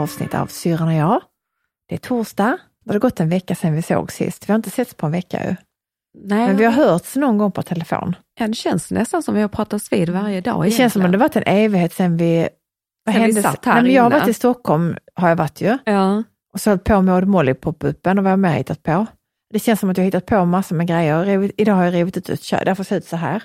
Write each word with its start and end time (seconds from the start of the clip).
avsnitt 0.00 0.34
av 0.34 0.46
Syrran 0.46 0.88
och 0.88 0.94
jag. 0.94 1.20
Det 1.88 1.94
är 1.94 1.98
torsdag. 1.98 2.58
Det 2.84 2.92
har 2.92 2.98
gått 2.98 3.20
en 3.20 3.28
vecka 3.28 3.54
sedan 3.54 3.74
vi 3.74 3.82
såg 3.82 4.12
sist. 4.12 4.48
Vi 4.48 4.52
har 4.52 4.56
inte 4.56 4.70
setts 4.70 4.94
på 4.94 5.06
en 5.06 5.12
vecka 5.12 5.48
ju. 5.48 5.56
Nej, 6.18 6.46
Men 6.46 6.56
vi 6.56 6.64
har 6.64 6.72
hörts 6.72 7.16
någon 7.16 7.38
gång 7.38 7.52
på 7.52 7.62
telefon. 7.62 8.16
ja, 8.38 8.48
det 8.48 8.54
känns 8.54 8.90
nästan 8.90 9.22
som 9.22 9.34
vi 9.34 9.40
har 9.40 9.48
pratats 9.48 9.92
vid 9.92 10.08
varje 10.08 10.40
dag. 10.40 10.64
Det 10.64 10.70
känns 10.70 10.92
som 10.92 11.04
om 11.04 11.12
det 11.12 11.18
varit 11.18 11.36
en 11.36 11.42
evighet 11.46 11.92
sedan 11.92 12.16
vi... 12.16 12.48
Vad 13.04 13.14
Sen 13.14 13.24
vi 13.24 13.42
satt 13.42 13.64
här 13.64 13.74
Nej, 13.74 13.82
men 13.82 13.92
jag 13.92 14.02
har 14.02 14.10
varit 14.10 14.28
i 14.28 14.34
Stockholm, 14.34 14.96
har 15.14 15.28
jag 15.28 15.36
varit 15.36 15.60
ju. 15.60 15.78
Ja. 15.84 16.22
Och 16.52 16.60
så 16.60 16.70
hållit 16.70 16.84
på 16.84 17.02
med 17.02 17.14
Odd 17.14 17.28
Molly 17.28 17.54
pop-upen 17.54 18.18
och 18.18 18.24
vad 18.24 18.24
har 18.24 18.30
jag 18.30 18.38
mer 18.38 18.52
hittat 18.52 18.82
på? 18.82 19.06
Det 19.52 19.58
känns 19.58 19.80
som 19.80 19.90
att 19.90 19.96
jag 19.96 20.02
har 20.02 20.06
hittat 20.06 20.26
på 20.26 20.44
massor 20.44 20.76
med 20.76 20.86
grejer. 20.88 21.50
Idag 21.60 21.74
har 21.74 21.84
jag 21.84 21.94
rivit 21.94 22.16
ut 22.16 22.28
ett 22.28 22.42
kök, 22.42 22.64
därför 22.64 22.84
ser 22.84 22.94
det 22.94 22.98
ut 22.98 23.06
så 23.06 23.16
här. 23.16 23.42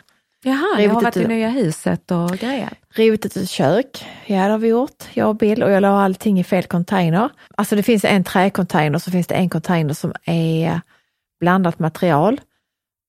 Jaha, 0.48 0.78
Rivit 0.78 0.94
har 0.94 1.02
varit 1.02 1.18
i 1.18 1.28
nya 1.28 1.50
huset 1.50 2.12
och 2.12 2.30
grejer. 2.30 2.70
Rivit 2.90 3.26
ut 3.26 3.36
ett 3.36 3.50
kök, 3.50 4.06
ja 4.26 4.44
det 4.44 4.52
har 4.52 4.58
vi 4.58 4.68
gjort, 4.68 5.04
jag 5.14 5.30
och 5.30 5.36
Bill, 5.36 5.64
och 5.64 5.72
jag 5.72 5.82
la 5.82 6.04
allting 6.04 6.40
i 6.40 6.44
fel 6.44 6.64
container. 6.64 7.30
Alltså 7.56 7.76
det 7.76 7.84
finns 7.84 8.06
en 8.06 8.24
träcontainer, 8.24 9.00
så 9.00 9.12
finns 9.12 9.28
det 9.28 9.36
en 9.36 9.50
container 9.50 9.94
som 9.94 10.14
är 10.26 10.82
blandat 11.40 11.80
material. 11.80 12.42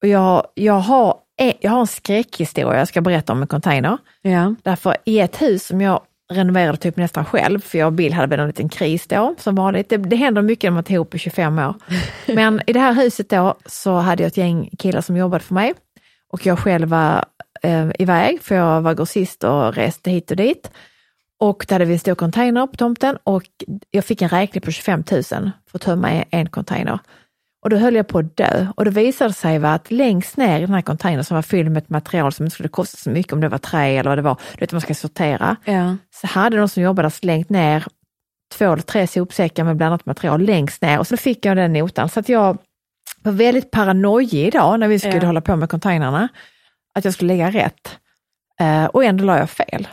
Och 0.03 0.09
jag, 0.09 0.47
jag, 0.55 0.81
har, 0.81 1.17
jag 1.61 1.71
har 1.71 1.81
en 1.81 1.87
skräckhistoria 1.87 2.79
jag 2.79 2.89
ska 2.89 3.01
berätta 3.01 3.33
om 3.33 3.43
en 3.43 3.49
container. 3.49 3.99
Ja. 4.23 4.55
Därför 4.63 4.97
i 5.05 5.21
ett 5.21 5.43
hus 5.43 5.67
som 5.67 5.81
jag 5.81 6.01
renoverade 6.33 6.79
typ 6.79 6.97
nästan 6.97 7.25
själv, 7.25 7.61
för 7.61 7.79
jag 7.79 7.87
och 7.87 7.93
Bill 7.93 8.13
hade 8.13 8.29
väl 8.29 8.41
en 8.41 8.47
liten 8.47 8.69
kris 8.69 9.07
då, 9.07 9.35
som 9.39 9.55
vanligt. 9.55 9.89
Det, 9.89 9.97
det 9.97 10.17
händer 10.17 10.43
mycket 10.43 10.65
när 10.65 10.75
man 10.75 10.85
är 10.87 10.93
ihop 10.93 11.15
i 11.15 11.19
25 11.19 11.59
år. 11.59 11.75
Men 12.35 12.61
i 12.67 12.73
det 12.73 12.81
här 12.81 12.95
huset 12.95 13.31
då 13.31 13.55
så 13.67 13.95
hade 13.95 14.23
jag 14.23 14.29
ett 14.29 14.37
gäng 14.37 14.71
killar 14.79 15.01
som 15.01 15.17
jobbade 15.17 15.45
för 15.45 15.55
mig 15.55 15.75
och 16.37 16.47
jag 16.47 16.59
själv 16.59 16.89
var 16.89 17.25
eh, 17.63 17.89
iväg, 17.99 18.43
för 18.43 18.55
jag 18.55 18.81
var 18.81 18.95
grossist 18.95 19.45
och 19.45 19.75
reste 19.75 20.11
hit 20.11 20.31
och 20.31 20.37
dit. 20.37 20.71
Och 21.41 21.65
där 21.69 21.75
hade 21.75 21.85
vi 21.85 21.93
en 21.93 21.99
stor 21.99 22.15
container 22.15 22.67
på 22.67 22.77
tomten 22.77 23.19
och 23.25 23.43
jag 23.91 24.05
fick 24.05 24.23
en 24.23 24.29
räkning 24.29 24.63
på 24.63 24.71
25 24.71 25.05
000 25.11 25.23
för 25.23 25.51
att 25.73 25.81
tömma 25.83 26.11
en- 26.11 26.25
en 26.31 26.49
container. 26.49 26.99
Och 27.63 27.71
då 27.71 27.77
höll 27.77 27.95
jag 27.95 28.07
på 28.09 28.19
att 28.19 28.37
dö 28.37 28.67
och 28.77 28.85
då 28.85 28.91
visade 28.91 29.31
det 29.31 29.35
sig 29.35 29.59
va, 29.59 29.73
att 29.75 29.91
längst 29.91 30.37
ner 30.37 30.59
i 30.59 30.61
den 30.61 30.75
här 30.75 30.83
containern 30.83 31.25
som 31.25 31.35
var 31.35 31.43
fylld 31.43 31.71
med 31.71 31.83
ett 31.83 31.89
material 31.91 32.33
som 32.33 32.45
inte 32.47 32.55
skulle 32.55 32.69
kosta 32.69 32.97
så 32.97 33.11
mycket, 33.11 33.33
om 33.33 33.41
det 33.41 33.49
var 33.49 33.59
trä 33.59 33.87
eller 33.87 34.11
vad 34.11 34.19
det 34.19 34.23
var, 34.23 34.37
du 34.53 34.59
vet 34.61 34.73
man 34.73 34.81
ska 34.81 34.95
sortera, 34.95 35.57
Ja. 35.65 35.97
så 36.21 36.27
hade 36.27 36.57
de 36.57 36.69
som 36.69 36.83
jobbade 36.83 37.11
slängt 37.11 37.51
ner 37.51 37.85
två 38.55 38.65
eller 38.73 38.83
tre 38.83 39.07
sopsäckar 39.07 39.65
med 39.65 39.77
blandat 39.77 40.07
material 40.07 40.41
längst 40.43 40.83
ner 40.83 40.99
och 40.99 41.07
så 41.07 41.17
fick 41.17 41.45
jag 41.45 41.57
den 41.57 41.73
notan. 41.73 42.09
Så 42.09 42.21
att 42.21 42.29
jag 42.29 42.59
var 43.27 43.33
väldigt 43.33 43.71
paranoid 43.71 44.35
idag 44.35 44.81
när 44.81 44.89
vi 44.89 44.99
skulle 44.99 45.17
Ja. 45.17 45.27
hålla 45.27 45.41
på 45.41 45.57
med 45.57 45.71
containrarna, 45.71 46.29
att 46.95 47.05
jag 47.05 47.15
skulle 47.15 47.29
lägga 47.35 47.51
rätt. 47.51 47.99
Eh, 48.61 48.85
och 48.85 49.05
ändå 49.05 49.25
la 49.25 49.39
jag 49.39 49.51
fel. 49.51 49.89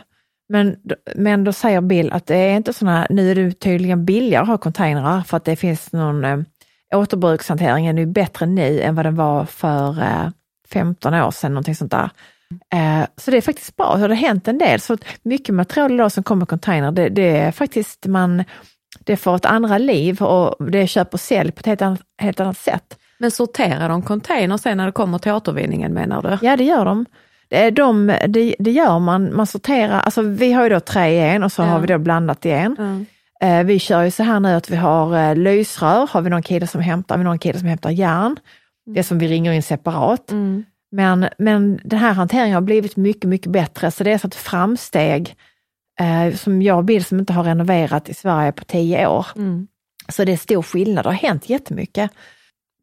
Men, 0.48 0.76
men 1.14 1.44
då 1.44 1.52
säger 1.52 1.80
Bill 1.80 2.12
att 2.12 2.26
det 2.26 2.36
är 2.36 2.56
inte 2.56 2.72
såna, 2.72 3.06
nu 3.10 3.30
är 3.30 3.34
det 3.34 3.52
tydligen 3.52 4.04
billigare 4.04 4.42
att 4.42 4.48
ha 4.48 4.58
containrar 4.58 5.20
för 5.22 5.36
att 5.36 5.44
det 5.44 5.56
finns 5.56 5.92
någon 5.92 6.24
eh, 6.24 6.38
återbrukshanteringen 6.94 7.98
är 7.98 8.06
bättre 8.06 8.46
nu 8.46 8.80
än 8.80 8.94
vad 8.94 9.06
den 9.06 9.16
var 9.16 9.44
för 9.46 10.02
eh, 10.02 10.28
15 10.68 11.14
år 11.14 11.30
sedan, 11.30 11.52
någonting 11.52 11.74
sånt 11.74 11.90
där. 11.90 12.10
Eh, 12.72 13.06
så 13.16 13.30
det 13.30 13.36
är 13.36 13.40
faktiskt 13.40 13.76
bra, 13.76 13.94
det 13.96 14.00
har 14.08 14.08
hänt 14.14 14.48
en 14.48 14.58
del. 14.58 14.80
Så 14.80 14.98
mycket 15.22 15.54
material 15.54 15.92
idag 15.92 16.12
som 16.12 16.22
kommer 16.24 16.42
i 16.42 16.46
container, 16.46 16.92
det, 16.92 17.08
det 17.08 17.36
är 17.36 17.52
faktiskt 17.52 18.06
man, 18.06 18.44
det 19.00 19.16
får 19.16 19.36
ett 19.36 19.44
andra 19.44 19.78
liv 19.78 20.22
och 20.22 20.70
det 20.70 20.78
är 20.78 20.86
köp 20.86 21.14
och 21.14 21.20
sälj 21.20 21.52
på 21.52 21.60
ett 21.60 21.66
helt 21.66 21.82
annat, 21.82 22.00
helt 22.18 22.40
annat 22.40 22.58
sätt. 22.58 22.98
Men 23.24 23.30
sorterar 23.30 23.88
de 23.88 24.02
container 24.02 24.56
sen 24.56 24.76
när 24.76 24.86
det 24.86 24.92
kommer 24.92 25.18
till 25.18 25.32
återvinningen 25.32 25.94
menar 25.94 26.22
du? 26.22 26.46
Ja, 26.46 26.56
det 26.56 26.64
gör 26.64 26.84
de. 26.84 27.06
Det, 27.48 27.64
är 27.64 27.70
de, 27.70 28.06
det, 28.28 28.54
det 28.58 28.70
gör 28.70 28.98
man, 28.98 29.36
man 29.36 29.46
sorterar, 29.46 30.00
alltså 30.00 30.22
vi 30.22 30.52
har 30.52 30.62
ju 30.62 30.68
då 30.68 30.80
trä 30.80 31.08
i 31.08 31.18
en 31.20 31.42
och 31.42 31.52
så 31.52 31.62
Ja. 31.62 31.66
har 31.66 31.80
vi 31.80 31.86
då 31.86 31.98
blandat 31.98 32.46
i 32.46 32.50
en. 32.50 33.06
Eh, 33.40 33.64
vi 33.64 33.78
kör 33.78 34.02
ju 34.02 34.10
så 34.10 34.22
här 34.22 34.40
nu 34.40 34.48
att 34.54 34.70
vi 34.70 34.76
har 34.76 35.18
eh, 35.18 35.36
lysrör, 35.36 36.08
har 36.10 36.20
vi 36.22 36.30
någon 36.30 36.42
kille 36.42 36.66
som 36.66 36.80
hämtar, 36.80 37.14
har 37.14 37.18
vi 37.18 37.24
någon 37.24 37.38
kille 37.38 37.58
som 37.58 37.68
hämtar 37.68 37.90
järn. 37.90 38.36
Det 38.86 39.02
som 39.02 39.18
vi 39.18 39.28
ringer 39.28 39.52
in 39.52 39.62
separat. 39.62 40.30
Mm. 40.30 40.64
Men, 40.92 41.28
men 41.38 41.80
den 41.84 41.98
här 41.98 42.12
hanteringen 42.12 42.54
har 42.54 42.62
blivit 42.62 42.96
mycket, 42.96 43.24
mycket 43.28 43.52
bättre, 43.52 43.90
så 43.90 44.04
det 44.04 44.12
är 44.12 44.18
så 44.18 44.26
ett 44.26 44.34
framsteg 44.34 45.34
eh, 46.00 46.34
som 46.36 46.62
jag 46.62 46.78
och 46.78 46.84
Bill 46.84 47.04
som 47.04 47.18
inte 47.18 47.32
har 47.32 47.44
renoverat 47.44 48.08
i 48.08 48.14
Sverige 48.14 48.52
på 48.52 48.64
tio 48.64 49.06
år. 49.06 49.26
Mm. 49.36 49.66
Så 50.08 50.24
det 50.24 50.32
är 50.32 50.36
stor 50.36 50.62
skillnad, 50.62 51.04
det 51.04 51.08
har 51.08 51.14
hänt 51.14 51.48
jättemycket. 51.48 52.10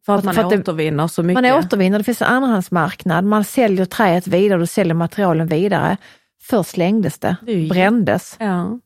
För 0.06 0.16
att 0.16 0.24
man 0.24 0.34
För 0.34 0.42
att 0.44 0.54
återvinner 0.54 1.08
så 1.08 1.24
mycket. 1.24 1.44
Man 1.44 1.52
återvinner, 1.60 1.98
det 1.98 2.04
finns 2.04 2.22
en 2.22 2.28
andrahandsmarknad, 2.28 3.26
man 3.26 3.44
säljer 3.44 3.86
träet 3.86 4.28
vidare, 4.28 4.60
du 4.60 4.68
säljer 4.68 4.94
materialen 4.94 5.48
vidare. 5.48 5.98
Först 6.44 6.70
slängdes 6.70 7.20
det, 7.20 7.36
Det 7.42 7.68
brändes. 7.70 8.36
Ja. 8.40 8.80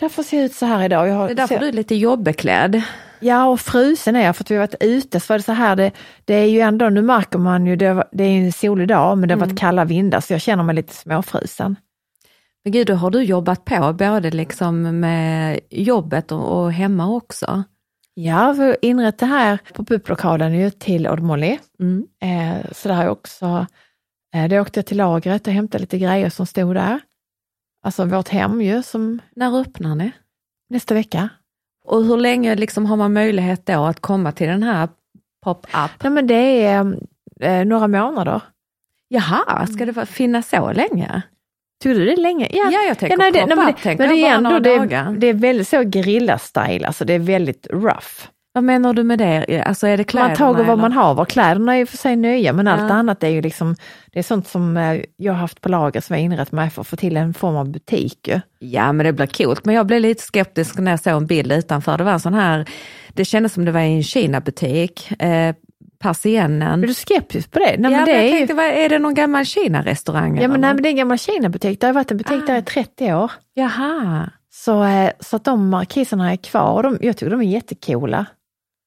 Därför 0.00 0.22
ser 0.22 0.36
jag 0.36 0.44
ut 0.44 0.54
så 0.54 0.66
här 0.66 0.84
idag. 0.84 1.08
Jag 1.08 1.14
har, 1.14 1.26
Det 1.26 1.32
är 1.32 1.34
därför 1.34 1.58
du 1.58 1.68
är 1.68 1.72
lite 1.72 1.94
jobbeklädd. 1.94 2.82
Ja, 3.20 3.46
och 3.46 3.60
frusen 3.60 4.16
är 4.16 4.24
jag 4.24 4.36
för 4.36 4.44
att 4.44 4.50
vi 4.50 4.54
har 4.54 4.62
varit 4.62 4.74
ute. 4.80 5.20
Så 5.20 5.32
var 5.32 5.38
det 5.38 5.42
så 5.42 5.52
här, 5.52 5.76
det, 5.76 5.90
det 6.24 6.34
är 6.34 6.46
ju 6.46 6.60
ändå, 6.60 6.88
nu 6.88 7.02
märker 7.02 7.38
man 7.38 7.66
ju, 7.66 7.76
det, 7.76 8.04
det 8.12 8.24
är 8.24 8.38
en 8.38 8.52
solig 8.52 8.88
dag, 8.88 9.18
men 9.18 9.28
det 9.28 9.34
har 9.34 9.38
varit 9.40 9.46
Mm. 9.48 9.56
kalla 9.56 9.84
vindar, 9.84 10.20
så 10.20 10.32
jag 10.32 10.40
känner 10.40 10.62
mig 10.62 10.74
lite 10.74 10.94
småfrusen. 10.94 11.76
Men 12.64 12.72
gud, 12.72 12.86
då 12.86 12.94
har 12.94 13.10
du 13.10 13.22
jobbat 13.22 13.64
på 13.64 13.92
både 13.92 14.30
liksom 14.30 15.00
med 15.00 15.60
jobbet 15.70 16.32
och, 16.32 16.62
och 16.62 16.72
hemma 16.72 17.08
också. 17.08 17.62
Ja, 18.14 18.52
vi 18.52 18.62
har 18.64 18.76
inrett 18.82 19.18
det 19.18 19.26
här 19.26 19.58
pop-up-lokalen 19.74 20.52
ju 20.54 20.70
till 20.70 21.08
Odd 21.08 21.20
Molly. 21.20 21.58
Mm. 21.80 22.06
Eh, 22.22 22.72
så 22.72 22.88
det 22.88 22.94
har 22.94 23.02
jag 23.02 23.12
också, 23.12 23.66
eh, 24.34 24.48
då 24.48 24.60
åkte 24.60 24.78
jag 24.78 24.86
till 24.86 24.96
lagret 24.96 25.46
och 25.46 25.52
hämtade 25.52 25.82
lite 25.82 25.98
grejer 25.98 26.30
som 26.30 26.46
stod 26.46 26.74
där. 26.74 27.00
Alltså 27.84 28.04
vårt 28.04 28.28
hem 28.28 28.62
ju, 28.62 28.82
som 28.82 29.18
När 29.36 29.60
öppnar 29.60 29.94
ni? 29.94 30.12
nästa 30.70 30.94
vecka. 30.94 31.28
Och 31.84 32.04
hur 32.04 32.16
länge 32.16 32.54
liksom 32.54 32.86
har 32.86 32.96
man 32.96 33.12
möjlighet 33.12 33.66
då 33.66 33.84
att 33.84 34.00
komma 34.00 34.32
till 34.32 34.48
den 34.48 34.62
här 34.62 34.88
pop-up? 35.44 36.02
Nej 36.02 36.12
men 36.12 36.26
det 36.26 36.64
är 36.64 36.96
eh, 37.40 37.64
några 37.64 37.88
månader. 37.88 38.40
Jaha, 39.08 39.66
ska 39.66 39.86
det 39.86 40.06
finnas 40.06 40.48
så 40.48 40.72
länge? 40.72 41.22
Tycker 41.82 42.00
du 42.00 42.04
det 42.06 42.12
är 42.12 42.16
länge? 42.16 42.48
Ja, 42.52 42.70
jag 42.88 42.98
tänker 42.98 43.16
nej, 43.16 43.32
det, 43.32 43.46
nej, 43.46 43.56
men 43.56 43.66
det, 43.66 43.72
tänker 43.72 44.06
men 44.06 44.16
det 44.16 44.26
är 44.26 44.34
ändå, 44.34 44.58
det, 44.58 44.78
dagar. 44.78 45.12
det 45.18 45.26
är 45.26 45.34
väldigt 45.34 45.68
så 45.68 45.76
gerilla-style, 45.76 46.86
alltså 46.86 47.04
det 47.04 47.12
är 47.12 47.18
väldigt 47.18 47.66
rough. 47.70 48.08
Vad 48.54 48.64
menar 48.64 48.92
du 48.92 49.02
med 49.02 49.18
det? 49.18 49.62
Alltså 49.66 49.86
är 49.86 49.96
det 49.96 50.04
kläderna? 50.04 50.28
man 50.28 50.36
tager 50.36 50.64
vad 50.64 50.78
man 50.78 50.92
har, 50.92 51.24
kläderna 51.24 51.76
är 51.76 51.86
för 51.86 51.96
sig 51.96 52.16
nya, 52.16 52.52
men 52.52 52.68
allt 52.68 52.80
Ja. 52.80 52.94
annat 52.94 53.22
är 53.22 53.28
ju 53.28 53.42
liksom, 53.42 53.76
det 54.12 54.18
är 54.18 54.22
sånt 54.22 54.48
som 54.48 54.76
eh, 54.76 55.00
jag 55.16 55.32
har 55.32 55.40
haft 55.40 55.60
på 55.60 55.68
lager 55.68 56.00
som 56.00 56.16
jag 56.16 56.22
inrett 56.24 56.52
mig 56.52 56.70
för 56.70 56.80
att 56.80 56.86
få 56.86 56.96
till 56.96 57.16
en 57.16 57.34
form 57.34 57.56
av 57.56 57.70
butik. 57.70 58.30
Ja, 58.58 58.92
men 58.92 59.06
det 59.06 59.12
blir 59.12 59.26
coolt. 59.26 59.64
Men 59.64 59.74
jag 59.74 59.86
blev 59.86 60.00
lite 60.00 60.22
skeptisk 60.22 60.78
när 60.78 60.90
jag 60.90 61.00
såg 61.00 61.12
en 61.12 61.26
bild 61.26 61.52
utanför. 61.52 61.98
Det 61.98 62.04
var 62.04 62.12
en 62.12 62.20
sån 62.20 62.34
här, 62.34 62.68
det 63.08 63.24
kändes 63.24 63.52
som 63.52 63.64
det 63.64 63.72
var 63.72 63.80
i 63.80 63.94
en 63.96 64.02
Kina-butik. 64.02 65.22
Eh, 65.22 65.54
persiennen. 66.02 66.82
Är 66.82 66.86
du 66.86 66.94
skeptisk 66.94 67.50
på 67.50 67.58
det? 67.58 67.76
Nej, 67.78 67.92
ja, 67.92 67.98
men 67.98 68.04
det 68.06 68.12
men 68.12 68.14
jag 68.20 68.24
är 68.26 68.30
tänkte, 68.38 68.54
vad, 68.54 68.64
är 68.66 68.88
det 68.88 68.98
någon 68.98 69.14
gammal 69.14 69.44
Kina-restaurang? 69.44 70.40
ja, 70.40 70.48
men, 70.48 70.60
nej, 70.60 70.74
men 70.74 70.82
det 70.82 70.88
är 70.88 70.90
en 70.90 70.96
gammal 70.96 71.18
Kina-butik, 71.18 71.80
det 71.80 71.86
har 71.86 71.94
varit 71.94 72.10
en 72.10 72.16
butik 72.16 72.42
Ah. 72.42 72.46
där 72.46 72.58
i 72.58 72.62
30 72.62 73.14
år. 73.14 73.30
Jaha. 73.54 74.30
Så, 74.50 74.84
eh, 74.84 75.10
så 75.20 75.36
att 75.36 75.44
de 75.44 75.68
markiserna 75.68 76.32
är 76.32 76.36
kvar 76.36 76.76
och 76.76 76.82
de, 76.82 76.98
jag 77.06 77.16
tycker 77.16 77.30
de 77.30 77.40
är 77.40 77.44
jättekola. 77.44 78.26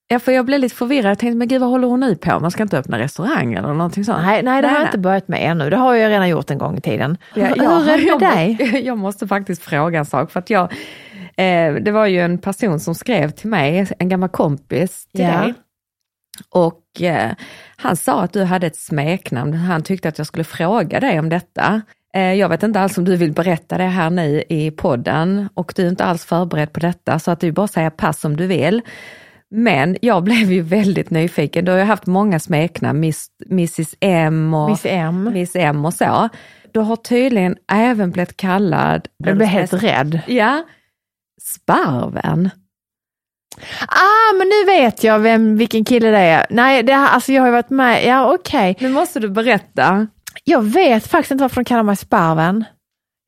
Ja, 0.07 0.19
för 0.19 0.31
jag 0.31 0.45
blev 0.45 0.59
lite 0.59 0.75
förvirrad. 0.75 1.11
Jag 1.11 1.19
tänkte, 1.19 1.37
men 1.37 1.47
gud 1.47 1.61
vad 1.61 1.69
håller 1.69 1.87
hon 1.87 1.99
nu 1.99 2.15
på? 2.15 2.39
Man 2.39 2.51
ska 2.51 2.63
inte 2.63 2.77
öppna 2.77 2.99
restaurang 2.99 3.53
eller 3.53 3.73
någonting 3.73 4.05
sånt? 4.05 4.19
Nej, 4.25 4.43
nej, 4.43 4.61
det 4.61 4.67
har 4.67 4.75
jag 4.75 4.81
nej. 4.81 4.87
inte 4.87 4.97
börjat 4.97 5.27
med 5.27 5.51
ännu. 5.51 5.69
Det 5.69 5.75
har 5.77 5.93
jag 5.95 6.09
redan 6.09 6.29
gjort 6.29 6.51
en 6.51 6.57
gång 6.57 6.77
i 6.77 6.81
tiden. 6.81 7.17
Ja, 7.33 7.45
Hur 7.45 7.63
ja, 7.63 7.81
är 7.93 7.97
det 7.97 8.25
med 8.25 8.59
dig? 8.59 8.81
Jag 8.85 8.97
måste 8.97 9.27
faktiskt 9.27 9.61
fråga 9.63 9.99
en 9.99 10.05
sak. 10.05 10.31
För 10.31 10.39
att 10.39 10.49
jag, 10.49 10.63
eh, 11.37 11.73
det 11.73 11.91
var 11.91 12.05
ju 12.05 12.19
en 12.21 12.37
person 12.37 12.79
som 12.79 12.95
skrev 12.95 13.29
till 13.31 13.49
mig, 13.49 13.87
en 13.99 14.09
gammal 14.09 14.29
kompis 14.29 15.05
till 15.15 15.25
Ja. 15.25 15.31
dig. 15.41 15.53
Och 16.49 17.01
eh, 17.01 17.31
han 17.77 17.95
sa 17.95 18.21
att 18.21 18.33
du 18.33 18.43
hade 18.43 18.67
ett 18.67 18.77
smeknamn. 18.77 19.53
Han 19.53 19.83
tyckte 19.83 20.09
att 20.09 20.17
jag 20.17 20.27
skulle 20.27 20.43
fråga 20.43 20.99
dig 20.99 21.19
om 21.19 21.29
detta. 21.29 21.81
Eh, 22.15 22.33
jag 22.33 22.49
vet 22.49 22.63
inte 22.63 22.79
alls 22.79 22.97
om 22.97 23.05
du 23.05 23.15
vill 23.15 23.31
berätta 23.31 23.77
det 23.77 23.83
här 23.83 24.09
nu 24.09 24.43
i 24.49 24.71
podden 24.71 25.49
och 25.53 25.73
du 25.75 25.85
är 25.85 25.89
inte 25.89 26.05
alls 26.05 26.25
förberedd 26.25 26.73
på 26.73 26.79
detta 26.79 27.19
så 27.19 27.31
att 27.31 27.39
du 27.39 27.51
bara 27.51 27.67
säger 27.67 27.89
pass 27.89 28.25
om 28.25 28.37
du 28.37 28.47
vill. 28.47 28.81
Men 29.51 29.97
jag 30.01 30.23
blev 30.29 30.51
ju 30.51 30.61
väldigt 30.61 31.09
nyfiken. 31.09 31.65
Du 31.65 31.71
har 31.71 31.79
ju 31.79 31.85
haft 31.85 32.05
många 32.05 32.39
smeknamn, 32.39 32.99
Miss, 32.99 33.27
Mrs 33.51 33.95
M 33.99 34.53
och 34.53 34.69
Miss 34.69 34.85
M. 34.85 35.29
Miss 35.33 35.55
M 35.55 35.85
och 35.85 35.93
så. 35.93 36.29
Du 36.71 36.79
har 36.79 36.95
tydligen 36.95 37.55
även 37.71 38.11
blivit 38.11 38.37
kallad... 38.37 39.07
Jag 39.17 39.37
blev 39.37 39.47
helt 39.47 39.73
rädd. 39.73 40.19
Ja, 40.27 40.63
Sparven. 41.41 42.49
Ah, 43.87 44.33
men 44.37 44.47
nu 44.47 44.65
vet 44.65 45.03
jag 45.03 45.19
vem, 45.19 45.57
vilken 45.57 45.85
kille 45.85 46.11
det 46.11 46.17
är. 46.17 46.45
Nej, 46.49 46.83
det, 46.83 46.95
alltså 46.95 47.31
jag 47.31 47.41
har 47.41 47.47
ju 47.47 47.53
varit 47.53 47.69
med, 47.69 48.05
ja 48.05 48.33
okej. 48.33 48.77
Nu 48.79 48.89
måste 48.89 49.19
du 49.19 49.29
berätta. 49.29 50.07
Jag 50.43 50.61
vet 50.61 51.07
faktiskt 51.07 51.31
inte 51.31 51.41
varför 51.41 51.55
de 51.61 51.65
kallar 51.65 51.83
mig 51.83 51.95
Sparven. 51.95 52.65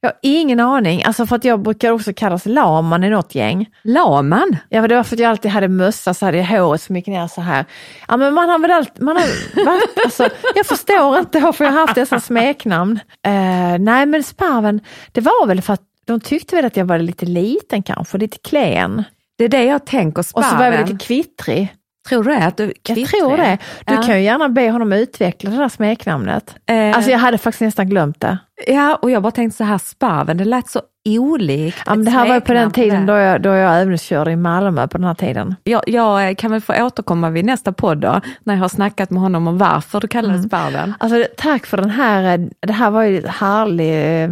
Jag 0.01 0.09
har 0.09 0.18
ingen 0.21 0.59
aning, 0.59 1.03
alltså 1.03 1.25
för 1.25 1.35
att 1.35 1.44
jag 1.44 1.59
brukar 1.62 1.91
också 1.91 2.13
kallas 2.13 2.45
Laman 2.45 3.03
i 3.03 3.09
något 3.09 3.35
gäng. 3.35 3.69
Laman. 3.83 4.57
Ja, 4.69 4.81
men 4.81 4.89
det 4.89 4.95
var 4.95 5.03
för 5.03 5.15
att 5.15 5.19
jag 5.19 5.29
alltid 5.29 5.51
hade 5.51 5.68
mössa 5.68 6.13
så 6.13 6.25
hade 6.25 6.38
jag 6.38 6.45
håret 6.45 6.81
som 6.81 6.95
gick 6.95 7.07
ner 7.07 7.27
så 7.27 7.41
här. 7.41 7.65
Ja, 8.07 8.18
men 8.18 8.33
man 8.33 8.50
har 8.50 8.59
väl 8.59 8.71
alltid, 8.71 9.03
man 9.03 9.18
har, 9.18 9.65
va? 9.65 9.81
alltså, 10.06 10.30
jag 10.56 10.65
förstår 10.65 11.19
inte 11.19 11.39
varför 11.39 11.65
jag 11.65 11.71
har 11.71 11.80
haft 11.80 11.95
dessa 11.95 12.19
smeknamn. 12.19 13.00
Eh, 13.25 13.80
nej, 13.80 14.06
men 14.06 14.23
Sparven, 14.23 14.81
det 15.12 15.21
var 15.21 15.47
väl 15.47 15.62
för 15.62 15.73
att 15.73 15.81
de 16.06 16.19
tyckte 16.19 16.56
väl 16.56 16.65
att 16.65 16.77
jag 16.77 16.85
var 16.85 17.00
lite 17.00 17.25
liten 17.25 17.83
kanske, 17.83 18.18
lite 18.18 18.38
klen. 18.38 19.03
Det 19.38 19.44
är 19.44 19.50
det 19.50 19.63
jag 19.63 19.86
tänker, 19.86 20.19
Och 20.19 20.25
sparven. 20.25 20.50
så 20.50 20.56
var 20.57 20.66
jag 20.66 20.89
lite 20.89 21.06
kvittrig. 21.06 21.74
Tror 22.10 22.24
du 22.24 22.36
att 22.36 22.57
du 22.57 22.74
Jag 22.88 23.07
tror 23.07 23.38
det. 23.38 23.57
Du 23.86 23.94
Ja. 23.94 24.01
kan 24.04 24.16
ju 24.18 24.24
gärna 24.24 24.50
be 24.50 24.72
honom 24.72 24.94
utveckla 24.94 25.50
det 25.51 25.57
där 25.57 25.69
smeknamnet. 25.69 26.56
Eh, 26.69 26.95
Alltså 26.95 27.12
jag 27.12 27.19
hade 27.19 27.38
faktiskt 27.38 27.62
nästan 27.62 27.89
glömt 27.89 28.19
det. 28.19 28.38
Ja, 28.68 28.95
och 29.01 29.12
jag 29.12 29.22
bara 29.24 29.31
tänkte 29.31 29.57
så 29.57 29.63
här, 29.63 29.78
sparven, 29.78 30.38
det 30.38 30.45
lät 30.45 30.69
så 30.69 30.81
olikt. 31.07 31.78
Ja, 31.86 31.95
men 31.95 32.06
det 32.06 32.12
här 32.12 32.28
var 32.28 32.39
på 32.39 32.54
den 32.54 32.72
tiden 32.72 33.06
det. 33.06 33.13
då 33.13 33.19
jag, 33.19 33.42
då 33.42 33.50
jag 33.50 33.75
övningskörde 33.81 34.31
i 34.31 34.36
Malmö 34.36 34.88
på 34.88 34.98
den 34.98 35.07
här 35.07 35.13
tiden. 35.13 35.56
Jag, 35.63 35.81
jag 35.88 36.38
kan 36.38 36.51
väl 36.51 36.62
få 36.62 36.86
återkomma 36.86 37.30
vid 37.30 37.45
nästa 37.45 37.72
podd 37.72 37.98
då, 37.98 38.22
när 38.44 38.54
jag 38.54 38.62
har 38.62 38.69
snackat 38.69 39.10
med 39.10 39.22
honom 39.22 39.48
om 39.48 39.57
varför 39.57 40.00
du 40.01 40.07
kallades 40.07 40.38
Mm. 40.38 40.50
sparven. 40.50 40.94
Alltså 41.00 41.25
tack 41.38 41.66
för 41.66 41.78
den 41.78 41.90
här, 41.90 42.38
eh, 42.40 42.45
det 42.60 42.74
här 42.74 42.90
var 42.92 43.04
ju 43.04 43.18
ett, 43.19 43.28
härlig, 43.28 44.24
eh, 44.24 44.30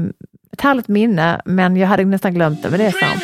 ett 0.53 0.61
härligt 0.61 0.87
minne, 0.87 1.41
men 1.45 1.75
jag 1.77 1.87
hade 1.87 2.05
nästan 2.05 2.33
glömt 2.33 2.63
det, 2.63 2.69
men 2.69 2.79
det 2.79 2.85
är 2.85 2.91
sant. 2.91 3.23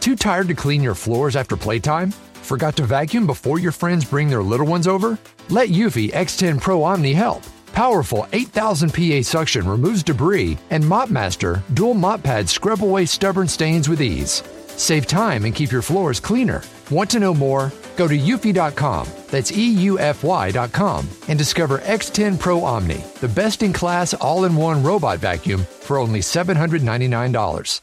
Too 0.00 0.16
tired 0.16 0.48
to 0.48 0.54
clean 0.54 0.82
your 0.82 0.94
floors 0.94 1.36
after 1.36 1.56
playtime? 1.56 2.10
Forgot 2.42 2.74
to 2.76 2.84
vacuum 2.84 3.26
before 3.26 3.58
your 3.58 3.70
friends 3.70 4.04
bring 4.04 4.28
their 4.28 4.42
little 4.42 4.66
ones 4.66 4.88
over? 4.88 5.18
Let 5.50 5.68
Eufy 5.68 6.10
X10 6.10 6.60
Pro 6.60 6.82
Omni 6.82 7.12
help. 7.12 7.42
Powerful 7.72 8.26
8000 8.32 8.92
PA 8.92 9.22
suction 9.22 9.68
removes 9.68 10.02
debris, 10.02 10.58
and 10.70 10.82
MopMaster 10.82 11.62
dual 11.74 11.94
mop 11.94 12.22
pads 12.22 12.50
scrub 12.50 12.82
away 12.82 13.06
stubborn 13.06 13.46
stains 13.46 13.88
with 13.88 14.02
ease. 14.02 14.42
Save 14.68 15.06
time 15.06 15.44
and 15.44 15.54
keep 15.54 15.70
your 15.70 15.82
floors 15.82 16.18
cleaner. 16.18 16.62
Want 16.90 17.10
to 17.10 17.20
know 17.20 17.34
more? 17.34 17.72
Go 17.96 18.08
to 18.08 18.18
eufy.com, 18.18 19.08
that's 19.28 19.50
EUFY.com, 19.50 21.08
and 21.28 21.38
discover 21.38 21.78
X10 21.80 22.38
Pro 22.38 22.64
Omni, 22.64 23.04
the 23.20 23.28
best 23.28 23.62
in 23.62 23.72
class 23.72 24.14
all 24.14 24.44
in 24.44 24.56
one 24.56 24.82
robot 24.82 25.18
vacuum 25.18 25.64
for 25.64 25.98
only 25.98 26.20
$799. 26.20 27.80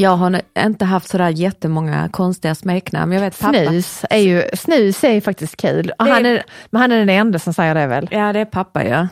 Jag 0.00 0.16
har 0.16 0.40
inte 0.58 0.84
haft 0.84 1.08
sådär 1.08 1.28
jättemånga 1.28 2.08
konstiga 2.08 2.54
smeknamn. 2.54 3.12
Jag 3.12 3.20
vet 3.20 3.40
pappa. 3.40 3.64
Snus 3.66 4.04
är 4.10 4.18
ju, 4.18 4.42
snus 4.54 5.04
är 5.04 5.12
ju 5.12 5.20
faktiskt 5.20 5.56
kul. 5.56 5.92
Och 5.98 6.06
är- 6.06 6.10
han 6.12 6.26
är, 6.26 6.42
men 6.70 6.80
han 6.82 6.92
är 6.92 6.98
den 6.98 7.08
enda 7.08 7.38
som 7.38 7.54
säger 7.54 7.74
det 7.74 7.86
väl? 7.86 8.08
Ja, 8.10 8.32
det 8.32 8.40
är 8.40 8.44
pappa 8.44 8.84
ja. 8.84 9.08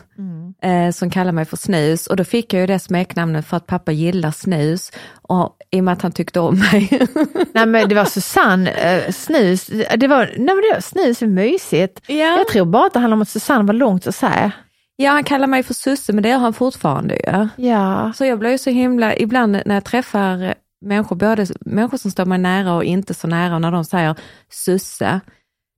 Eh, 0.63 0.91
som 0.91 1.09
kallar 1.09 1.31
mig 1.31 1.45
för 1.45 1.57
snus 1.57 2.07
och 2.07 2.15
då 2.15 2.23
fick 2.23 2.53
jag 2.53 2.59
ju 2.61 2.67
det 2.67 2.79
smeknamnet 2.79 3.45
för 3.47 3.57
att 3.57 3.67
pappa 3.67 3.91
gillar 3.91 4.31
snus 4.31 4.91
och 5.21 5.55
i 5.71 5.79
och 5.79 5.83
med 5.83 5.91
att 5.93 6.01
han 6.01 6.11
tyckte 6.11 6.39
om 6.39 6.59
mig. 6.59 6.89
Nej 7.53 7.65
men 7.65 7.89
det 7.89 7.95
var 7.95 8.05
Susanne, 8.05 8.71
eh, 8.71 9.11
snus, 9.11 9.65
det 9.97 10.07
var, 10.07 10.25
nej, 10.25 10.35
men 10.37 10.55
det 10.55 10.73
var, 10.73 10.81
snus 10.81 11.21
är 11.21 11.27
mysigt. 11.27 12.01
Ja. 12.07 12.15
Jag 12.37 12.47
tror 12.47 12.65
bara 12.65 12.85
att 12.85 12.93
det 12.93 12.99
handlar 12.99 13.15
om 13.15 13.21
att 13.21 13.29
Susanne 13.29 13.63
var 13.67 13.73
långt 13.73 14.07
att 14.07 14.15
säga. 14.15 14.51
ja, 14.95 15.11
han 15.11 15.23
kallar 15.23 15.47
mig 15.47 15.63
för 15.63 15.73
Susse 15.73 16.13
men 16.13 16.23
det 16.23 16.29
gör 16.29 16.37
han 16.37 16.53
fortfarande 16.53 17.15
ju. 17.15 17.47
Ja, 17.67 18.11
Så 18.15 18.25
jag 18.25 18.39
blir 18.39 18.49
ju 18.51 18.57
så 18.57 18.69
himla, 18.69 19.15
ibland 19.15 19.51
när 19.65 19.73
jag 19.75 19.83
träffar 19.85 20.53
människor, 20.81 21.15
både 21.15 21.45
människor 21.59 21.97
som 21.97 22.11
står 22.11 22.25
mig 22.25 22.37
nära 22.37 22.73
och 22.73 22.83
inte 22.83 23.13
så 23.13 23.27
nära, 23.27 23.55
och 23.55 23.61
när 23.61 23.71
de 23.71 23.85
säger 23.85 24.15
Susse, 24.49 25.19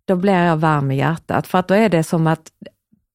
då 0.06 0.15
blir 0.15 0.33
jag 0.44 0.57
varm 0.57 0.92
i 0.92 0.98
hjärtat. 0.98 1.48
För 1.48 1.57
att 1.57 1.68
då 1.68 1.74
är 1.74 1.89
det 1.89 2.03
som 2.03 2.27
att 2.27 2.51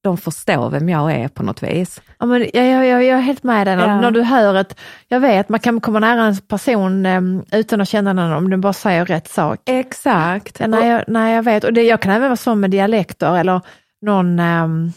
de 0.01 0.17
förstår 0.17 0.69
vem 0.69 0.89
jag 0.89 1.11
är 1.11 1.27
på 1.27 1.43
något 1.43 1.63
vis. 1.63 2.01
ja 2.19 2.25
men 2.25 2.49
jag, 2.53 2.67
jag, 2.67 2.85
jag, 2.85 3.03
är 3.03 3.19
helt 3.19 3.43
med 3.43 3.67
dig. 3.67 3.75
När, 3.75 3.87
Ja. 3.87 4.01
när 4.01 4.11
du 4.11 4.21
hör 4.21 4.55
ett, 4.55 4.79
jag 5.07 5.19
vet 5.19 5.49
man 5.49 5.59
kan 5.59 5.81
komma 5.81 5.99
nära 5.99 6.23
en 6.23 6.37
person 6.37 7.05
eh, 7.05 7.21
utan 7.59 7.81
att 7.81 7.89
känna 7.89 8.13
den 8.13 8.33
om 8.33 8.49
den 8.49 8.61
bara 8.61 8.73
säger 8.73 9.05
rätt 9.05 9.27
sak. 9.27 9.59
Exakt. 9.65 10.59
Ja, 10.59 10.67
nej, 10.67 10.89
jag, 10.89 11.03
nej, 11.07 11.35
jag 11.35 11.43
vet. 11.43 11.63
Och 11.63 11.73
det, 11.73 11.83
jag 11.83 12.01
kan 12.01 12.11
även 12.11 12.27
vara 12.29 12.35
så 12.35 12.55
med 12.55 12.71
dialekter 12.71 13.37
eller 13.37 13.61
någon, 14.01 14.39
ehm, 14.39 14.91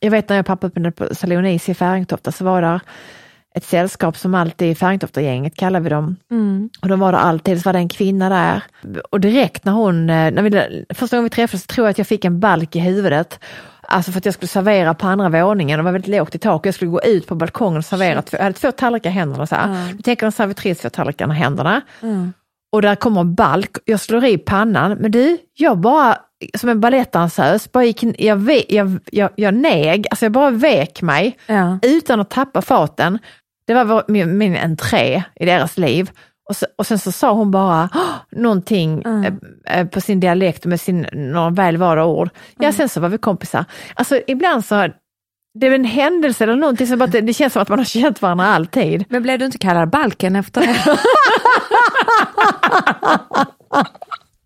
jag 0.00 0.10
vet 0.10 0.28
när 0.28 0.36
jag 0.36 0.46
pappa 0.46 0.66
öppnade 0.66 0.92
på 0.92 1.14
Salonis 1.14 1.68
i 1.68 1.74
Färingtofta 1.74 2.32
så 2.32 2.44
var 2.44 2.62
där 2.62 2.80
ett 3.54 3.64
sällskap 3.64 4.16
som 4.16 4.34
alltid, 4.34 4.78
Färingtofta-gänget 4.78 5.56
kallar 5.56 5.80
vi 5.80 5.88
dem. 5.88 6.16
Mm. 6.30 6.70
Och 6.82 6.88
de 6.88 7.00
var 7.00 7.12
där 7.12 7.18
alltid, 7.18 7.62
så 7.62 7.68
var 7.68 7.72
det 7.72 7.78
en 7.78 7.88
kvinna 7.88 8.28
där. 8.28 8.62
Och 9.10 9.20
direkt 9.20 9.64
när 9.64 9.72
hon, 9.72 10.10
eh, 10.10 10.30
när 10.30 10.42
vi, 10.42 10.84
första 10.94 11.16
gången 11.16 11.24
vi 11.24 11.30
träffades 11.30 11.66
tror 11.66 11.86
jag 11.86 11.90
att 11.90 11.98
jag 11.98 12.06
fick 12.06 12.24
en 12.24 12.40
balk 12.40 12.76
i 12.76 12.78
huvudet. 12.78 13.38
Alltså 13.88 14.12
för 14.12 14.18
att 14.18 14.24
jag 14.24 14.34
skulle 14.34 14.48
servera 14.48 14.94
på 14.94 15.06
andra 15.06 15.28
våningen, 15.44 15.78
det 15.78 15.82
var 15.82 15.92
väldigt 15.92 16.16
lågt 16.16 16.34
i 16.34 16.38
tak. 16.38 16.66
Jag 16.66 16.74
skulle 16.74 16.90
gå 16.90 17.00
ut 17.02 17.26
på 17.26 17.34
balkongen 17.34 17.78
och 17.78 17.84
servera, 17.84 18.22
två, 18.22 18.36
jag 18.36 18.44
hade 18.44 18.56
två 18.58 18.72
tallrikar 18.72 19.10
i 19.10 19.12
händerna. 19.12 19.46
Så 19.46 19.54
här. 19.54 19.68
Ja. 19.68 19.92
Du 19.96 20.02
tänker 20.02 20.26
en 20.26 20.32
servitris 20.32 20.78
två 20.78 20.90
tallrikarna 20.90 21.34
i 21.34 21.38
händerna. 21.38 21.80
Mm. 22.02 22.32
Och 22.72 22.82
där 22.82 22.94
kommer 22.94 23.20
en 23.20 23.34
balk, 23.34 23.76
jag 23.84 24.00
slår 24.00 24.24
i 24.24 24.38
pannan, 24.38 24.92
men 25.00 25.10
du, 25.10 25.38
jag 25.54 25.78
bara, 25.78 26.16
som 26.58 26.68
en 26.68 26.80
balettdansös, 26.80 27.72
bara 27.72 27.84
gick, 27.84 28.04
jag, 28.20 28.50
jag, 28.68 28.98
jag, 29.12 29.30
jag 29.36 29.54
neg, 29.54 30.06
alltså 30.10 30.24
jag 30.24 30.32
bara 30.32 30.50
vek 30.50 31.02
mig 31.02 31.38
Ja. 31.46 31.78
utan 31.82 32.20
att 32.20 32.30
tappa 32.30 32.62
faten. 32.62 33.18
Det 33.66 33.74
var 33.74 33.84
vår, 33.84 34.04
min, 34.08 34.38
min 34.38 34.56
entré 34.56 35.22
i 35.40 35.44
deras 35.44 35.78
liv. 35.78 36.10
Och, 36.48 36.56
så, 36.56 36.66
och 36.78 36.86
sen 36.86 36.98
så 36.98 37.12
sa 37.12 37.32
hon 37.32 37.50
bara 37.50 37.88
någonting 38.32 39.02
Mm. 39.04 39.38
eh, 39.68 39.86
på 39.86 40.00
sin 40.00 40.20
dialekt 40.20 40.64
med 40.64 40.80
sin, 40.80 41.06
några 41.12 41.50
välvalda 41.50 42.04
ord. 42.04 42.30
Ja, 42.58 42.72
sen 42.72 42.88
så 42.88 43.00
var 43.00 43.08
vi 43.08 43.18
kompisar. 43.18 43.64
Alltså 43.94 44.20
ibland 44.26 44.64
så, 44.64 44.88
det 45.60 45.66
är 45.66 45.70
en 45.74 45.84
händelse 45.84 46.44
eller 46.44 46.56
någonting 46.56 46.86
som 46.86 46.98
bara, 46.98 47.06
det, 47.06 47.20
det 47.20 47.32
känns 47.34 47.52
som 47.52 47.62
att 47.62 47.68
man 47.68 47.78
har 47.78 47.84
känt 47.86 48.22
varandra 48.22 48.46
alltid. 48.46 49.04
Men 49.08 49.22
blev 49.22 49.38
du 49.38 49.44
inte 49.44 49.58
kallad 49.58 49.90
Balken 49.90 50.36
efter 50.36 50.60
det? 50.60 50.76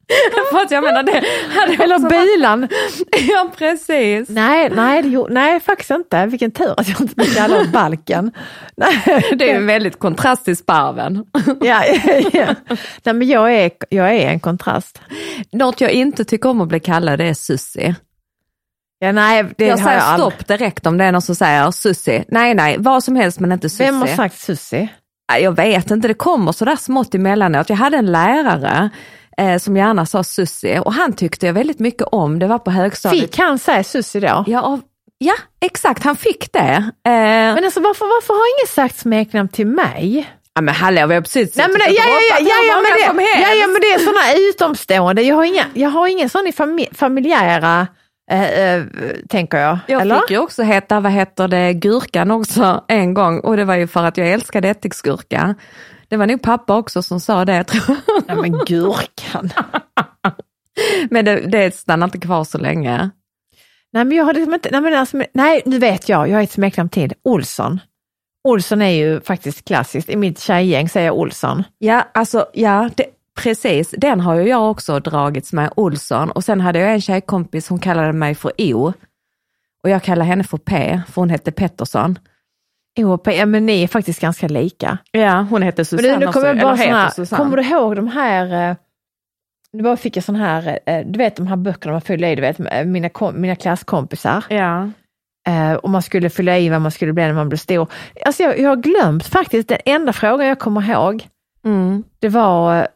För 0.53 0.59
att 0.59 0.71
jag 0.71 0.85
menar 0.85 1.03
det 1.03 1.23
hade 1.61 1.85
Eller 1.85 1.97
också 1.97 2.09
bilan. 2.09 2.69
Ja 3.29 3.51
precis. 3.57 4.29
Nej, 4.29 4.71
nej, 4.71 5.03
det, 5.03 5.27
nej, 5.31 5.61
faktiskt 5.61 5.91
inte. 5.91 6.27
Vilken 6.27 6.51
tur 6.51 6.75
att 6.81 6.89
jag 6.89 7.01
inte 7.01 7.15
blev 7.15 7.27
kallad 7.35 7.71
Balken. 7.71 8.33
Nej, 8.77 9.25
Det 9.39 9.51
är 9.51 9.57
en 9.57 9.67
väldigt 9.67 9.99
kontrast 9.99 10.45
till 10.45 10.57
sparven. 10.57 11.25
ja, 11.61 11.85
ja, 11.87 12.21
ja. 12.33 12.55
Nej, 13.05 13.15
men 13.15 13.29
jag 13.29 13.55
är, 13.55 13.71
jag 13.89 14.15
är 14.15 14.29
en 14.29 14.41
kontrast. 14.41 15.01
Något 15.53 15.81
jag 15.81 15.91
inte 15.91 16.25
tycker 16.25 16.49
om 16.49 16.61
att 16.61 16.69
bli 16.69 16.81
kallad 16.81 17.19
det 17.19 17.25
är 17.25 17.35
Sussi. 17.35 17.95
Ja, 18.99 19.13
nej, 19.13 19.45
det 19.59 19.67
Jag 19.67 19.79
säger 19.79 19.99
jag 19.99 20.19
stopp 20.21 20.47
direkt 20.47 20.87
om 20.87 20.99
det 20.99 21.05
är 21.05 21.13
någon 21.13 21.23
som 21.23 21.35
säger 21.35 21.71
Sussi. 21.71 22.25
Nej 22.29 22.55
nej, 22.55 22.77
vad 22.79 23.05
som 23.05 23.17
helst 23.17 23.41
men 23.41 23.53
inte 23.53 23.69
Sussi. 23.69 23.85
Vem 23.85 24.01
har 24.01 24.07
sagt? 24.07 24.49
Nej, 24.73 25.43
Jag 25.43 25.57
vet 25.57 25.91
inte, 25.91 26.09
det 26.09 26.15
kommer 26.15 26.53
sådär 26.53 26.77
smått 26.77 27.15
emellanåt. 27.15 27.69
Jag 27.69 27.77
hade 27.77 27.97
en 27.97 28.13
lärare 28.13 28.91
eh, 29.41 29.59
som 29.59 29.77
gärna 29.77 30.07
sa 30.07 30.25
Sussi 30.25 30.79
och 30.85 30.93
han 30.93 31.13
tyckte 31.13 31.47
jag 31.47 31.53
väldigt 31.53 31.79
mycket 31.79 32.03
om. 32.03 32.39
Det 32.39 32.47
var 32.47 32.59
på 32.59 32.71
högstadiet. 32.71 33.23
Fick 33.23 33.39
han 33.39 33.59
säga 33.59 33.85
Susie 33.85 34.21
då? 34.21 34.45
Ja, 34.47 34.63
och, 34.63 34.81
ja, 35.19 35.35
exakt, 35.61 36.05
han 36.05 36.17
fick 36.17 36.53
det. 36.53 36.91
Eh, 37.07 37.13
Men 37.13 37.65
alltså 37.65 37.81
varför, 37.81 38.05
varför 38.05 38.35
har 38.35 38.59
ingen 38.59 38.75
sagt 38.75 38.99
smeknamn 38.99 39.49
till 39.49 39.67
mig? 39.67 40.31
Ja 40.55 40.63
men 40.63 40.75
hallå, 40.75 41.07
vi 41.07 41.15
har 41.15 41.21
precis 41.21 41.57
Nej, 41.57 41.67
men, 41.69 41.81
suttit 41.81 41.99
ja, 41.99 42.05
och 42.05 42.11
ja, 42.31 42.37
ja, 42.41 42.47
ja, 42.49 42.65
ja, 42.69 43.13
men 43.13 43.25
det, 43.25 43.41
ja, 43.41 43.55
ja, 43.55 43.67
men 43.67 43.81
det 43.81 43.93
är 43.93 43.99
sådana 43.99 44.51
utomstående. 44.51 45.23
Jag 45.23 45.37
har, 45.37 45.45
inga, 45.45 45.65
jag 45.75 45.91
har 45.91 46.07
ingen 46.09 46.29
sån 46.29 46.47
i 46.47 46.53
fami 46.53 46.87
familjära, 46.93 47.87
eh, 48.31 48.51
eh, 48.61 48.83
tänker 49.29 49.59
jag. 49.59 49.79
Jag 49.87 50.01
eller? 50.03 50.21
fick 50.21 50.31
ju 50.31 50.39
också 50.39 50.63
heta, 50.63 51.01
vad 51.01 51.13
heter 51.13 51.49
det, 51.49 51.73
gurkan 51.73 52.31
också 52.31 52.85
en 52.89 53.15
gång 53.15 53.41
och 53.41 53.57
det 53.57 53.65
var 53.65 53.75
ju 53.75 53.87
för 53.87 54.05
att 54.05 54.17
jag 54.17 54.29
älskade 54.29 54.69
ättiksgurka. 54.69 55.55
Det 56.09 56.17
var 56.17 56.27
nog 56.27 56.43
pappa 56.43 56.77
också 56.77 57.03
som 57.03 57.21
sa 57.21 57.45
det, 57.45 57.65
tror 57.65 57.85
jag. 58.07 58.25
Ja, 58.29 58.43
men 58.43 58.53
gurkan. 58.67 59.51
men 61.11 61.25
det, 61.25 61.41
det 61.41 61.75
stannar 61.75 62.07
inte 62.07 62.19
kvar 62.19 62.45
så 62.45 62.59
länge. 62.59 63.11
nej, 63.93 64.05
men 64.05 64.17
jag 64.17 64.25
har 64.25 64.35
liksom 64.35 64.55
inte, 64.55 64.69
nej, 64.73 64.81
men 64.81 64.95
alltså, 64.95 65.23
nej, 65.33 65.63
nu 65.67 65.79
vet 65.79 66.09
jag, 66.09 66.29
jag 66.29 66.37
har 66.37 66.43
ett 66.43 66.51
smeknamn 66.51 66.89
till. 66.89 67.13
Olsson. 67.23 67.81
Olsson 68.45 68.83
är 68.83 68.91
ju 68.91 69.21
faktiskt 69.21 69.65
klassiskt. 69.65 70.11
I 70.11 70.17
mitt 70.17 70.41
tjejgäng 70.41 70.89
säger 70.89 71.07
jag 71.07 71.19
Olsson. 71.19 71.65
Ja, 71.79 72.09
alltså 72.15 72.47
ja, 72.53 72.91
det, 72.97 73.05
precis. 73.37 73.91
Den 73.99 74.21
har 74.21 74.35
ju 74.35 74.49
jag 74.49 74.71
också 74.71 75.01
dragits 75.01 75.53
med, 75.53 75.73
Olsson. 75.77 76.31
Och 76.31 76.45
sen 76.45 76.61
hade 76.61 76.79
jag 76.79 76.93
en 76.93 77.01
tjejkompis, 77.01 77.69
hon 77.69 77.79
kallade 77.79 78.13
mig 78.13 78.35
för 78.35 78.53
O. 78.59 78.93
Och 79.83 79.91
jag 79.91 80.03
kallade 80.03 80.29
henne 80.29 80.45
för 80.45 80.59
P, 80.59 81.01
för 81.09 81.23
hon 81.23 81.31
hette 81.31 81.53
Pettersson. 81.53 82.19
OP, 83.05 83.27
ja 83.27 83.47
men 83.47 83.67
ni 83.67 83.83
är 83.83 83.89
faktiskt 83.89 84.21
ganska 84.21 84.49
lika. 84.49 84.99
Ja, 85.11 85.47
hon 85.51 85.63
hette 85.63 85.79
Men 85.81 85.85
Susanne 85.85 86.19
du, 86.19 86.27
nu 86.27 86.33
kommer 86.33 86.47
jag 86.47 86.57
också, 86.57 86.67
bara 86.67 86.75
heter 86.77 86.91
såna, 86.93 87.11
Susanne. 87.11 87.43
kommer 87.43 87.57
du 87.57 87.63
ihåg 87.63 87.97
de 87.97 88.09
här, 88.09 88.71
eh, 88.71 88.77
nu 89.73 89.83
bara 89.83 89.97
fick 89.97 90.17
jag 90.17 90.25
sån 90.25 90.37
här, 90.37 90.79
eh, 90.87 91.07
du 91.07 91.19
vet 91.19 91.37
de 91.37 91.47
här 91.47 91.57
böckerna 91.57 91.93
man 91.93 92.01
fyller 92.01 92.29
i, 92.29 92.35
du 92.35 92.43
vet 92.43 92.61
eh, 92.61 92.85
mina, 92.85 93.11
mina 93.35 93.57
klasskompisar. 93.57 94.45
Ja. 94.49 94.91
Och 95.83 95.91
man 95.91 96.03
skulle 96.03 96.31
fylla 96.31 96.59
i 96.59 96.69
vad 96.69 96.81
man 96.81 96.91
skulle 96.91 97.13
bli 97.13 97.23
när 97.25 97.33
man 97.33 97.49
blev 97.49 97.59
stor. 97.59 97.89
Alltså 98.27 98.43
jag, 98.43 98.59
jag 98.59 98.69
har 98.69 98.77
glömt 98.77 99.27
faktiskt, 99.27 99.69
den 99.69 99.79
enda 99.85 100.13
frågan 100.13 100.47
jag 100.47 100.59
kommer 100.59 100.91
ihåg, 100.91 101.29
Mm. 101.65 102.05
det 102.19 102.29
var, 102.29 102.89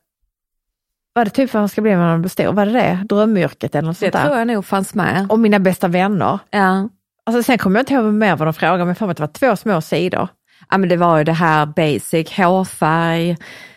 var 1.13 1.25
det 1.25 1.31
typ 1.31 1.55
vad 1.55 1.61
man 1.61 1.69
ska 1.69 1.81
bli 1.83 1.91
när 1.91 1.99
man 1.99 2.23
blir 2.23 2.29
stor? 2.31 2.53
Var 2.53 2.67
det 2.67 2.73
det? 2.73 2.99
Drömyrket 3.09 3.75
eller 3.75 3.87
något 3.87 4.01
Det 4.01 4.07
sånt 4.07 4.13
där? 4.13 4.25
tror 4.25 4.39
jag 4.39 4.47
nog 4.47 4.65
fanns 4.65 4.95
med. 4.95 5.27
Och 5.31 5.39
mina 5.39 5.59
bästa 5.59 5.89
vänner. 5.89 6.39
Ja. 6.51 6.89
Alltså 7.27 7.43
sen 7.43 7.59
kommer 7.59 7.79
jag 7.79 7.83
inte 7.83 7.95
ihåg 7.95 8.05
mer 8.05 8.37
vad 8.37 8.49
de 8.49 8.55
frågade, 8.55 8.85
men 8.85 8.95
för 8.95 9.07
mig 9.07 9.11
att 9.11 9.17
det 9.17 9.23
var 9.23 9.29
två 9.29 9.57
små 9.57 9.81
sidor. 9.81 10.29
ja, 10.71 10.79
men 10.79 10.89
det 10.89 10.97
var 10.97 11.19
ju 11.19 11.25
det 11.25 11.33
här 11.33 11.67
basic, 11.67 12.37
hårfärg, 12.37 13.31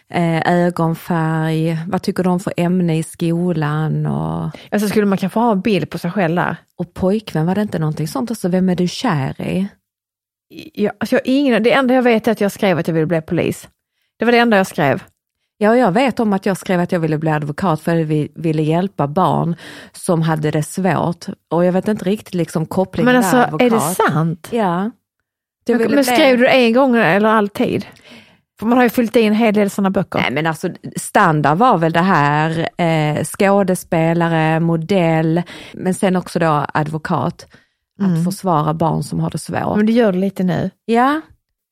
eh, 0.10 0.54
ögonfärg, 0.54 1.78
vad 1.88 2.02
tycker 2.02 2.24
de 2.24 2.40
för 2.40 2.54
ämne 2.58 2.98
i 2.98 3.04
skolan 3.04 4.06
och, 4.06 4.50
Alltså 4.72 4.90
skulle 4.90 5.06
man 5.06 5.18
kanske 5.18 5.40
ha 5.40 5.52
en 5.52 5.62
bild 5.62 5.90
på 5.90 5.98
sig 5.98 6.12
själv 6.12 6.36
där? 6.36 6.56
och 6.78 6.94
pojkvän, 6.94 7.46
var 7.46 7.56
det 7.56 7.62
inte 7.62 7.80
någonting 7.80 8.08
sånt? 8.08 8.32
Alltså, 8.32 8.48
vem 8.50 8.70
är 8.70 8.76
du 8.76 8.88
kär 8.88 9.42
i? 9.42 9.68
Jag, 10.74 10.94
alltså 10.98 11.16
jag 11.16 11.22
ingen, 11.26 11.64
det 11.64 11.74
enda 11.74 11.94
jag 11.94 12.04
vet 12.04 12.28
är 12.28 12.32
att 12.32 12.42
jag 12.42 12.52
skrev 12.52 12.78
att 12.78 12.88
jag 12.88 12.96
ville 12.96 13.06
bli 13.06 13.22
polis. 13.22 13.70
Det 14.20 14.26
var 14.26 14.32
det 14.32 14.38
enda 14.38 14.58
jag 14.58 14.68
skrev. 14.68 15.04
Ja, 15.63 15.77
jag 15.77 15.91
vet 15.91 16.20
om 16.20 16.34
att 16.34 16.46
jag 16.46 16.58
skrev 16.58 16.79
att 16.79 16.91
jag 16.91 17.00
ville 17.00 17.17
bli 17.17 17.29
advokat 17.29 17.82
för 17.82 18.01
att 18.01 18.08
vi 18.08 18.32
ville 18.36 18.62
hjälpa 18.62 19.08
barn 19.08 19.55
som 19.91 20.22
hade 20.22 20.51
det 20.51 20.63
svårt. 20.63 21.25
Och 21.50 21.65
jag 21.65 21.74
vet 21.74 21.88
inte 21.88 22.05
riktigt 22.05 22.34
liksom 22.34 22.65
kopplingen 22.65 23.13
Men 23.13 23.22
där, 23.22 23.22
alltså, 23.22 23.38
advokat. 23.38 23.62
är 23.62 23.70
det 23.70 23.79
sant? 23.79 24.48
Ja. 24.51 24.91
Men, 25.67 25.91
men 25.91 26.05
skrev 26.05 26.38
du 26.38 26.48
en 26.48 26.74
gång 26.74 26.96
eller 26.96 27.29
alltid? 27.29 27.86
För 28.60 28.65
man 28.65 28.77
har 28.77 28.84
ju 28.84 28.89
fyllt 28.89 29.15
i 29.15 29.24
en 29.24 29.36
hel 29.36 29.53
del 29.53 29.70
sådana 29.70 29.89
böcker. 29.89 30.20
Nej 30.20 30.32
men 30.32 30.48
alltså 30.48 30.70
standard 30.96 31.58
var 31.58 31.77
väl 31.77 31.93
det 31.93 32.00
här, 32.00 32.70
eh, 32.77 33.24
skådespelare, 33.24 34.60
modell, 34.60 35.41
men 35.74 35.93
sen 35.93 36.15
också 36.15 36.39
då 36.39 36.65
advokat. 36.74 37.48
Att 38.01 38.25
försvara 38.25 38.74
barn 38.74 39.03
som 39.03 39.20
har 39.20 39.29
det 39.29 39.38
svårt. 39.38 39.58
Mm. 39.58 39.77
Men 39.77 39.86
det 39.86 39.91
gör 39.91 40.12
du 40.12 40.20
lite 40.20 40.43
nu. 40.43 40.70
Ja, 40.86 41.22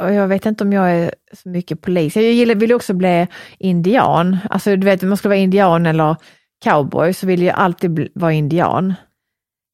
jag 0.09 0.27
vet 0.27 0.45
inte 0.45 0.63
om 0.63 0.73
jag 0.73 0.91
är 0.91 1.13
så 1.43 1.49
mycket 1.49 1.81
polis. 1.81 2.15
Jag 2.15 2.25
gillar, 2.25 2.55
vill 2.55 2.73
också 2.73 2.93
bli 2.93 3.27
indian. 3.59 4.37
Alltså 4.49 4.75
du 4.75 4.85
vet, 4.85 5.03
om 5.03 5.09
man 5.09 5.17
skulle 5.17 5.29
vara 5.29 5.39
indian 5.39 5.85
eller 5.85 6.15
cowboy 6.63 7.13
så 7.13 7.27
vill 7.27 7.41
jag 7.41 7.55
alltid 7.55 7.91
bli, 7.91 8.11
vara 8.15 8.33
indian. 8.33 8.93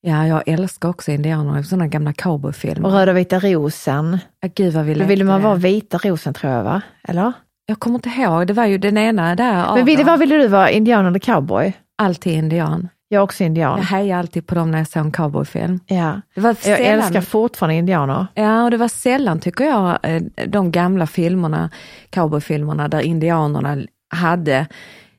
ja, 0.01 0.27
jag 0.27 0.43
älskar 0.48 0.89
också 0.89 1.12
indianer, 1.12 1.63
sådana 1.63 1.88
gamla 1.88 2.10
Och 2.10 2.15
cowboyfilmer. 2.17 2.89
röda 2.89 3.13
vita 3.13 3.39
rosen. 3.39 4.17
Ja, 4.41 4.50
gud 4.55 4.74
vad 4.74 4.86
vi 4.86 4.96
lekte 4.96 5.07
ville 5.10 5.24
man 5.24 5.41
vara 5.41 5.55
vita 5.55 5.98
rosen 5.98 6.34
tror 6.34 6.53
jag 6.53 6.63
va? 6.63 6.81
Eller? 7.07 7.34
Jag 7.65 7.79
kommer 7.79 7.96
inte 7.96 8.10
ihåg, 8.10 8.48
det 8.48 8.53
var 8.53 8.65
ju 8.65 8.77
den 8.77 8.98
ena 8.98 9.36
där 9.36 9.75
Men 9.75 9.86
ville, 9.86 10.03
vad 10.03 10.19
ville 10.19 10.38
du 10.38 10.48
vara, 10.48 10.69
indian 10.72 11.05
eller 11.05 11.19
cowboy? 11.19 11.74
Alltid 11.98 12.34
indian. 12.34 12.89
Jag 13.10 13.20
är 13.20 13.24
också 13.24 13.44
indian. 13.44 13.78
Jag 13.78 13.86
hejar 13.86 14.18
alltid 14.20 14.48
på 14.48 14.56
dem 14.56 14.72
när 14.72 14.78
jag 14.78 14.88
såg 14.88 15.06
en 15.06 15.12
cowboyfilm. 15.12 15.80
Ja. 15.88 16.22
Det 16.36 16.42
var 16.42 16.56
Jag 16.66 16.80
älskar 16.80 17.22
fortfarande 17.22 17.76
indianer. 17.76 18.28
Ja, 18.34 18.64
och 18.64 18.72
det 18.72 18.78
var 18.78 18.88
sällan 18.88 19.40
tycker 19.40 19.64
jag, 19.66 19.98
eh, 20.04 20.22
de 20.48 20.72
gamla 20.72 21.08
filmerna, 21.08 21.70
cowboyfilmerna, 22.10 22.88
där 22.88 23.02
indianerna 23.02 23.78
hade 24.10 24.68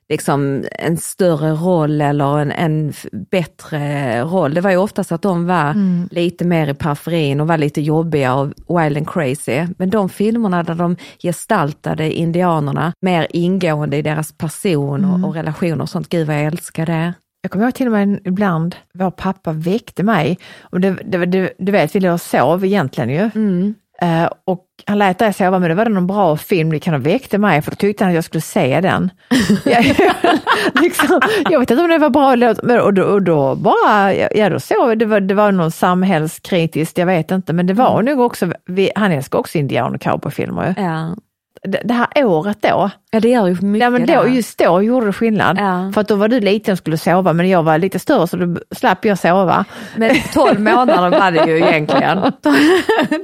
liksom 0.08 0.64
en 0.72 0.96
större 0.96 1.50
roll 1.52 2.00
eller 2.00 2.38
en, 2.38 2.52
en 2.52 2.92
bättre 3.30 4.22
roll. 4.22 4.54
Det 4.54 4.60
var 4.60 4.70
ju 4.70 4.76
oftast 4.76 5.12
att 5.12 5.22
de 5.22 5.46
var 5.46 5.70
Mm. 5.70 6.08
lite 6.10 6.44
mer 6.44 6.68
i 6.68 6.74
periferin 6.74 7.40
och 7.40 7.48
var 7.48 7.58
lite 7.58 7.80
jobbiga 7.80 8.34
och 8.34 8.46
wild 8.80 8.96
and 8.96 9.08
crazy. 9.10 9.66
Men 9.78 9.90
de 9.90 10.08
filmerna 10.08 10.62
där 10.62 10.74
de 10.74 10.96
gestaltade 11.22 12.12
indianerna 12.12 12.92
mer 13.00 13.26
ingående 13.30 13.96
i 13.96 14.02
deras 14.02 14.32
person 14.32 15.04
Mm. 15.04 15.24
och, 15.24 15.28
och 15.28 15.34
relationer 15.34 15.80
och 15.82 15.88
sånt, 15.88 16.08
gud 16.08 16.26
vad 16.26 16.36
jag 16.36 16.44
älskar 16.44 16.86
det. 16.86 17.12
Jag 17.42 17.50
kommer 17.50 17.64
ihåg 17.64 17.74
till 17.74 17.86
och 17.86 17.92
med 17.92 18.20
ibland, 18.24 18.76
vår 18.94 19.10
pappa 19.10 19.52
väckte 19.52 20.02
mig. 20.02 20.38
Och 20.62 20.80
det, 20.80 20.90
det, 20.90 21.26
det, 21.26 21.52
du 21.58 21.72
vet, 21.72 21.94
vi 21.94 22.00
låg 22.00 22.12
och 22.12 22.20
sov 22.20 22.64
egentligen 22.64 23.10
ju. 23.10 23.30
Mm. 23.34 23.74
Eh, 24.02 24.30
och 24.44 24.64
han 24.86 24.98
lät 24.98 25.18
dig 25.18 25.32
sova, 25.32 25.58
men 25.58 25.68
det 25.68 25.74
var 25.74 25.84
det 25.84 25.90
någon 25.90 26.06
bra 26.06 26.36
film, 26.36 26.70
det 26.70 26.78
kan 26.78 26.94
ha 26.94 27.00
väckte 27.00 27.38
mig, 27.38 27.62
för 27.62 27.70
då 27.70 27.74
tyckte 27.76 28.04
han 28.04 28.10
att 28.10 28.14
jag 28.14 28.24
skulle 28.24 28.40
se 28.40 28.80
den. 28.80 29.10
jag, 29.64 29.84
liksom, 30.82 31.20
jag 31.50 31.60
vet 31.60 31.70
inte 31.70 31.82
om 31.82 31.90
det 31.90 31.98
var 31.98 32.10
bra 32.10 32.34
låt, 32.34 32.62
men 32.62 32.80
och 32.80 32.94
då, 32.94 33.02
och 33.02 33.22
då 33.22 33.54
bara, 33.54 34.14
ja, 34.14 34.50
då 34.50 34.60
sov 34.60 34.96
det 34.96 35.04
var, 35.04 35.20
det 35.20 35.34
var 35.34 35.52
någon 35.52 35.70
samhällskritiskt, 35.70 36.98
jag 36.98 37.06
vet 37.06 37.30
inte, 37.30 37.52
men 37.52 37.66
det 37.66 37.74
var 37.74 38.02
nog 38.02 38.20
också, 38.20 38.52
vi, 38.66 38.90
han 38.94 39.12
älskar 39.12 39.38
också 39.38 39.58
indian 39.58 39.94
och 39.94 40.00
cowboyfilmer. 40.00 40.74
Ja. 40.76 41.16
Det, 41.62 41.94
här 41.94 42.24
året 42.24 42.58
då, 42.60 42.90
ja, 43.10 43.20
det 43.20 43.28
gör 43.28 43.46
ju 43.46 43.54
mycket 43.60 43.84
ja, 43.84 43.90
men 43.90 44.06
då, 44.06 44.22
där. 44.22 44.26
just 44.26 44.58
då 44.58 44.82
gjorde 44.82 45.06
det 45.06 45.12
skillnad. 45.12 45.58
Ja. 45.58 45.90
För 45.94 46.00
att 46.00 46.08
då 46.08 46.14
var 46.14 46.28
du 46.28 46.40
liten 46.40 46.72
och 46.72 46.78
skulle 46.78 46.98
sova, 46.98 47.32
men 47.32 47.48
jag 47.48 47.62
var 47.62 47.78
lite 47.78 47.98
större 47.98 48.26
så 48.26 48.36
då 48.36 48.56
slapp 48.76 49.04
jag 49.04 49.18
sova. 49.18 49.64
Men 49.96 50.16
12 50.34 50.60
månader 50.60 51.10
var 51.10 51.30
det 51.30 51.44
ju 51.46 51.56
egentligen. 51.56 52.18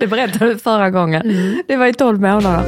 Det 0.01 0.07
berättade 0.07 0.53
du 0.53 0.59
förra 0.59 0.91
gången. 0.91 1.23
Mm. 1.23 1.63
Det 1.69 1.77
var 1.77 1.87
ju 1.87 1.93
12 1.93 2.21
månader. 2.21 2.63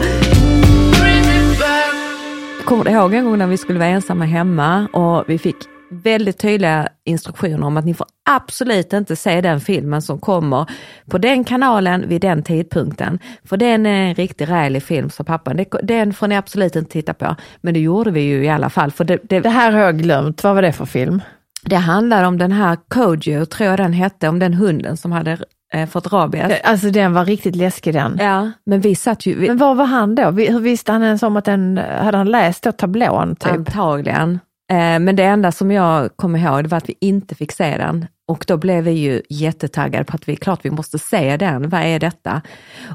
Kommer 2.64 2.84
du 2.84 2.90
ihåg 2.90 3.14
en 3.14 3.24
gång 3.24 3.38
när 3.38 3.46
vi 3.46 3.56
skulle 3.56 3.78
vara 3.78 3.88
ensamma 3.88 4.24
hemma 4.24 4.86
och 4.92 5.24
vi 5.26 5.38
fick 5.38 5.56
väldigt 5.90 6.38
tydliga 6.38 6.88
instruktioner 7.04 7.66
om 7.66 7.76
att 7.76 7.84
ni 7.84 7.94
får 7.94 8.06
absolut 8.30 8.92
inte 8.92 9.16
se 9.16 9.40
den 9.40 9.60
filmen 9.60 10.02
som 10.02 10.18
kommer 10.18 10.66
på 11.10 11.18
den 11.18 11.44
kanalen 11.44 12.08
vid 12.08 12.20
den 12.20 12.42
tidpunkten. 12.42 13.18
För 13.44 13.56
den 13.56 13.86
är 13.86 14.08
en 14.08 14.14
riktigt 14.14 14.48
rälig 14.48 14.82
film, 14.82 15.10
sa 15.10 15.24
pappan. 15.24 15.64
Den 15.82 16.12
får 16.12 16.28
ni 16.28 16.36
absolut 16.36 16.76
inte 16.76 16.90
titta 16.90 17.14
på. 17.14 17.36
Men 17.60 17.74
det 17.74 17.80
gjorde 17.80 18.10
vi 18.10 18.20
ju 18.20 18.44
i 18.44 18.48
alla 18.48 18.70
fall. 18.70 18.90
För 18.90 19.04
det, 19.04 19.18
det, 19.22 19.40
Det 19.40 19.48
här 19.48 19.72
har 19.72 19.80
jag 19.80 19.98
glömt, 19.98 20.44
vad 20.44 20.54
var 20.54 20.62
det 20.62 20.72
för 20.72 20.86
film? 20.86 21.20
det 21.68 21.76
handlar 21.76 22.24
om 22.24 22.38
den 22.38 22.52
här 22.52 22.76
Kojo, 22.88 23.46
tror 23.46 23.70
jag 23.70 23.78
den 23.78 23.92
hette, 23.92 24.28
om 24.28 24.38
den 24.38 24.54
hunden 24.54 24.96
som 24.96 25.12
hade 25.12 25.38
eh, 25.72 25.88
fått 25.88 26.12
rabies. 26.12 26.60
Alltså 26.64 26.90
den 26.90 27.12
var 27.12 27.24
riktigt 27.24 27.56
läskig 27.56 27.94
den. 27.94 28.16
Ja, 28.20 28.50
men 28.66 28.80
vi 28.80 28.94
satt 28.94 29.26
ju, 29.26 29.38
vi, 29.38 29.48
Men 29.48 29.56
var 29.56 29.74
var 29.74 29.84
han 29.84 30.14
då? 30.14 30.30
Hur 30.30 30.60
visste 30.60 30.92
han 30.92 31.02
ens 31.02 31.22
om 31.22 31.36
att 31.36 31.44
den, 31.44 31.80
hade 32.00 32.18
han 32.18 32.30
läst 32.30 32.62
då 32.62 32.72
tablån 32.72 33.36
typ? 33.36 33.52
antagligen. 33.52 34.38
Eh, 34.70 34.98
men 34.98 35.16
det 35.16 35.24
enda 35.24 35.52
som 35.52 35.70
jag 35.70 36.16
kommer 36.16 36.38
ihåg 36.38 36.64
det 36.64 36.68
var 36.68 36.78
att 36.78 36.88
vi 36.88 36.94
inte 37.00 37.34
fick 37.34 37.52
se 37.52 37.76
den. 37.78 38.06
Och 38.28 38.44
då 38.48 38.56
blev 38.56 38.84
vi 38.84 38.90
ju 38.90 39.22
jättetaggade 39.28 40.04
på 40.04 40.16
att 40.16 40.28
vi, 40.28 40.36
klart 40.36 40.60
vi 40.62 40.70
måste 40.70 40.98
se 40.98 41.36
den, 41.36 41.68
vad 41.68 41.80
är 41.80 41.98
detta? 41.98 42.42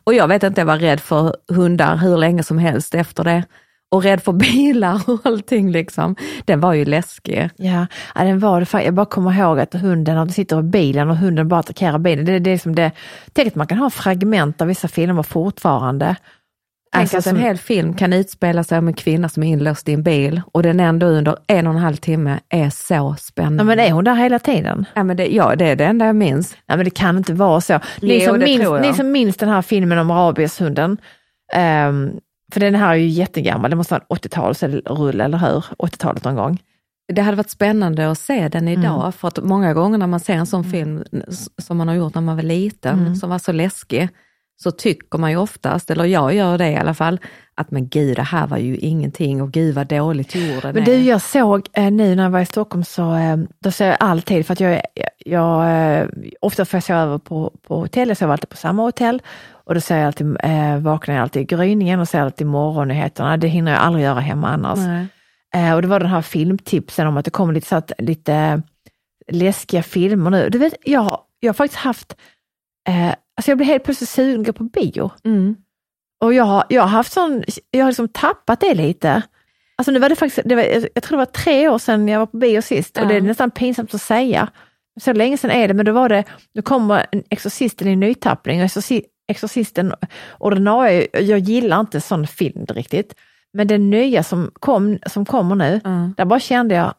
Och 0.04 0.14
jag 0.14 0.28
vet 0.28 0.44
inte, 0.44 0.62
jag 0.62 0.66
var 0.66 0.78
rädd 0.78 1.00
för 1.00 1.36
hundar 1.48 1.98
hur 1.98 2.18
länge 2.18 2.44
som 2.44 2.58
helst 2.58 2.96
efter 2.96 3.24
det. 3.24 3.44
Och 3.92 4.04
rädd 4.04 4.22
för 4.22 4.32
bilar 4.54 5.10
och 5.10 5.26
allting 5.26 5.72
liksom. 5.72 6.16
Den 6.46 6.60
var 6.60 6.74
ju 6.74 6.86
läskig. 6.86 7.50
Ja, 7.56 7.88
ja, 8.16 8.24
den 8.24 8.40
var 8.40 8.60
det. 8.60 8.84
Jag 8.84 8.94
bara 8.94 9.06
kommer 9.06 9.40
ihåg 9.40 9.60
att 9.60 9.74
hunden, 9.74 10.16
när 10.16 10.26
du 10.26 10.32
sitter 10.32 10.60
i 10.60 10.64
bilen 10.64 11.10
och 11.10 11.18
hunden 11.18 11.48
bara 11.48 11.60
attackerar 11.60 11.98
bilen. 11.98 12.26
Det, 12.26 12.40
det 12.40 12.52
är 12.52 12.58
som 12.58 12.76
det, 12.76 12.92
tänk 13.34 13.48
att 13.48 13.56
man 13.56 13.68
kan 13.68 13.78
ha 13.78 13.90
fragment 13.90 14.62
av 14.62 14.68
vissa 14.68 14.88
filmer 14.88 15.24
fortfarande. 15.24 16.16
Tänk 16.94 17.02
Alltså 17.02 17.18
att 17.18 17.26
en 17.26 17.36
som- 17.36 17.44
hel 17.44 17.58
film 17.58 17.94
kan 17.94 18.14
utspela 18.14 18.64
sig 18.64 18.78
om 18.78 18.88
en 18.88 18.94
kvinna 18.94 19.30
som 19.30 19.44
är 19.44 19.48
inlåst 19.48 19.90
i 19.90 19.94
en 19.94 20.04
bil 20.04 20.42
och 20.52 20.64
den 20.64 20.80
ändå 20.80 21.06
under 21.08 21.36
en 21.48 21.68
och 21.68 21.74
en 21.74 21.80
halv 21.80 21.96
timme 21.96 22.40
är 22.50 22.70
så 22.70 23.16
spännande. 23.20 23.62
Ja, 23.62 23.66
men 23.66 23.80
är 23.80 23.92
hon 23.92 24.04
där 24.04 24.16
hela 24.16 24.40
tiden? 24.40 24.86
ja, 24.94 25.04
men 25.04 25.18
det, 25.18 25.28
ja, 25.28 25.56
det 25.56 25.66
är 25.66 25.76
det 25.76 25.86
enda 25.86 26.06
jag 26.06 26.16
minns. 26.16 26.56
Nej 26.68 26.78
men 26.78 26.86
det 26.86 26.90
kan 26.92 27.18
inte 27.18 27.34
vara 27.34 27.62
så. 27.62 27.80
Ni, 28.02 28.24
Jo, 28.24 28.30
som, 28.32 28.40
minns, 28.40 28.70
ni 28.82 28.94
som 28.94 29.12
minns 29.12 29.38
den 29.38 29.50
här 29.50 29.62
filmen 29.62 29.98
om 30.00 30.12
rabieshunden, 30.12 30.98
ehm, 31.54 32.12
för 32.54 32.60
den 32.60 32.76
här 32.76 32.90
är 32.92 32.96
ju 32.96 33.08
jättegammal, 33.08 33.70
det 33.70 33.76
måste 33.78 33.94
vara 33.94 34.04
en 34.10 34.16
80-talsrulle, 34.18 35.24
eller 35.24 35.38
hur? 35.38 35.66
80-talet 35.78 36.24
någon 36.24 36.36
gång. 36.36 36.60
Det 37.14 37.22
hade 37.22 37.38
varit 37.38 37.50
spännande 37.50 38.12
att 38.12 38.20
se 38.20 38.48
den 38.48 38.68
idag, 38.68 39.16
för 39.16 39.28
att 39.28 39.44
många 39.44 39.74
gånger 39.74 39.98
när 39.98 40.08
man 40.08 40.20
ser 40.20 40.34
en 40.34 40.46
sån 40.46 40.64
film 40.64 41.04
s- 41.28 41.48
som 41.58 41.78
man 41.78 41.88
har 41.88 41.96
gjort 41.96 42.16
när 42.16 42.22
man 42.22 42.36
var 42.36 42.44
liten, 42.44 43.16
som 43.16 43.30
var 43.30 43.40
så 43.40 43.52
läskig, 43.52 44.10
så 44.64 44.72
tycker 44.72 45.18
man 45.18 45.32
ju 45.32 45.38
oftast, 45.38 45.92
eller 45.92 46.06
jag 46.06 46.34
gör 46.34 46.58
det 46.58 46.70
i 46.70 46.76
alla 46.76 46.94
fall, 46.94 47.20
att 47.56 47.72
men 47.72 47.88
gud 47.88 48.16
det 48.16 48.22
här 48.22 48.48
var 48.48 48.58
ju 48.58 48.78
ingenting 48.78 49.42
och 49.42 49.52
gud 49.52 49.76
vad 49.76 49.88
dåligt 49.88 50.36
jorden 50.36 50.74
Men 50.74 50.82
är. 50.82 50.86
du, 50.86 50.96
jag 50.96 51.22
såg 51.22 51.68
eh, 51.74 51.92
nu 51.92 52.16
när 52.16 52.24
jag 52.24 52.30
var 52.30 52.40
i 52.40 52.46
Stockholm 52.46 52.84
så 52.84 53.16
eh, 53.16 53.38
då 53.60 53.72
ser 53.72 53.88
jag 53.88 53.98
alltid, 54.00 54.46
för 54.46 54.54
att 54.54 54.60
jag, 54.60 54.82
jag 55.26 55.72
eh, 55.72 56.08
ofta 56.42 56.66
får 56.66 56.78
jag 56.78 56.84
sova 56.84 57.00
över 57.00 57.18
på, 57.18 57.54
på 57.68 57.80
hotell, 57.80 58.08
jag 58.08 58.18
sover 58.18 58.34
alltid 58.34 58.50
på 58.50 58.58
samma 58.58 58.84
hotell 58.84 59.22
och 59.72 59.74
då 59.74 59.82
ser 59.82 59.98
jag 59.98 60.08
alltid, 60.08 60.38
eh, 60.44 60.78
vaknar 60.78 61.16
jag 61.16 61.22
alltid 61.22 61.42
i 61.42 61.46
gryningen 61.46 62.00
och 62.00 62.08
ser 62.08 62.20
alltid 62.20 62.48
morgonnyheterna. 62.48 63.38
Det 63.38 63.48
hinner 63.48 63.72
jag 63.72 63.82
aldrig 63.82 64.06
göra 64.06 64.20
hemma 64.20 64.50
annars. 64.50 64.80
Eh, 65.56 65.74
och 65.74 65.82
det 65.82 65.88
var 65.88 66.00
den 66.00 66.10
här 66.10 66.22
filmtipsen 66.22 67.08
om 67.08 67.18
att 67.18 67.26
det 67.26 67.32
kommer 67.32 67.54
lite, 67.54 67.68
så 67.68 67.76
att, 67.76 67.92
lite 67.98 68.62
läskiga 69.28 69.84
filmer 69.84 70.30
nu. 70.30 70.50
Du 70.50 70.58
vet, 70.58 70.74
jag, 70.84 71.20
jag 71.40 71.50
har 71.50 71.54
faktiskt 71.54 71.80
haft, 71.80 72.16
eh, 72.88 73.14
alltså 73.42 73.52
jag 73.52 73.58
blev 73.58 73.68
helt 73.68 73.84
plötsligt 73.84 74.10
sugen 74.10 74.54
på 74.54 74.64
bio. 74.64 75.12
Mm. 75.24 75.56
Och 76.24 76.34
jag, 76.34 76.44
har- 76.44 76.64
jag 76.70 76.82
har 76.82 76.88
haft 76.90 77.12
sån, 77.14 77.44
jag 77.72 77.84
har 77.86 77.90
liksom 77.92 78.08
tappat 78.08 78.60
det 78.60 78.74
lite. 78.74 79.22
Alltså 79.76 79.92
nu 79.92 80.00
var 80.00 80.10
det 80.10 80.16
faktiskt, 80.16 80.48
det 80.50 80.56
var, 80.56 80.64
jag 80.94 81.04
tror 81.04 81.18
det 81.18 81.26
var 81.26 81.26
tre 81.26 81.70
år 81.70 81.78
sedan 81.78 82.08
jag 82.08 82.20
var 82.20 82.26
på 82.26 82.38
bio 82.38 82.62
sist 82.62 82.98
och 82.98 83.04
Ja. 83.04 83.08
det 83.08 83.16
är 83.16 83.22
nästan 83.22 83.52
pinsamt 83.52 83.94
att 83.94 84.02
säga. 84.02 84.48
Så 85.02 85.14
länge 85.14 85.38
sedan 85.38 85.52
är 85.52 85.68
det, 85.68 85.74
men 85.74 85.86
då 85.86 85.92
var 85.92 86.10
det, 86.10 86.24
då 86.56 86.62
kommer 86.62 87.06
en 87.12 87.24
Exorcisten 87.30 87.88
i 87.88 87.96
nytappning 87.96 88.62
och 88.62 88.68
Exorci- 88.68 89.04
Exorcisten 89.28 89.94
ordinarie, 90.40 91.08
jag 91.14 91.40
gillar 91.40 91.80
inte 91.80 92.02
sån 92.02 92.28
film 92.28 92.66
riktigt. 92.66 93.16
Men 93.54 93.68
den 93.68 93.90
nya 93.90 94.24
som, 94.24 94.52
kom, 94.60 95.00
som 95.06 95.26
kommer 95.26 95.56
nu, 95.56 95.82
Ja. 95.84 96.10
där 96.18 96.26
bara 96.26 96.40
kände 96.40 96.76
jag, 96.76 96.94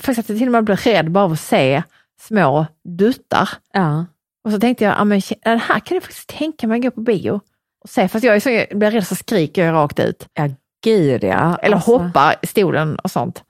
faktiskt 0.00 0.18
att 0.18 0.28
jag 0.28 0.38
till 0.38 0.48
och 0.48 0.52
med 0.52 0.64
blev 0.64 0.76
rädd 0.76 1.10
bara 1.10 1.24
av 1.24 1.32
att 1.32 1.40
se 1.40 1.82
små 2.20 2.66
duttar. 2.84 3.48
Ja. 3.72 4.06
Och 4.44 4.52
så 4.52 4.60
tänkte 4.60 4.84
jag, 4.84 4.94
ja, 4.98 5.04
men, 5.04 5.20
den 5.44 5.58
här 5.60 5.80
kan 5.80 5.94
jag 5.94 6.02
faktiskt 6.02 6.28
tänka 6.28 6.66
mig 6.66 6.78
att 6.78 6.84
gå 6.84 6.90
på 6.90 7.00
bio 7.00 7.40
och 7.84 7.90
se, 7.90 8.08
fast 8.08 8.24
jag, 8.24 8.36
är 8.36 8.40
så, 8.40 8.50
jag 8.50 8.66
blir 8.78 8.90
rädd 8.90 9.06
så 9.06 9.14
skriker 9.14 9.64
jag 9.66 9.74
rakt 9.74 10.00
ut. 10.00 10.26
ja, 10.34 10.48
gud 10.84 11.24
ja. 11.24 11.56
Eller 11.62 11.76
Alltså, 11.76 11.98
hoppar 11.98 12.34
i 12.42 12.46
stolen 12.46 12.96
och 12.96 13.10
sånt. 13.10 13.42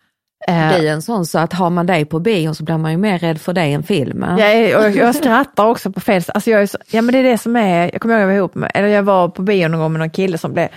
Det 0.47 0.53
Eh, 0.53 0.75
är 0.75 0.87
en 0.93 1.03
sån 1.03 1.27
så 1.27 1.39
att 1.39 1.53
har 1.53 1.71
man 1.71 1.87
dig 1.87 2.05
på 2.05 2.19
bio 2.19 2.55
så 2.55 2.65
blir 2.65 2.79
man 2.79 2.91
ju 2.93 2.97
mer 2.99 3.19
rädd 3.19 3.41
för 3.41 3.53
dig 3.53 3.73
än 3.73 3.83
filmen. 3.83 4.39
är, 4.57 4.77
och 4.77 4.85
jag, 4.85 4.97
jag 4.97 5.15
skrattar 5.15 5.65
också 5.67 5.93
på 5.93 6.01
fel 6.01 6.23
alltså 6.35 6.51
jag 6.51 6.63
är 6.63 6.67
så, 6.67 6.79
Ja 6.91 7.03
men 7.03 7.13
det 7.13 7.19
är 7.19 7.23
det 7.23 7.39
som 7.39 7.57
är, 7.57 7.91
jag 7.93 8.01
kommer 8.01 8.15
ihåg 8.15 8.23
jag 8.23 8.27
var 8.27 8.35
ihop 8.35 8.55
med, 8.55 8.71
eller 8.75 8.89
jag 8.89 9.03
var 9.03 9.29
på 9.29 9.43
bio 9.43 9.69
någon 9.69 9.81
gång 9.81 9.93
med 9.93 9.99
någon 9.99 10.11
kille 10.11 10.39
som 10.39 10.53
blev, 10.53 10.69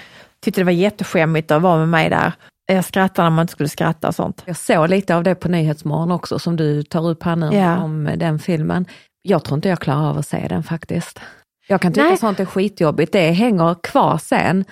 tyckte 0.44 0.62
det 0.62 0.66
var 0.66 0.72
jätteskämmigt 0.72 1.52
att 1.52 1.62
vara 1.62 1.78
med 1.78 1.90
mig 1.90 2.10
där. 2.10 2.32
Jag 2.66 2.86
skrattade 2.86 3.26
när 3.30 3.36
man 3.36 3.44
inte 3.44 3.52
skulle 3.52 3.70
skratta 3.70 4.08
och 4.08 4.16
sånt. 4.16 4.44
Jag 4.46 4.58
såg 4.58 4.90
lite 4.90 5.16
av 5.16 5.24
det 5.24 5.36
på 5.36 5.48
Nyhetsmorgon 5.50 6.12
också 6.12 6.40
som 6.40 6.56
du 6.56 6.84
tar 6.84 7.08
upp 7.10 7.24
här 7.24 7.36
nu 7.36 7.50
Ja. 7.54 7.78
om 7.78 8.10
den 8.16 8.40
filmen. 8.40 8.86
Jag 9.26 9.44
tror 9.44 9.56
inte 9.56 9.70
jag 9.70 9.80
klarar 9.80 10.10
av 10.10 10.18
att 10.18 10.28
se 10.28 10.46
den 10.50 10.64
faktiskt. 10.64 11.20
Jag 11.68 11.82
kan 11.82 11.94
tycka 11.94 12.08
Nej. 12.08 12.18
sånt 12.18 12.40
är 12.40 12.46
skitjobbigt, 12.46 13.12
det 13.12 13.32
hänger 13.32 13.76
kvar 13.84 14.18
sen. 14.18 14.66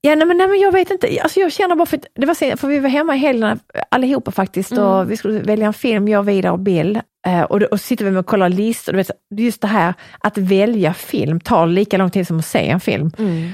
Ja, 0.00 0.14
nej, 0.14 0.26
men, 0.26 0.36
nej, 0.36 0.48
men 0.48 0.60
jag 0.60 0.72
vet 0.72 0.90
inte, 0.90 1.18
alltså, 1.22 1.40
jag 1.40 1.52
känner 1.52 1.74
bara 1.76 1.86
för, 1.86 1.96
att- 1.96 2.06
det 2.14 2.26
var, 2.26 2.34
sen- 2.34 2.56
för 2.58 2.68
vi 2.68 2.78
var 2.78 2.88
hemma 2.88 3.14
i 3.14 3.18
helgen 3.18 3.60
allihopa 3.90 4.30
faktiskt 4.30 4.72
och 4.72 5.10
vi 5.10 5.16
skulle 5.16 5.40
välja 5.40 5.66
en 5.66 5.72
film, 5.72 6.08
jag, 6.08 6.22
Vidar 6.22 6.50
och 6.50 6.58
Bill. 6.58 7.00
Eh, 7.26 7.42
och, 7.42 7.60
då, 7.60 7.66
och 7.66 7.80
så 7.80 7.84
sitter 7.86 8.04
vi 8.04 8.10
med 8.10 8.20
och 8.20 8.26
kollar 8.26 8.48
listor. 8.48 8.92
Du 8.92 8.96
vet, 8.96 9.10
just 9.36 9.60
det 9.60 9.66
här 9.68 9.94
att 10.20 10.38
välja 10.38 10.94
film 10.94 11.40
tar 11.40 11.66
lika 11.66 11.98
lång 11.98 12.10
tid 12.10 12.26
som 12.26 12.38
att 12.38 12.46
se 12.46 12.68
en 12.68 12.80
film. 12.80 13.10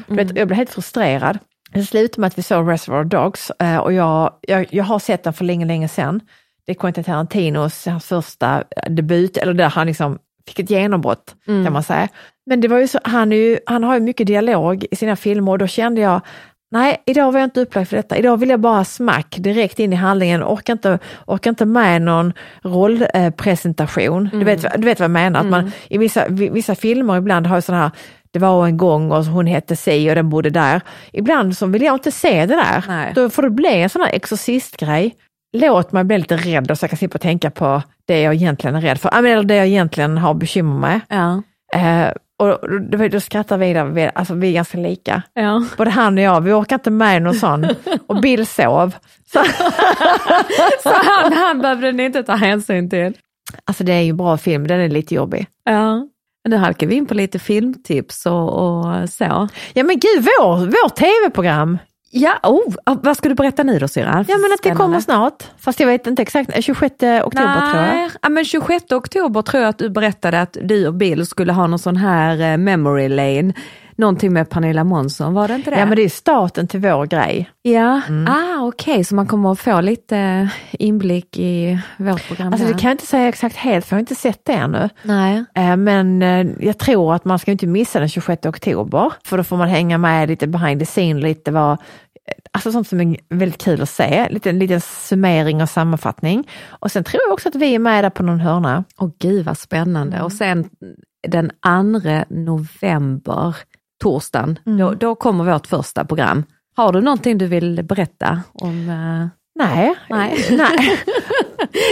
Du 0.06 0.14
vet, 0.14 0.36
jag 0.36 0.48
blev 0.48 0.56
helt 0.56 0.70
frustrerad. 0.70 1.38
Det 1.72 1.82
slutade 1.82 2.20
med 2.20 2.28
att 2.28 2.38
vi 2.38 2.42
såg 2.42 2.70
Reservoir 2.70 3.04
Dogs 3.04 3.50
eh, 3.58 3.76
och 3.76 3.92
jag, 3.92 4.32
jag, 4.40 4.66
jag 4.70 4.84
har 4.84 4.98
sett 4.98 5.24
den 5.24 5.32
för 5.32 5.44
länge, 5.44 5.66
länge 5.66 5.88
sedan. 5.88 6.20
Det 6.66 6.72
är 6.72 6.76
Quentin 6.76 7.04
Tarantinos 7.04 7.86
hans 7.86 8.06
första 8.06 8.64
debut, 8.90 9.36
eller 9.36 9.54
där 9.54 9.68
han 9.68 9.86
liksom 9.86 10.18
fick 10.48 10.58
ett 10.58 10.70
genombrott 10.70 11.34
kan 11.64 11.72
man 11.72 11.82
säga. 11.82 12.08
Men 12.46 12.60
det 12.60 12.68
var 12.68 12.78
ju 12.78 12.88
så, 12.88 12.98
han, 13.04 13.32
är 13.32 13.36
ju, 13.36 13.58
han 13.66 13.84
har 13.84 13.94
ju 13.94 14.00
mycket 14.00 14.26
dialog 14.26 14.84
i 14.90 14.96
sina 14.96 15.16
filmer 15.16 15.52
och 15.52 15.58
då 15.58 15.66
kände 15.66 16.00
jag, 16.00 16.20
nej 16.70 17.02
idag 17.06 17.32
var 17.32 17.40
jag 17.40 17.46
inte 17.46 17.60
upplagd 17.60 17.88
för 17.88 17.96
detta. 17.96 18.16
Idag 18.16 18.36
vill 18.36 18.48
jag 18.48 18.60
bara 18.60 18.84
smack 18.84 19.36
direkt 19.38 19.78
in 19.78 19.92
i 19.92 19.96
handlingen, 19.96 20.42
orkar 20.44 20.72
inte, 20.72 20.98
orkar 21.26 21.50
inte 21.50 21.64
med 21.64 22.02
någon 22.02 22.32
rollpresentation. 22.62 24.28
Du, 24.32 24.44
vet, 24.44 24.66
du 24.80 24.86
vet 24.86 24.98
vad 25.00 25.04
jag 25.04 25.10
menar? 25.10 25.40
Att 25.40 25.46
man, 25.46 25.72
I 25.88 25.98
vissa, 25.98 26.28
vi- 26.28 26.48
vissa 26.48 26.74
filmer 26.74 27.16
ibland 27.16 27.46
har 27.46 27.56
ju 27.56 27.62
sådana 27.62 27.82
här 27.82 27.90
det 28.30 28.38
var 28.38 28.66
en 28.66 28.76
gång 28.76 29.10
och 29.12 29.24
hon 29.24 29.46
hette 29.46 29.76
si 29.76 30.10
och 30.10 30.14
den 30.14 30.28
bodde 30.30 30.50
där. 30.50 30.80
Ibland 31.12 31.56
så 31.56 31.66
vill 31.66 31.82
jag 31.82 31.94
inte 31.94 32.10
se 32.10 32.46
det 32.46 32.54
där. 32.54 32.84
Nej. 32.88 33.12
Då 33.14 33.30
får 33.30 33.42
det 33.42 33.50
bli 33.50 33.82
en 33.82 33.88
sån 33.90 34.02
här 34.02 34.12
exorcistgrej. 34.12 35.14
Låt 35.52 35.92
mig 35.92 36.04
bli 36.04 36.18
lite 36.18 36.36
rädd 36.36 36.70
och 36.70 36.78
så 36.78 36.84
jag 36.84 36.90
kan 36.90 36.96
slippa 36.98 37.18
tänka 37.18 37.50
på 37.50 37.82
det 38.06 38.20
jag 38.22 38.34
egentligen 38.34 38.76
är 38.76 38.80
rädd 38.80 39.00
för. 39.00 39.08
Eller 39.18 39.42
det 39.42 39.56
jag 39.56 39.66
egentligen 39.66 40.18
har 40.18 40.34
bekymmer 40.34 40.78
med. 40.78 41.00
Ja. 41.08 41.42
Eh, 41.80 42.12
och 42.38 42.70
då, 42.80 43.08
då 43.08 43.20
skrattar 43.20 43.58
vi, 43.58 43.72
där, 43.72 43.84
vi- 43.84 44.10
alltså 44.14 44.34
vi 44.34 44.48
är 44.48 44.52
ganska 44.52 44.78
lika. 44.78 45.22
Ja. 45.34 45.64
Både 45.76 45.90
han 45.90 46.18
och 46.18 46.24
jag, 46.24 46.40
vi 46.40 46.52
orkar 46.52 46.76
inte 46.76 46.90
med 46.90 47.22
någon 47.22 47.34
sån. 47.34 47.66
Och 48.06 48.20
Bill 48.20 48.46
sov. 48.46 48.94
Så, 49.32 49.44
Så 50.82 50.88
han, 50.94 51.32
han 51.32 51.60
behövde 51.60 51.92
ni 51.92 52.04
inte 52.04 52.22
ta 52.22 52.32
hänsyn 52.34 52.90
till. 52.90 53.14
alltså 53.64 53.84
det 53.84 53.92
är 53.92 54.00
ju 54.00 54.12
bra 54.12 54.36
film, 54.36 54.66
den 54.66 54.80
är 54.80 54.88
lite 54.88 55.14
jobbig. 55.14 55.46
Ja. 55.64 56.08
Nu 56.48 56.56
halkar 56.56 56.86
vi 56.86 56.94
in 56.94 57.06
på 57.06 57.14
lite 57.14 57.38
filmtips 57.38 58.26
och, 58.26 58.48
och 58.52 59.08
så. 59.10 59.48
Ja 59.74 59.84
men 59.84 59.98
gud, 59.98 60.24
vår, 60.40 60.56
vårt 60.66 60.96
tv-program. 60.96 61.78
Ja, 62.14 62.38
oh, 62.42 62.74
vad 62.84 63.16
ska 63.16 63.28
du 63.28 63.34
berätta 63.34 63.62
nu 63.62 63.78
då 63.78 63.88
syrran? 63.88 64.24
Ja 64.28 64.36
men 64.36 64.52
att 64.52 64.62
det 64.62 64.70
kommer 64.70 65.00
snart. 65.00 65.44
Fast 65.58 65.80
jag 65.80 65.86
vet 65.86 66.06
inte 66.06 66.22
exakt, 66.22 66.64
26 66.64 66.92
oktober 66.92 67.70
tror 67.70 67.82
jag. 67.82 67.94
Nej, 67.94 68.10
ja, 68.22 68.28
men 68.28 68.44
26 68.44 68.92
oktober 68.92 69.42
tror 69.42 69.62
jag 69.62 69.70
att 69.70 69.78
du 69.78 69.90
berättade 69.90 70.40
att 70.40 70.56
du 70.62 70.86
och 70.86 70.94
Bill 70.94 71.26
skulle 71.26 71.52
ha 71.52 71.66
någon 71.66 71.78
sån 71.78 71.96
här 71.96 72.52
eh, 72.52 72.56
memory 72.56 73.08
lane. 73.08 73.54
Någonting 74.02 74.32
med 74.32 74.50
Pernilla 74.50 74.84
Månsson, 74.84 75.34
var 75.34 75.48
det 75.48 75.54
inte 75.54 75.70
det? 75.70 75.78
Ja 75.78 75.86
men 75.86 75.96
det 75.96 76.02
är 76.02 76.08
starten 76.08 76.68
till 76.68 76.80
vår 76.80 77.06
grej. 77.06 77.50
Ja, 77.62 78.00
ah, 78.28 78.66
okej, 78.66 79.04
så 79.04 79.14
man 79.14 79.26
kommer 79.26 79.52
att 79.52 79.60
få 79.60 79.80
lite 79.80 80.48
inblick 80.70 81.38
i 81.38 81.78
vårt 81.96 82.26
program 82.28 82.52
Alltså 82.52 82.66
det 82.66 82.72
kan 82.72 82.88
jag 82.88 82.94
inte 82.94 83.06
säga 83.06 83.28
exakt 83.28 83.56
helt, 83.56 83.86
för 83.86 83.94
jag 83.94 83.96
har 83.96 84.00
inte 84.00 84.14
sett 84.14 84.44
det 84.44 84.52
ännu. 84.52 84.88
Nej. 85.02 85.44
Eh, 85.54 85.76
Men 85.76 86.22
eh, 86.22 86.46
jag 86.60 86.78
tror 86.78 87.14
att 87.14 87.24
man 87.24 87.38
ska 87.38 87.50
inte 87.50 87.66
missa 87.66 87.98
den 87.98 88.08
26 88.08 88.46
oktober, 88.46 89.12
för 89.24 89.36
då 89.36 89.44
får 89.44 89.56
man 89.56 89.68
hänga 89.68 89.98
med 89.98 90.28
lite 90.28 90.46
behind 90.46 90.80
the 90.80 90.86
scene, 90.86 91.20
lite 91.20 91.50
vad, 91.50 91.78
alltså 92.52 92.72
sånt 92.72 92.88
som 92.88 93.00
är 93.00 93.16
väldigt 93.28 93.62
kul 93.62 93.82
att 93.82 93.90
se, 93.90 94.28
lite, 94.30 94.50
en 94.50 94.58
liten 94.58 94.80
summering 94.80 95.62
och 95.62 95.68
sammanfattning. 95.68 96.48
Och 96.68 96.92
sen 96.92 97.04
tror 97.04 97.22
jag 97.26 97.32
också 97.32 97.48
att 97.48 97.54
vi 97.54 97.74
är 97.74 97.78
med 97.78 98.04
där 98.04 98.10
på 98.10 98.22
någon 98.22 98.40
hörna. 98.40 98.84
Åh 98.98 99.10
gud 99.18 99.44
vad 99.44 99.58
spännande. 99.58 100.16
Mm. 100.16 100.24
Och 100.24 100.32
sen 100.32 100.68
den 101.28 101.50
2 101.62 102.24
november, 102.28 103.56
torsdagen, 104.02 104.58
Mm. 104.66 104.78
då, 104.78 104.94
då 104.94 105.14
kommer 105.14 105.44
vårt 105.52 105.66
första 105.66 106.04
program. 106.04 106.44
Har 106.76 106.92
du 106.92 107.00
någonting 107.00 107.38
du 107.38 107.46
vill 107.46 107.82
berätta 107.84 108.40
om? 108.52 108.88
eh, 108.88 109.28
Nej, 109.54 109.94
Nej. 110.08 110.46
nej. 110.50 110.98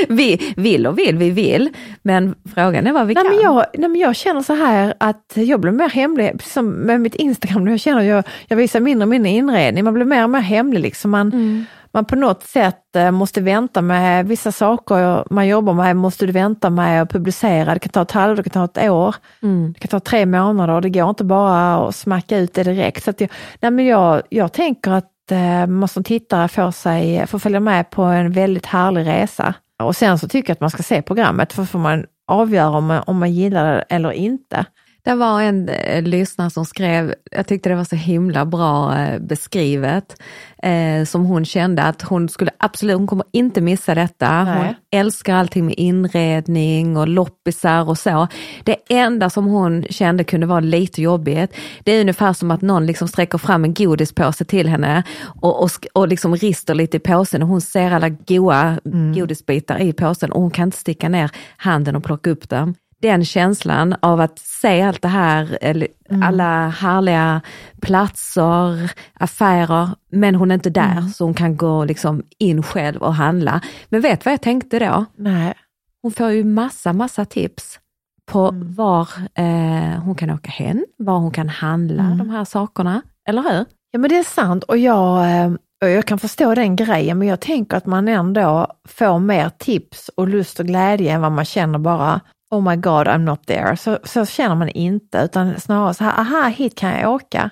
Vi 0.09 0.53
vill 0.57 0.87
och 0.87 0.99
vill, 0.99 1.16
vi 1.18 1.31
vill, 1.31 1.68
men 2.03 2.35
frågan 2.55 2.87
är 2.87 2.92
vad 2.92 3.07
vi 3.07 3.14
nej, 3.14 3.25
kan. 3.25 3.33
men 3.35 3.44
jag, 3.44 3.64
nej 3.75 3.88
men 3.90 4.01
jag 4.01 4.16
känner 4.16 4.42
så 4.42 4.55
här 4.55 4.94
att 5.01 5.33
jag 5.35 5.61
blir 5.61 5.73
mer 5.73 5.88
hemlig, 5.88 6.42
som 6.42 6.68
med 6.70 7.01
mitt 7.01 7.14
Instagram, 7.14 7.68
jag 7.68 7.81
känner 7.81 8.03
jag, 8.03 8.25
jag 8.49 8.57
visar 8.57 8.81
mindre 8.81 9.05
och 9.05 9.09
mindre 9.09 9.31
inredning, 9.31 9.85
man 9.85 9.94
blir 9.94 10.05
mer 10.05 10.25
och 10.25 10.31
mer 10.31 10.40
hemlig. 10.40 10.81
Liksom. 10.81 11.11
Man, 11.11 11.29
Mm. 11.33 11.64
Man 11.92 12.05
på 12.05 12.16
något 12.16 12.42
sätt 12.42 12.96
eh, 12.96 13.11
måste 13.11 13.40
vänta 13.40 13.83
med 13.83 14.26
vissa 14.29 14.53
saker 14.53 15.24
man 15.35 15.48
jobbar 15.48 15.72
med, 15.74 15.96
måste 15.96 16.26
du 16.26 16.33
vänta 16.33 16.70
med 16.70 17.03
att 17.03 17.11
publicera. 17.11 17.74
Det 17.74 17.81
kan 17.81 17.90
ta 17.90 18.03
ett 18.03 18.11
halvår, 18.11 18.37
det 18.42 18.50
kan 18.50 18.68
ta 18.68 18.81
ett 18.83 18.90
år, 18.90 19.14
Mm. 19.42 19.72
det 19.72 19.81
kan 19.81 19.88
ta 19.88 20.00
tre 20.00 20.26
månader 20.26 20.74
och 20.74 20.83
det 20.83 20.90
går 20.90 21.09
inte 21.09 21.24
bara 21.24 21.88
att 21.88 21.94
smacka 21.96 22.38
ut 22.38 22.55
det 22.55 22.62
direkt. 22.62 23.05
Så 23.05 23.12
jag, 23.18 23.31
nej 23.61 23.70
men 23.70 23.87
jag, 23.87 24.22
jag 24.29 24.53
tänker 24.53 24.90
att 24.90 25.31
eh, 25.31 25.66
man 25.66 25.88
som 25.88 26.05
tittare 26.05 26.48
får, 26.48 26.70
sig, 26.70 27.26
får 27.26 27.38
följa 27.38 27.61
med 27.61 27.90
på 27.90 28.03
en 28.03 28.33
väldigt 28.33 28.66
härlig 28.66 29.07
resa. 29.07 29.55
Och 29.83 29.96
sen 29.96 30.18
så 30.18 30.29
tycker 30.29 30.50
jag 30.50 30.55
att 30.55 30.61
man 30.61 30.70
ska 30.70 30.83
se 30.83 31.03
programmet, 31.03 31.53
för 31.53 31.64
får 31.64 31.79
man 31.79 32.05
avgöra 32.26 32.70
om 32.70 32.87
man, 32.87 33.03
om 33.07 33.18
man 33.18 33.33
gillar 33.33 33.72
det 33.74 33.85
eller 33.88 34.12
inte. 34.12 34.64
Det 35.02 35.14
var 35.14 35.42
en 35.42 35.68
eh, 35.68 36.02
lyssnare 36.02 36.50
som 36.50 36.64
skrev, 36.64 37.14
jag 37.30 37.46
tyckte 37.46 37.68
det 37.68 37.74
var 37.74 37.84
så 37.84 37.96
himla 37.96 38.44
bra 38.44 38.98
eh, 38.98 39.18
beskrivet, 39.18 40.22
eh, 40.62 41.04
som 41.04 41.24
hon 41.24 41.44
kände 41.44 41.82
att 41.82 42.02
hon 42.02 42.28
skulle 42.28 42.50
absolut, 42.58 42.96
hon 42.96 43.06
kommer 43.06 43.26
inte 43.32 43.60
missa 43.60 43.94
detta. 43.94 44.28
Hon 44.28 44.64
Nej. 44.64 44.76
älskar 44.90 45.34
allting 45.34 45.66
med 45.66 45.74
inredning 45.78 46.96
och 46.96 47.08
loppisar 47.08 47.88
och 47.88 47.98
så. 47.98 48.28
Det 48.64 48.76
enda 48.88 49.30
som 49.30 49.46
hon 49.46 49.84
kände 49.90 50.24
kunde 50.24 50.46
vara 50.46 50.60
lite 50.60 51.02
jobbigt, 51.02 51.56
det 51.84 51.92
är 51.92 52.00
ungefär 52.00 52.32
som 52.32 52.50
att 52.50 52.62
någon 52.62 52.86
liksom 52.86 53.08
sträcker 53.08 53.38
fram 53.38 53.64
en 53.64 53.74
godispåse 53.74 54.44
till 54.44 54.68
henne 54.68 55.02
och, 55.40 55.62
och, 55.62 55.70
och 55.92 56.08
liksom 56.08 56.36
rister 56.36 56.74
lite 56.74 56.96
i 56.96 57.00
påsen 57.00 57.42
och 57.42 57.48
hon 57.48 57.60
ser 57.60 57.90
alla 57.90 58.08
goa 58.08 58.78
godisbitar 59.14 59.80
i 59.80 59.92
påsen 59.92 60.32
och 60.32 60.40
hon 60.40 60.50
kan 60.50 60.68
inte 60.68 60.78
sticka 60.78 61.08
ner 61.08 61.30
handen 61.56 61.96
och 61.96 62.04
plocka 62.04 62.30
upp 62.30 62.48
dem 62.48 62.74
den 63.02 63.24
känslan 63.24 63.94
av 64.02 64.20
att 64.20 64.38
se 64.38 64.82
allt 64.82 65.02
det 65.02 65.08
här, 65.08 65.58
eller 65.60 65.88
alla 66.22 66.68
härliga 66.68 67.40
platser, 67.80 68.90
affärer, 69.14 69.88
men 70.12 70.34
hon 70.34 70.50
är 70.50 70.54
inte 70.54 70.70
där 70.70 71.00
så 71.14 71.24
hon 71.24 71.34
kan 71.34 71.56
gå 71.56 71.84
liksom 71.84 72.22
in 72.38 72.62
själv 72.62 73.02
och 73.02 73.14
handla. 73.14 73.60
Men 73.88 74.00
vet 74.00 74.24
vad 74.24 74.32
jag 74.32 74.42
tänkte 74.42 74.78
då? 74.78 75.04
Nej. 75.16 75.54
Hon 76.02 76.12
får 76.12 76.30
ju 76.30 76.44
massa, 76.44 76.92
massa 76.92 77.24
tips 77.24 77.78
på 78.26 78.48
Mm. 78.48 78.74
var 78.74 79.08
eh, 79.34 80.00
hon 80.02 80.14
kan 80.14 80.30
åka 80.30 80.50
hem, 80.50 80.84
var 80.98 81.18
hon 81.18 81.30
kan 81.30 81.48
handla 81.48 82.02
Mm. 82.02 82.18
de 82.18 82.30
här 82.30 82.44
sakerna. 82.44 83.02
Eller 83.28 83.42
hur? 83.42 83.64
Ja 83.90 83.98
men 83.98 84.10
det 84.10 84.18
är 84.18 84.22
sant 84.24 84.64
och 84.64 84.78
jag, 84.78 85.30
eh, 85.44 85.50
och 85.82 85.88
jag 85.90 86.04
kan 86.06 86.18
förstå 86.18 86.54
den 86.54 86.76
grejen 86.76 87.18
men 87.18 87.28
jag 87.28 87.40
tänker 87.40 87.76
att 87.76 87.86
man 87.86 88.08
ändå 88.08 88.66
får 88.88 89.18
mer 89.18 89.48
tips 89.58 90.10
och 90.16 90.28
lust 90.28 90.60
och 90.60 90.66
glädje 90.66 91.12
än 91.12 91.20
vad 91.20 91.32
man 91.32 91.44
känner 91.44 91.78
bara 91.78 92.20
Oh 92.50 92.60
my 92.70 92.76
god 92.76 93.06
I'm 93.08 93.18
not 93.18 93.46
there. 93.46 93.76
Så, 93.76 93.98
så 94.04 94.26
känner 94.26 94.54
man 94.54 94.68
inte 94.68 95.18
utan 95.18 95.60
snarare 95.60 95.94
så 95.94 96.04
här, 96.04 96.20
aha 96.20 96.48
hit 96.48 96.74
kan 96.74 96.90
jag 97.00 97.12
åka. 97.12 97.50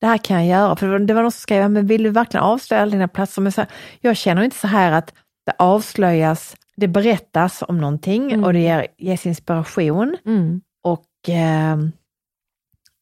Det 0.00 0.06
här 0.06 0.18
kan 0.18 0.36
jag 0.46 0.60
göra. 0.60 0.76
För 0.76 0.98
det 0.98 1.14
var 1.14 1.22
någon 1.22 1.32
som 1.32 1.40
skrev, 1.40 1.62
"Ja, 1.62 1.68
men 1.68 1.86
vill 1.86 2.02
du 2.02 2.10
verkligen 2.10 2.44
avslöja 2.44 2.82
alla 2.82 2.90
dina 2.92 3.08
platser? 3.08 3.42
Men 3.42 3.52
så 3.52 3.60
här, 3.60 3.70
jag 4.00 4.16
känner 4.16 4.42
inte 4.42 4.56
så 4.56 4.66
här 4.66 4.92
att 4.92 5.14
det 5.46 5.52
avslöjas, 5.58 6.56
det 6.76 6.88
berättas 6.88 7.62
om 7.68 7.78
någonting 7.78 8.32
Mm. 8.32 8.44
och 8.44 8.52
det 8.52 8.58
ger, 8.58 8.86
ges 8.98 9.26
inspiration 9.26 10.16
Mm. 10.26 10.60
och 10.82 11.28
eh, 11.28 11.76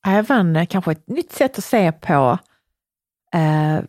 även 0.06 0.66
kanske 0.66 0.92
ett 0.92 1.08
nytt 1.08 1.32
sätt 1.32 1.58
att 1.58 1.64
se 1.64 1.92
på 1.92 2.38
eh, 3.34 3.80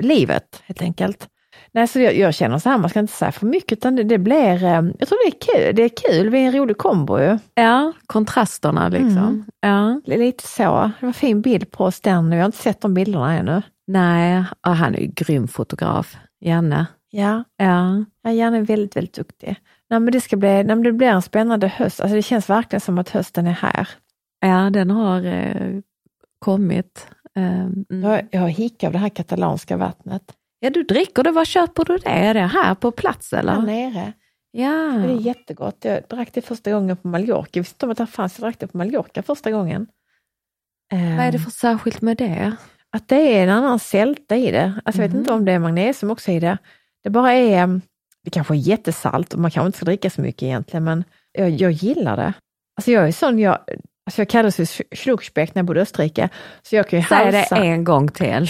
livet 0.00 0.62
helt 0.64 0.82
enkelt. 0.82 1.28
Nej, 1.74 1.88
så 1.88 2.00
jag, 2.00 2.16
jag 2.16 2.34
känner 2.34 2.58
så 2.58 2.68
här, 2.68 2.78
man 2.78 2.90
ska 2.90 3.00
inte 3.00 3.12
säga 3.12 3.32
för 3.32 3.46
mycket 3.46 3.72
utan 3.72 3.96
det, 3.96 4.02
det 4.02 4.18
blir, 4.18 4.64
eh, 4.64 4.82
jag 4.98 5.08
tror 5.08 5.30
det 5.30 5.36
är 5.36 5.40
kul, 5.40 5.76
det 5.76 5.82
är 5.82 5.88
kul, 5.88 6.30
det 6.30 6.38
är 6.38 6.46
en 6.46 6.52
rolig 6.52 6.78
kombo 6.78 7.18
ju. 7.18 7.38
Ja, 7.54 7.92
kontrasterna 8.06 8.88
liksom. 8.88 9.18
Mm. 9.18 9.44
Ja. 9.60 10.00
Lite 10.04 10.48
så, 10.48 10.62
det 10.62 10.92
var 11.00 11.08
en 11.08 11.14
fin 11.14 11.42
bild 11.42 11.70
på 11.70 11.84
oss 11.84 12.00
den, 12.00 12.30
vi 12.30 12.36
har 12.36 12.46
inte 12.46 12.58
sett 12.58 12.80
de 12.80 12.94
bilderna 12.94 13.34
ännu. 13.34 13.62
Nej, 13.86 14.44
och 14.66 14.76
han 14.76 14.94
är 14.94 14.98
ju 14.98 15.06
grym 15.06 15.48
fotograf, 15.48 16.16
Janne. 16.40 16.86
Ja, 17.10 17.44
Ja. 17.56 18.04
ja 18.22 18.32
Janne 18.32 18.58
är 18.58 18.62
väldigt, 18.62 18.96
väldigt 18.96 19.14
duktig. 19.14 19.56
Nej, 19.90 20.00
men 20.00 20.12
det, 20.12 20.20
ska 20.20 20.36
bli, 20.36 20.48
nej, 20.48 20.64
men 20.64 20.82
det 20.82 20.92
blir 20.92 21.08
en 21.08 21.22
spännande 21.22 21.68
höst, 21.68 22.00
alltså 22.00 22.16
det 22.16 22.22
känns 22.22 22.50
verkligen 22.50 22.80
som 22.80 22.98
att 22.98 23.08
hösten 23.10 23.46
är 23.46 23.52
här. 23.52 23.88
ja, 24.40 24.70
den 24.70 24.90
har 24.90 25.24
eh, 25.26 25.80
kommit. 26.38 27.06
Eh, 27.36 27.60
mm. 27.60 27.84
Jag, 27.88 28.28
jag 28.30 28.40
har 28.40 28.48
hicka 28.48 28.86
av 28.86 28.92
det 28.92 28.98
här 28.98 29.08
katalanska 29.08 29.76
vattnet. 29.76 30.22
Ja, 30.64 30.70
du 30.70 30.82
dricker 30.82 31.22
det. 31.22 31.30
Var 31.30 31.44
köper 31.44 31.84
du 31.84 31.96
det? 31.98 32.08
Är 32.08 32.34
det 32.34 32.40
här 32.40 32.74
på 32.74 32.90
plats 32.90 33.32
eller? 33.32 33.52
Här 33.52 33.62
nere. 33.62 34.12
Ja. 34.50 34.68
Det 35.06 35.12
är 35.12 35.20
jättegott. 35.20 35.76
Jag 35.84 36.02
drack 36.08 36.28
det 36.32 36.42
första 36.42 36.70
gången 36.72 36.96
på 36.96 37.08
Mallorca. 37.08 37.48
Jag 37.52 37.62
visste 37.62 37.74
inte 37.74 37.86
om 37.86 37.90
att 37.92 37.98
det 37.98 38.06
fanns. 38.06 38.38
Jag 38.38 38.42
drack 38.46 38.58
det 38.58 38.66
på 38.66 38.76
Mallorca 38.78 39.22
första 39.22 39.50
gången. 39.50 39.86
Vad 40.90 41.00
är 41.26 41.32
det 41.32 41.38
för 41.38 41.50
särskilt 41.50 42.00
med 42.02 42.16
det? 42.16 42.56
Att 42.90 43.08
det 43.08 43.16
är 43.38 43.42
en 43.42 43.50
annan 43.50 43.78
sälta 43.78 44.36
i 44.36 44.50
det. 44.50 44.80
Alltså 44.84 45.02
Jag 45.02 45.08
vet 45.08 45.12
Mhm. 45.12 45.20
inte 45.20 45.32
om 45.32 45.44
det 45.44 45.52
är 45.52 45.58
magnesium 45.58 46.10
också 46.10 46.30
i 46.30 46.40
det. 46.40 46.58
Det 47.02 47.10
bara 47.10 47.32
är, 47.32 47.62
mm, 47.62 47.80
det 48.24 48.30
kanske 48.30 48.54
är 48.54 48.58
jättesalt 48.58 49.34
och 49.34 49.40
man 49.40 49.50
kanske 49.50 49.66
inte 49.66 49.76
ska 49.78 49.84
dricka 49.84 50.10
så 50.10 50.20
mycket 50.20 50.42
egentligen, 50.42 50.84
men 50.84 51.04
jag, 51.32 51.50
jag 51.50 51.72
gillar 51.72 52.16
det. 52.16 52.32
Alltså 52.76 52.90
jag 52.90 53.08
är 53.08 53.12
sån, 53.12 53.38
jag, 53.38 53.58
alltså 54.06 54.20
jag 54.20 54.28
kallades 54.28 54.56
för 54.56 54.64
Sch- 54.64 54.94
Schluckspeck 54.96 55.54
när 55.54 55.60
jag 55.60 55.66
bodde 55.66 55.80
i 55.80 55.82
Österrike. 55.82 56.28
Så 56.62 56.76
jag 56.76 56.88
kan 56.88 56.98
ju 56.98 57.04
Säg 57.04 57.30
det 57.32 57.38
halsa. 57.38 57.56
en 57.56 57.84
gång 57.84 58.08
till. 58.08 58.46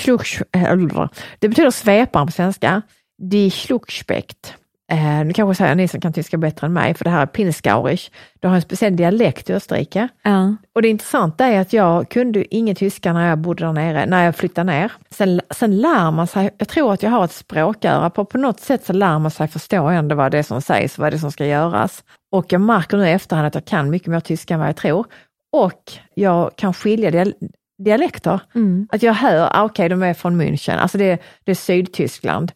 Det 1.39 1.49
betyder 1.49 1.71
sveparen 1.71 2.27
på 2.27 2.33
svenska. 2.33 2.83
Die 3.23 3.51
Schluckspekt. 3.51 4.55
Eh, 4.93 5.25
nu 5.25 5.33
kanske 5.33 5.55
säger 5.65 5.75
ni 5.75 5.89
som 5.89 6.01
kan 6.01 6.13
tyska 6.13 6.37
bättre 6.39 6.67
än 6.67 6.73
mig, 6.73 6.95
för 6.95 7.05
det 7.05 7.11
här 7.11 7.23
är 7.23 7.27
Pinskaurisch. 7.27 8.11
Du 8.41 8.49
har 8.49 8.55
en 8.55 8.63
speciell 8.63 8.97
dialekt 8.97 9.51
i 9.51 9.55
Österrike. 9.55 10.09
Ja. 10.23 10.57
Och 10.75 10.83
det 10.83 10.89
intressanta 10.89 11.47
är 11.47 11.61
att 11.61 11.73
jag 11.73 12.09
kunde 12.11 12.55
ingen 12.55 12.77
tyska 12.77 13.13
när 13.13 13.29
jag 13.29 13.39
bodde 13.39 13.65
där 13.65 13.73
nere, 13.73 14.07
när 14.07 14.25
jag 14.25 14.37
flyttade 14.37 14.73
ner. 14.73 14.93
Sen, 15.11 15.41
sen 15.51 15.79
lär 15.79 16.11
man 16.11 16.27
sig, 16.27 16.51
jag 16.59 16.69
tror 16.69 16.93
att 16.93 17.03
jag 17.03 17.11
har 17.11 17.25
ett 17.25 17.33
språköra, 17.33 18.11
på, 18.11 18.25
på 18.25 18.39
något 18.39 18.61
sätt 18.61 18.85
så 18.87 18.93
lär 18.93 19.19
man 19.19 19.31
sig 19.31 19.49
förstå 19.49 19.87
ändå 19.89 20.15
vad 20.15 20.33
det 20.33 20.39
är 20.39 20.43
som 20.43 20.63
sägs, 20.63 20.99
vad 20.99 21.13
det 21.13 21.17
är 21.17 21.19
som 21.19 21.33
ska 21.33 21.47
göras. 21.47 22.05
Och 22.33 22.53
jag 22.53 22.61
märker 22.61 22.97
nu 22.97 23.07
i 23.09 23.11
efterhand 23.13 23.47
att 23.47 23.55
jag 23.55 23.65
kan 23.65 23.91
mycket 23.91 24.09
mer 24.09 24.21
tyska 24.21 24.55
än 24.55 24.61
vad 24.61 24.69
jag 24.69 24.77
tror. 24.77 25.07
Och 25.53 25.93
jag 26.15 26.57
kan 26.57 26.75
skilja 26.75 27.11
dial 27.11 27.35
dialekter. 27.79 28.41
Mm. 28.55 28.89
Att 28.93 29.03
jag 29.03 29.15
hör, 29.15 29.49
ah, 29.53 29.65
okej 29.65 29.89
de 29.89 30.03
är 30.03 30.15
från 30.15 30.43
München, 30.43 30.77
alltså 30.77 30.99
det, 30.99 31.19
det 31.45 31.51
är 31.51 31.55
Sydtyskland. 31.55 32.53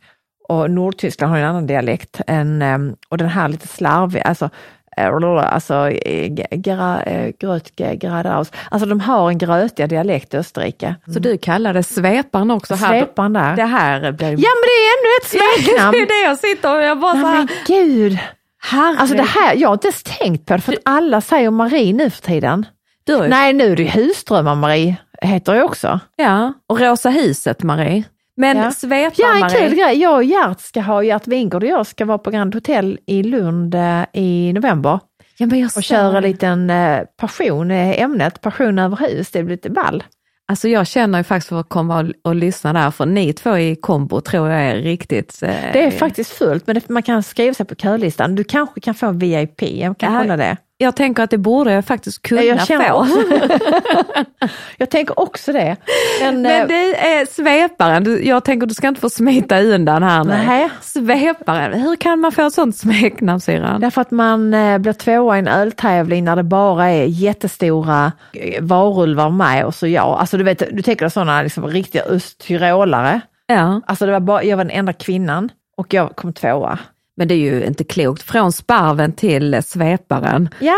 Och 0.49 0.71
Nordtyskland 0.71 1.33
har 1.33 1.39
en 1.39 1.45
annan 1.45 1.67
dialekt 1.67 2.21
än, 2.27 2.63
ehm, 2.63 2.97
och 3.09 3.19
den 3.19 3.29
här 3.29 3.49
lite 3.49 3.69
slarviga, 3.69 4.23
alltså 4.23 4.51
eh, 4.97 5.55
alltså 5.55 5.89
eh, 5.91 6.29
gra, 6.51 7.03
eh, 7.03 7.33
grötge, 7.41 7.97
gradaus. 7.97 8.53
Alltså 8.71 8.89
de 8.89 9.01
har 9.01 9.29
en 9.29 9.39
grötiga 9.39 9.87
dialekt 9.87 10.35
i 10.35 10.37
Österrike. 10.37 10.95
Så 11.07 11.19
du 11.19 11.39
kallar 11.39 11.75
det 11.75 11.83
sveparen 11.83 12.51
också? 12.51 12.75
Här. 12.75 13.01
Svepan 13.01 13.33
där. 13.33 13.57
Det 13.57 13.65
här 13.65 14.13
blir... 14.13 14.29
Ja 14.29 14.51
men 14.55 14.67
det 14.67 14.77
är 14.79 14.89
ännu 14.93 15.09
ett 15.21 15.29
smeknamn! 15.29 15.93
det 15.97 15.99
är 15.99 16.23
det 16.23 16.29
jag 16.29 16.39
sitter 16.39 16.77
och 16.77 16.83
jag 16.83 17.01
bara 17.01 17.13
så 17.13 17.19
Nej, 17.19 17.31
här, 17.31 17.39
men 17.39 17.49
gud! 17.67 18.19
herregud. 18.59 19.01
Alltså 19.01 19.17
det 19.17 19.23
här, 19.23 19.55
jag 19.57 19.69
har 19.69 19.75
inte 19.75 19.87
ens 19.87 20.03
tänkt 20.03 20.47
på 20.47 20.55
det 20.55 20.61
för 20.61 20.73
att 20.73 20.79
alla 20.85 21.21
säger 21.21 21.51
Marie 21.51 21.93
nu 21.93 22.11
för 22.11 22.23
tiden. 22.23 22.67
Du, 23.07 23.29
Nej 23.29 23.53
nu 23.53 23.73
är 23.73 23.77
det 23.77 23.85
Husdrömmar-Marie, 23.85 24.97
heter 25.23 25.55
det 25.55 25.63
också. 25.63 26.01
Ja, 26.17 26.53
och 26.69 26.81
Rosa 26.81 27.11
huset 27.11 27.63
Marie. 27.63 28.05
Men 28.37 28.57
Ja. 28.57 28.71
svepar 28.71 29.15
Ja, 29.17 29.35
en 29.35 29.41
Marie. 29.41 29.57
kul 29.69 29.75
grej. 29.79 29.99
Jag 30.01 30.15
och 30.15 30.25
Gert 30.25 30.61
ska 30.61 30.81
ha, 30.81 31.03
Gert 31.03 31.27
Wingård 31.27 31.63
och 31.63 31.69
jag 31.71 31.87
ska 31.87 32.05
vara 32.05 32.19
på 32.19 32.31
Grand 32.31 32.55
Hotel 32.55 32.99
i 33.07 33.23
Lund 33.23 33.75
eh, 33.75 34.03
i 34.13 34.53
november 34.53 35.01
Ja, 35.39 35.47
men 35.47 35.61
jag 35.61 35.71
och 35.77 35.83
köra 35.83 36.17
en 36.17 36.23
liten 36.23 36.71
eh, 36.71 37.01
passion, 37.21 37.71
eh, 37.71 38.01
ämnet 38.03 38.41
passion 38.41 38.79
över 38.79 38.97
hus. 38.97 39.31
Det 39.31 39.43
blir 39.43 39.57
lite 39.57 39.71
ball. 39.71 40.05
Alltså 40.49 40.69
jag 40.69 40.87
känner 40.87 41.19
ju 41.19 41.25
faktiskt 41.25 41.49
för 41.49 41.61
att 41.61 41.69
komma 41.69 42.01
och, 42.01 42.07
och 42.25 42.35
lyssna 42.35 42.73
där, 42.73 42.91
för 42.91 43.07
ni 43.07 43.33
två 43.33 43.59
i 43.59 43.77
kombo 43.77 44.21
tror 44.21 44.49
jag 44.51 44.63
är 44.63 44.77
riktigt... 44.77 45.43
Eh, 45.43 45.51
Det 45.73 45.85
är 45.87 45.91
faktiskt 45.91 46.31
fullt, 46.33 46.67
men 46.67 46.75
det, 46.75 46.89
man 46.89 47.03
kan 47.03 47.23
skriva 47.23 47.55
sig 47.55 47.67
på 47.67 47.75
kölistan. 47.75 48.35
Du 48.35 48.45
kanske 48.45 48.81
kan 48.81 48.95
få 48.95 49.11
VIP, 49.13 49.63
jag 49.63 49.99
kan 49.99 50.13
Ja, 50.15 50.21
kolla 50.21 50.37
det. 50.37 50.57
Jag 50.79 50.97
tänker 50.97 51.23
att 51.23 51.31
det 51.31 51.39
borde 51.39 51.73
jag 51.73 51.85
faktiskt 51.85 52.23
kunna 52.23 52.43
Ja, 52.43 52.59
jag 52.69 52.89
få. 52.89 53.07
jag 54.77 54.91
tänker 54.91 55.21
också 55.21 55.53
det. 55.53 55.77
Men, 56.21 56.43
Men 56.43 56.63
eh, 56.63 56.69
det 56.69 57.09
är 57.09 57.27
sveparen, 57.27 58.27
jag 58.27 58.45
tänker 58.45 58.67
du 58.67 58.75
ska 58.75 58.89
inte 58.89 59.01
få 59.01 59.11
smita 59.11 59.61
undan 59.63 60.03
här 60.03 60.25
nu. 60.25 60.31
Nej. 60.31 60.71
Sveparen, 60.81 61.81
hur 61.81 61.97
kan 61.97 62.21
man 62.21 62.33
få 62.33 62.47
ett 62.47 62.53
sånt 62.53 62.77
smeknamn 62.77 63.41
syrran? 63.41 63.81
Därför 63.81 64.01
att 64.01 64.11
man 64.11 64.55
eh, 64.55 64.79
blir 64.79 64.93
tvåa 64.93 65.37
i 65.37 65.39
en 65.39 65.49
öltävling 65.49 66.25
när 66.25 66.37
det 66.37 66.43
bara 66.43 66.87
är 66.87 67.05
jättestora 67.05 68.13
eh, 68.33 68.63
varulvar 68.63 69.31
med 69.31 69.65
och 69.65 69.75
så 69.75 69.87
jag. 69.87 70.19
Alltså 70.21 70.37
du 70.39 70.45
vet, 70.45 70.63
du 70.73 70.83
tänker 70.83 71.09
sådana 71.09 71.43
liksom, 71.43 71.67
riktiga 71.67 72.03
östtyrolare. 72.03 73.21
Ja, 73.47 73.81
Alltså 73.87 74.07
det 74.07 74.13
var 74.13 74.21
bara, 74.21 74.45
jag 74.45 74.57
var 74.57 74.65
den 74.65 74.71
enda 74.79 74.93
kvinnan 74.93 75.51
och 75.77 75.95
jag 75.95 76.17
kom 76.17 76.33
tvåa. 76.33 76.79
Men 77.17 77.29
det 77.29 77.35
är 77.35 77.39
ju 77.39 77.65
inte 77.65 77.85
klokt. 77.85 78.23
Från 78.23 78.53
sparven 78.53 79.13
till 79.13 79.63
sveparen. 79.65 80.49
Ja, 80.59 80.77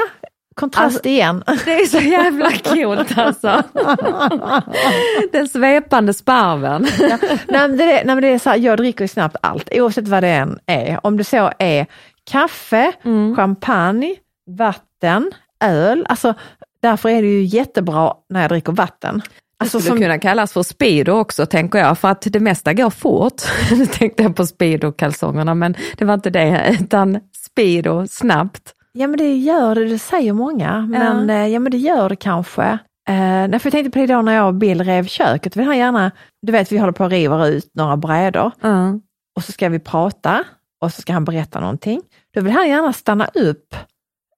kontrast 0.54 0.84
Alltså- 0.96 1.08
igen. 1.08 1.44
Det 1.64 1.72
är 1.80 1.86
så 1.86 1.98
jävla 1.98 2.50
coolt 2.52 3.18
alltså. 3.18 3.62
Den 5.32 5.48
svepande 5.48 6.14
sparven. 6.14 6.86
nej, 7.00 7.18
men 7.48 7.76
det, 7.76 7.84
är- 7.84 8.04
nej 8.04 8.14
men 8.14 8.22
det 8.22 8.28
är 8.28 8.38
så 8.38 8.50
här, 8.50 8.56
jag 8.56 8.76
dricker 8.76 9.04
ju 9.04 9.08
snabbt 9.08 9.36
allt 9.42 9.68
oavsett 9.72 10.08
vad 10.08 10.22
det 10.22 10.28
än 10.28 10.58
är. 10.66 11.06
Om 11.06 11.16
det 11.16 11.24
så 11.24 11.52
är 11.58 11.86
kaffe, 12.30 12.92
Mm. 13.04 13.36
champagne, 13.36 14.14
vatten, 14.50 15.32
öl. 15.64 16.06
Alltså 16.08 16.34
därför 16.82 17.08
är 17.08 17.22
det 17.22 17.28
ju 17.28 17.42
jättebra 17.44 18.14
när 18.30 18.40
jag 18.40 18.50
dricker 18.50 18.72
vatten. 18.72 19.22
Alltså, 19.60 19.78
Det 19.78 19.82
skulle 19.82 19.96
som, 19.96 20.02
kunna 20.02 20.18
kallas 20.18 20.52
för 20.52 20.62
speedo 20.62 21.12
också 21.12 21.46
tänker 21.46 21.78
jag, 21.78 21.98
för 21.98 22.08
att 22.08 22.22
det 22.22 22.40
mesta 22.40 22.74
går 22.74 22.90
fort. 22.90 23.42
Nu 23.70 23.86
tänkte 23.86 24.22
jag 24.22 24.36
på 24.36 24.46
speedo-kalsongerna, 24.46 25.54
men 25.54 25.74
det 25.96 26.04
var 26.04 26.14
inte 26.14 26.30
det, 26.30 26.76
utan 26.80 27.20
speedo, 27.46 28.06
snabbt. 28.06 28.74
ja 28.92 29.06
men 29.06 29.18
det 29.18 29.36
gör 29.36 29.74
det, 29.74 29.84
det 29.84 29.98
säger 29.98 30.32
många. 30.32 30.80
Men 30.80 31.28
ja, 31.28 31.46
ja 31.46 31.58
men 31.60 31.72
det 31.72 31.78
gör 31.78 32.08
det 32.08 32.16
kanske. 32.16 32.78
Uh, 33.10 33.48
nej, 33.48 33.58
för 33.58 33.66
jag 33.66 33.72
tänkte 33.72 33.90
på 33.90 33.98
det 33.98 34.14
då 34.14 34.22
när 34.22 34.34
jag 34.34 34.46
och 34.46 34.54
Bill 34.54 34.84
rev 34.84 35.04
köket. 35.06 35.56
Vi 35.56 35.64
har 35.64 35.74
gärna, 35.74 36.10
du 36.46 36.52
vet 36.52 36.72
vi 36.72 36.78
håller 36.78 36.92
på 36.92 37.04
att 37.04 37.10
riva 37.12 37.46
ut 37.46 37.70
några 37.74 37.96
brädor. 37.96 38.52
Ja. 38.60 38.98
och 39.36 39.44
så 39.44 39.52
ska 39.52 39.68
vi 39.68 39.78
prata 39.78 40.44
och 40.82 40.92
så 40.92 41.02
ska 41.02 41.12
han 41.12 41.24
berätta 41.24 41.60
någonting. 41.60 42.00
Då 42.34 42.40
vill 42.40 42.52
han 42.52 42.68
gärna 42.68 42.92
stanna 42.92 43.26
upp 43.34 43.74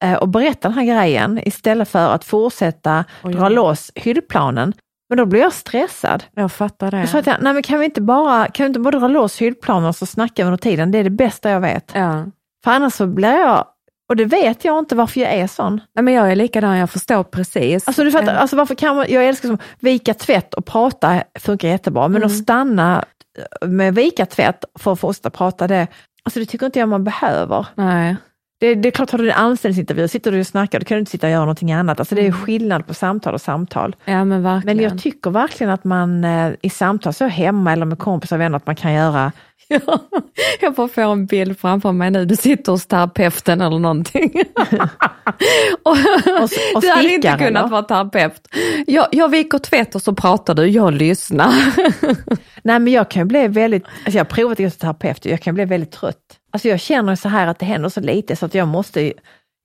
eh, 0.04 0.14
och 0.14 0.28
berätta 0.28 0.68
den 0.68 0.78
här 0.78 0.85
grejen 0.85 1.40
istället 1.48 1.88
för 1.88 2.09
att 2.14 2.24
fortsätta 2.24 3.04
Oj, 3.24 3.33
dra 3.35 3.48
loss 3.48 3.92
hyllplanen. 3.94 4.72
Men 5.10 5.18
då 5.18 5.26
blir 5.26 5.40
jag 5.40 5.52
stressad. 5.52 6.24
Jag 6.34 6.52
fattar 6.52 6.90
det. 6.90 6.98
Jag 6.98 7.08
sa 7.08 7.22
till 7.22 7.32
honom, 7.32 7.44
nej 7.44 7.52
men 7.52 7.62
kan 7.62 7.78
vi 7.78 7.84
inte 7.84 8.00
bara, 8.00 8.48
kan 8.48 8.64
vi 8.64 8.68
inte 8.68 8.80
bara 8.80 8.98
dra 8.98 9.08
loss 9.08 9.38
hyllplanen 9.38 9.88
och 9.88 9.96
så 9.96 10.06
snackar 10.06 10.44
vi 10.44 10.46
under 10.46 10.58
tiden, 10.58 10.90
det 10.90 10.98
är 10.98 11.04
det 11.04 11.10
bästa 11.10 11.50
jag 11.50 11.60
vet. 11.60 11.92
Ja. 11.94 12.24
För 12.64 12.70
annars 12.70 12.94
så 12.94 13.06
blir 13.06 13.38
jag, 13.38 13.64
och 14.08 14.16
det 14.16 14.24
vet 14.24 14.64
jag 14.64 14.78
inte 14.78 14.94
varför 14.94 15.20
jag 15.20 15.32
är 15.32 15.46
sån. 15.46 15.80
Nej, 15.94 16.02
men 16.02 16.14
jag 16.14 16.32
är 16.32 16.36
likadan, 16.36 16.76
jag 16.76 16.90
förstår 16.90 17.22
precis. 17.22 17.88
Alltså 17.88 18.04
du 18.04 18.10
fattar, 18.10 18.34
alltså 18.34 18.56
varför 18.56 18.74
kan 18.74 18.96
man, 18.96 19.06
jag 19.08 19.24
älskar 19.24 19.48
som 19.48 19.58
vika 19.78 20.14
tvätt 20.14 20.54
och 20.54 20.66
prata 20.66 21.22
funkar 21.38 21.68
jättebra, 21.68 22.08
men 22.08 22.24
att 22.24 22.36
stanna 22.36 23.04
med 23.66 23.94
vika 23.94 24.26
tvätt 24.26 24.64
för 24.78 24.92
att 24.92 25.00
fortsätta 25.00 25.30
prata 25.30 25.68
det, 25.68 25.86
alltså 26.22 26.40
det 26.40 26.46
tycker 26.46 26.66
inte 26.66 26.78
jag 26.78 26.88
man 26.88 27.04
behöver. 27.04 27.66
Nej. 27.74 28.16
Det, 28.60 28.74
det 28.74 28.88
är 28.88 28.90
klart, 28.90 29.10
har 29.10 29.18
du 29.18 29.30
en 29.30 29.36
anställningsintervju, 29.36 30.08
sitter 30.08 30.32
du 30.32 30.40
och 30.40 30.46
snackar, 30.46 30.80
då 30.80 30.84
kan 30.84 30.96
du 30.96 31.00
inte 31.00 31.10
sitta 31.10 31.26
och 31.26 31.30
göra 31.30 31.40
någonting 31.40 31.72
annat. 31.72 32.00
Alltså 32.00 32.14
det 32.14 32.26
är 32.26 32.32
skillnad 32.32 32.86
på 32.86 32.94
samtal 32.94 33.34
och 33.34 33.40
samtal. 33.40 33.96
Ja 34.04 34.24
men 34.24 34.42
verkligen. 34.42 34.76
Men 34.76 34.84
jag 34.84 35.02
tycker 35.02 35.30
verkligen 35.30 35.72
att 35.72 35.84
man 35.84 36.24
eh, 36.24 36.52
i 36.62 36.70
samtal, 36.70 37.12
så 37.12 37.26
hemma 37.26 37.72
eller 37.72 37.86
med 37.86 37.98
kompisar 37.98 38.36
och 38.36 38.40
vänner, 38.40 38.56
att 38.56 38.66
man 38.66 38.76
kan 38.76 38.92
göra 38.92 39.32
Ja, 39.68 39.98
jag 40.60 40.76
får 40.76 40.88
få 40.88 41.00
en 41.00 41.26
bild 41.26 41.58
framför 41.58 41.92
mig 41.92 42.10
nu, 42.10 42.24
du 42.24 42.36
sitter 42.36 42.72
hos 42.72 42.86
terapeuten 42.86 43.60
eller 43.60 43.78
någonting. 43.78 44.32
och, 45.82 45.96
och 46.74 46.80
du 46.80 46.88
hade 46.88 47.14
inte 47.14 47.28
kunnat 47.28 47.42
eller? 47.42 47.68
vara 47.68 47.82
terapeut. 47.82 48.48
Jag, 48.86 49.06
jag 49.12 49.28
viker 49.28 49.58
tvätt 49.58 49.94
och 49.94 50.02
så 50.02 50.14
pratar 50.14 50.54
du, 50.54 50.66
jag 50.66 50.94
lyssnar. 50.94 51.52
Nej 52.62 52.78
men 52.78 52.92
jag 52.92 53.10
kan 53.10 53.28
bli 53.28 53.48
väldigt, 53.48 53.84
alltså 53.84 54.18
jag 54.18 54.24
har 54.24 54.30
provat 54.30 54.52
att 54.52 54.64
gå 54.64 54.70
till 54.70 54.80
terapeut 54.80 55.24
och 55.24 55.32
jag 55.32 55.40
kan 55.40 55.54
bli 55.54 55.64
väldigt 55.64 55.92
trött. 55.92 56.39
Alltså 56.50 56.68
jag 56.68 56.80
känner 56.80 57.14
så 57.14 57.28
här 57.28 57.46
att 57.46 57.58
det 57.58 57.66
händer 57.66 57.88
så 57.88 58.00
lite 58.00 58.36
så 58.36 58.46
att 58.46 58.54
jag 58.54 58.68
måste 58.68 59.12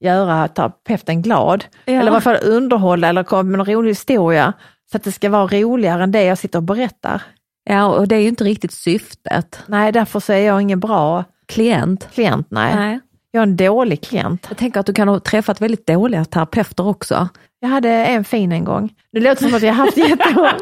göra 0.04 0.48
terapeuten 0.48 1.22
glad. 1.22 1.64
Ja. 1.84 1.92
Eller 1.92 2.04
i 2.04 2.08
alla 2.08 2.20
fall 2.20 2.38
underhålla 2.42 3.08
eller 3.08 3.24
komma 3.24 3.42
med 3.42 3.60
en 3.60 3.66
rolig 3.66 3.90
historia. 3.90 4.52
Så 4.90 4.96
att 4.96 5.04
det 5.04 5.12
ska 5.12 5.28
vara 5.30 5.46
roligare 5.46 6.02
än 6.02 6.12
det 6.12 6.24
jag 6.24 6.38
sitter 6.38 6.58
och 6.58 6.62
berättar. 6.62 7.22
Ja, 7.64 7.86
och 7.86 8.08
det 8.08 8.16
är 8.16 8.20
ju 8.20 8.28
inte 8.28 8.44
riktigt 8.44 8.72
syftet. 8.72 9.60
Nej, 9.66 9.92
därför 9.92 10.20
så 10.20 10.32
är 10.32 10.38
jag 10.38 10.62
ingen 10.62 10.80
bra 10.80 11.24
Klient. 11.46 12.08
klient. 12.14 12.46
Nej. 12.50 12.74
Nej. 12.76 13.00
Jag 13.30 13.40
är 13.40 13.46
en 13.46 13.56
dålig 13.56 14.02
klient. 14.02 14.46
Jag 14.48 14.58
tänker 14.58 14.80
att 14.80 14.86
du 14.86 14.92
kan 14.92 15.08
ha 15.08 15.20
träffat 15.20 15.60
väldigt 15.60 15.86
dåliga 15.86 16.24
terapeuter 16.24 16.86
också. 16.86 17.28
Jag 17.60 17.68
hade 17.68 17.90
en 17.90 18.24
fin 18.24 18.52
en 18.52 18.64
gång. 18.64 18.94
Det 19.12 19.20
låter 19.20 19.42
som 19.42 19.54
att 19.54 19.62
jag 19.62 19.72
haft 19.72 19.96
jättemånga. 19.96 20.52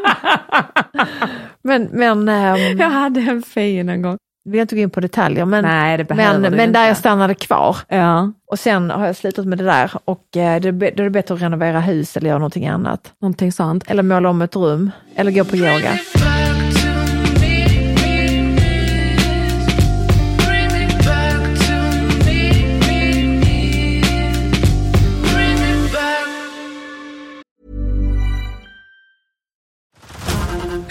men 1.62 1.88
men 1.92 2.28
ehm, 2.28 2.78
Jag 2.78 2.90
hade 2.90 3.20
en 3.20 3.42
fin 3.42 3.88
en 3.88 4.02
gång. 4.02 4.18
Vill 4.44 4.54
jag 4.59 4.64
inte 4.64 4.74
gå 4.74 4.80
in 4.80 4.90
på 4.90 5.00
detaljer. 5.00 5.44
Men, 5.44 5.64
Nej, 5.64 5.96
det 5.98 6.14
men, 6.14 6.40
men 6.42 6.61
inte. 6.61 6.66
där 6.66 6.87
jag 6.87 6.96
stannade 6.96 7.35
kvar. 7.35 7.76
Ja, 7.88 8.33
Och 8.46 8.59
sen 8.59 8.90
har 8.90 9.07
jag 9.07 9.16
slutat 9.16 9.46
med 9.46 9.59
det 9.59 9.64
där 9.64 9.90
och 10.04 10.37
eh, 10.37 10.61
då 10.61 10.68
är 10.68 10.92
det 11.02 11.11
bättre 11.11 11.35
att 11.35 11.42
renovera 11.42 11.80
hus 11.80 12.16
eller 12.16 12.28
göra 12.28 12.38
någonting 12.38 12.66
annat. 12.68 13.12
någonting 13.20 13.52
sånt. 13.52 13.85
Eller 13.90 14.02
måla 14.02 14.28
om 14.28 14.42
ett 14.42 14.57
rum, 14.57 14.90
eller 15.16 15.30
gå 15.33 15.44
på 15.44 15.57
yoga. 15.57 15.90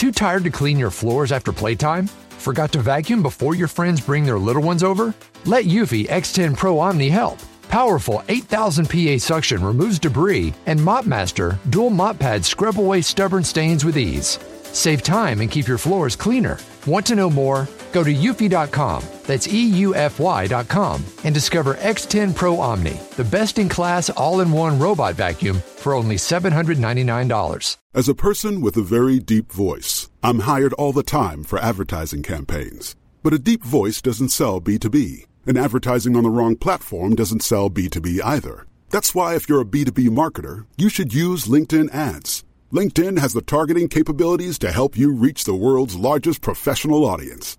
Too 0.00 0.10
tired 0.10 0.44
to 0.44 0.50
clean 0.50 0.78
your 0.78 0.90
floors 0.90 1.30
after 1.30 1.52
playtime? 1.52 2.06
Forgot 2.38 2.72
to 2.72 2.78
vacuum 2.78 3.22
before 3.22 3.54
your 3.54 3.68
friends 3.68 4.00
bring 4.00 4.24
their 4.24 4.38
little 4.38 4.62
ones 4.62 4.82
over? 4.82 5.12
Let 5.44 5.66
Eufy 5.66 6.08
X10 6.08 6.56
Pro 6.56 6.78
Omni 6.78 7.10
help. 7.10 7.36
Powerful 7.68 8.22
8000 8.26 8.88
PA 8.88 9.18
suction 9.18 9.62
removes 9.62 9.98
debris, 9.98 10.54
and 10.64 10.80
MopMaster 10.80 11.58
dual 11.68 11.90
mop 11.90 12.18
pads 12.18 12.48
scrub 12.48 12.78
away 12.78 13.02
stubborn 13.02 13.44
stains 13.44 13.84
with 13.84 13.98
ease. 13.98 14.38
Save 14.72 15.02
time 15.02 15.42
and 15.42 15.50
keep 15.50 15.68
your 15.68 15.76
floors 15.76 16.16
cleaner. 16.16 16.56
Want 16.86 17.04
to 17.04 17.14
know 17.14 17.28
more? 17.28 17.68
Go 17.92 18.04
to 18.04 18.14
eufy.com, 18.14 19.04
that's 19.26 19.46
EUFY.com, 19.46 21.04
and 21.24 21.34
discover 21.34 21.74
X10 21.74 22.34
Pro 22.34 22.60
Omni, 22.60 22.98
the 23.16 23.24
best 23.24 23.58
in 23.58 23.68
class 23.68 24.10
all 24.10 24.40
in 24.40 24.52
one 24.52 24.78
robot 24.78 25.14
vacuum 25.14 25.56
for 25.56 25.94
only 25.94 26.16
$799. 26.16 27.76
As 27.92 28.08
a 28.08 28.14
person 28.14 28.60
with 28.60 28.76
a 28.76 28.82
very 28.82 29.18
deep 29.18 29.50
voice, 29.50 30.08
I'm 30.22 30.40
hired 30.40 30.72
all 30.74 30.92
the 30.92 31.02
time 31.02 31.42
for 31.42 31.58
advertising 31.58 32.22
campaigns. 32.22 32.94
But 33.22 33.34
a 33.34 33.38
deep 33.38 33.64
voice 33.64 34.00
doesn't 34.00 34.28
sell 34.28 34.60
B2B, 34.60 35.26
and 35.46 35.58
advertising 35.58 36.16
on 36.16 36.22
the 36.22 36.30
wrong 36.30 36.56
platform 36.56 37.14
doesn't 37.16 37.42
sell 37.42 37.68
B2B 37.68 38.20
either. 38.24 38.66
That's 38.90 39.14
why, 39.14 39.34
if 39.34 39.48
you're 39.48 39.60
a 39.60 39.64
B2B 39.64 40.08
marketer, 40.08 40.66
you 40.76 40.88
should 40.88 41.12
use 41.12 41.46
LinkedIn 41.46 41.92
ads. 41.94 42.44
LinkedIn 42.72 43.18
has 43.18 43.32
the 43.32 43.42
targeting 43.42 43.88
capabilities 43.88 44.58
to 44.60 44.70
help 44.70 44.96
you 44.96 45.12
reach 45.12 45.42
the 45.44 45.54
world's 45.54 45.96
largest 45.96 46.40
professional 46.40 47.04
audience. 47.04 47.58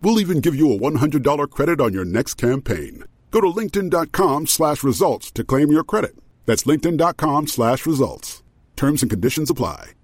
We'll 0.00 0.20
even 0.20 0.40
give 0.40 0.54
you 0.54 0.72
a 0.72 0.78
$100 0.78 1.50
credit 1.50 1.80
on 1.80 1.92
your 1.92 2.04
next 2.04 2.34
campaign. 2.34 3.04
Go 3.30 3.40
to 3.40 3.48
linkedin.com 3.48 4.46
slash 4.46 4.82
results 4.82 5.30
to 5.32 5.44
claim 5.44 5.70
your 5.70 5.84
credit. 5.84 6.16
That's 6.46 6.64
linkedin.com 6.64 7.46
slash 7.48 7.84
results. 7.84 8.42
Terms 8.76 9.02
and 9.02 9.10
conditions 9.10 9.50
apply. 9.50 9.97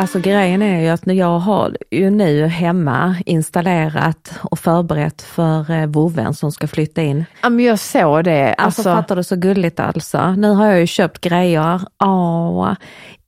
Alltså 0.00 0.18
grejen 0.18 0.62
är 0.62 0.80
ju 0.80 0.88
att 0.88 1.06
jag 1.06 1.38
har 1.38 1.76
ju 1.90 2.10
nu 2.10 2.46
hemma 2.46 3.16
installerat 3.26 4.32
och 4.42 4.58
förberett 4.58 5.22
för 5.22 5.70
eh, 5.70 5.86
vovven 5.86 6.34
som 6.34 6.52
ska 6.52 6.66
flytta 6.66 7.02
in. 7.02 7.24
Ja, 7.42 7.48
men 7.50 7.64
jag 7.64 7.78
såg 7.78 8.24
det. 8.24 8.54
Alltså, 8.54 8.80
Alltså, 8.80 8.82
fattar 8.82 9.16
du 9.16 9.22
så 9.22 9.36
gulligt 9.36 9.80
alltså. 9.80 10.32
Nu 10.32 10.50
har 10.50 10.66
jag 10.66 10.80
ju 10.80 10.86
köpt 10.86 11.20
grejer. 11.20 11.80
Åh, 12.04 12.72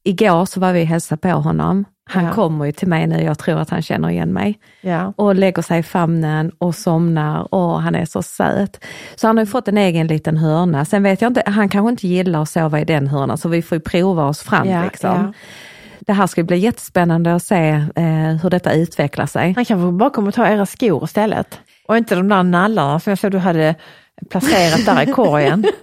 igår 0.04 0.44
så 0.44 0.60
var 0.60 0.72
vi 0.72 0.82
och 0.82 0.86
hälsade 0.86 1.20
på 1.20 1.28
honom. 1.28 1.84
Han 2.10 2.24
Ja. 2.24 2.32
kommer 2.32 2.64
ju 2.64 2.72
till 2.72 2.88
mig 2.88 3.06
nu, 3.06 3.22
jag 3.22 3.38
tror 3.38 3.58
att 3.58 3.70
han 3.70 3.82
känner 3.82 4.10
igen 4.10 4.32
mig. 4.32 4.58
ja. 4.80 5.12
Och 5.16 5.34
lägger 5.34 5.62
sig 5.62 5.78
i 5.78 5.82
famnen 5.82 6.52
och 6.58 6.74
somnar 6.74 7.54
och 7.54 7.82
han 7.82 7.94
är 7.94 8.04
så 8.04 8.22
söt. 8.22 8.84
Så 9.16 9.26
han 9.26 9.36
har 9.36 9.44
ju 9.44 9.50
fått 9.50 9.68
en 9.68 9.78
egen 9.78 10.06
liten 10.06 10.36
hörna. 10.36 10.84
Sen 10.84 11.02
vet 11.02 11.20
jag 11.22 11.30
inte, 11.30 11.42
han 11.46 11.68
kanske 11.68 11.90
inte 11.90 12.08
gillar 12.08 12.42
att 12.42 12.48
sova 12.48 12.80
i 12.80 12.84
den 12.84 13.06
hörnan 13.08 13.38
så 13.38 13.48
vi 13.48 13.62
får 13.62 13.76
ju 13.76 13.80
prova 13.82 14.24
oss 14.24 14.40
fram. 14.42 14.68
Ja, 14.68 14.84
liksom. 14.84 15.32
Det 16.06 16.12
här 16.12 16.26
ska 16.26 16.42
bli 16.42 16.56
jättespännande 16.56 17.34
att 17.34 17.42
se 17.42 17.68
eh, 17.96 18.36
hur 18.42 18.50
detta 18.50 18.72
utvecklar 18.72 19.26
sig. 19.26 19.52
Han 19.56 19.64
kanske 19.64 19.92
bara 19.92 20.10
kommer 20.10 20.30
ta 20.32 20.46
era 20.46 20.66
skor 20.66 21.04
istället. 21.04 21.60
Och 21.88 21.96
inte 21.96 22.14
de 22.14 22.28
där 22.28 22.42
nallarna 22.42 23.00
som 23.00 23.10
jag 23.10 23.18
såg 23.18 23.30
du 23.30 23.38
hade 23.38 23.74
placerat 24.30 24.86
där 24.86 25.08
i 25.08 25.12
korgen. 25.12 25.64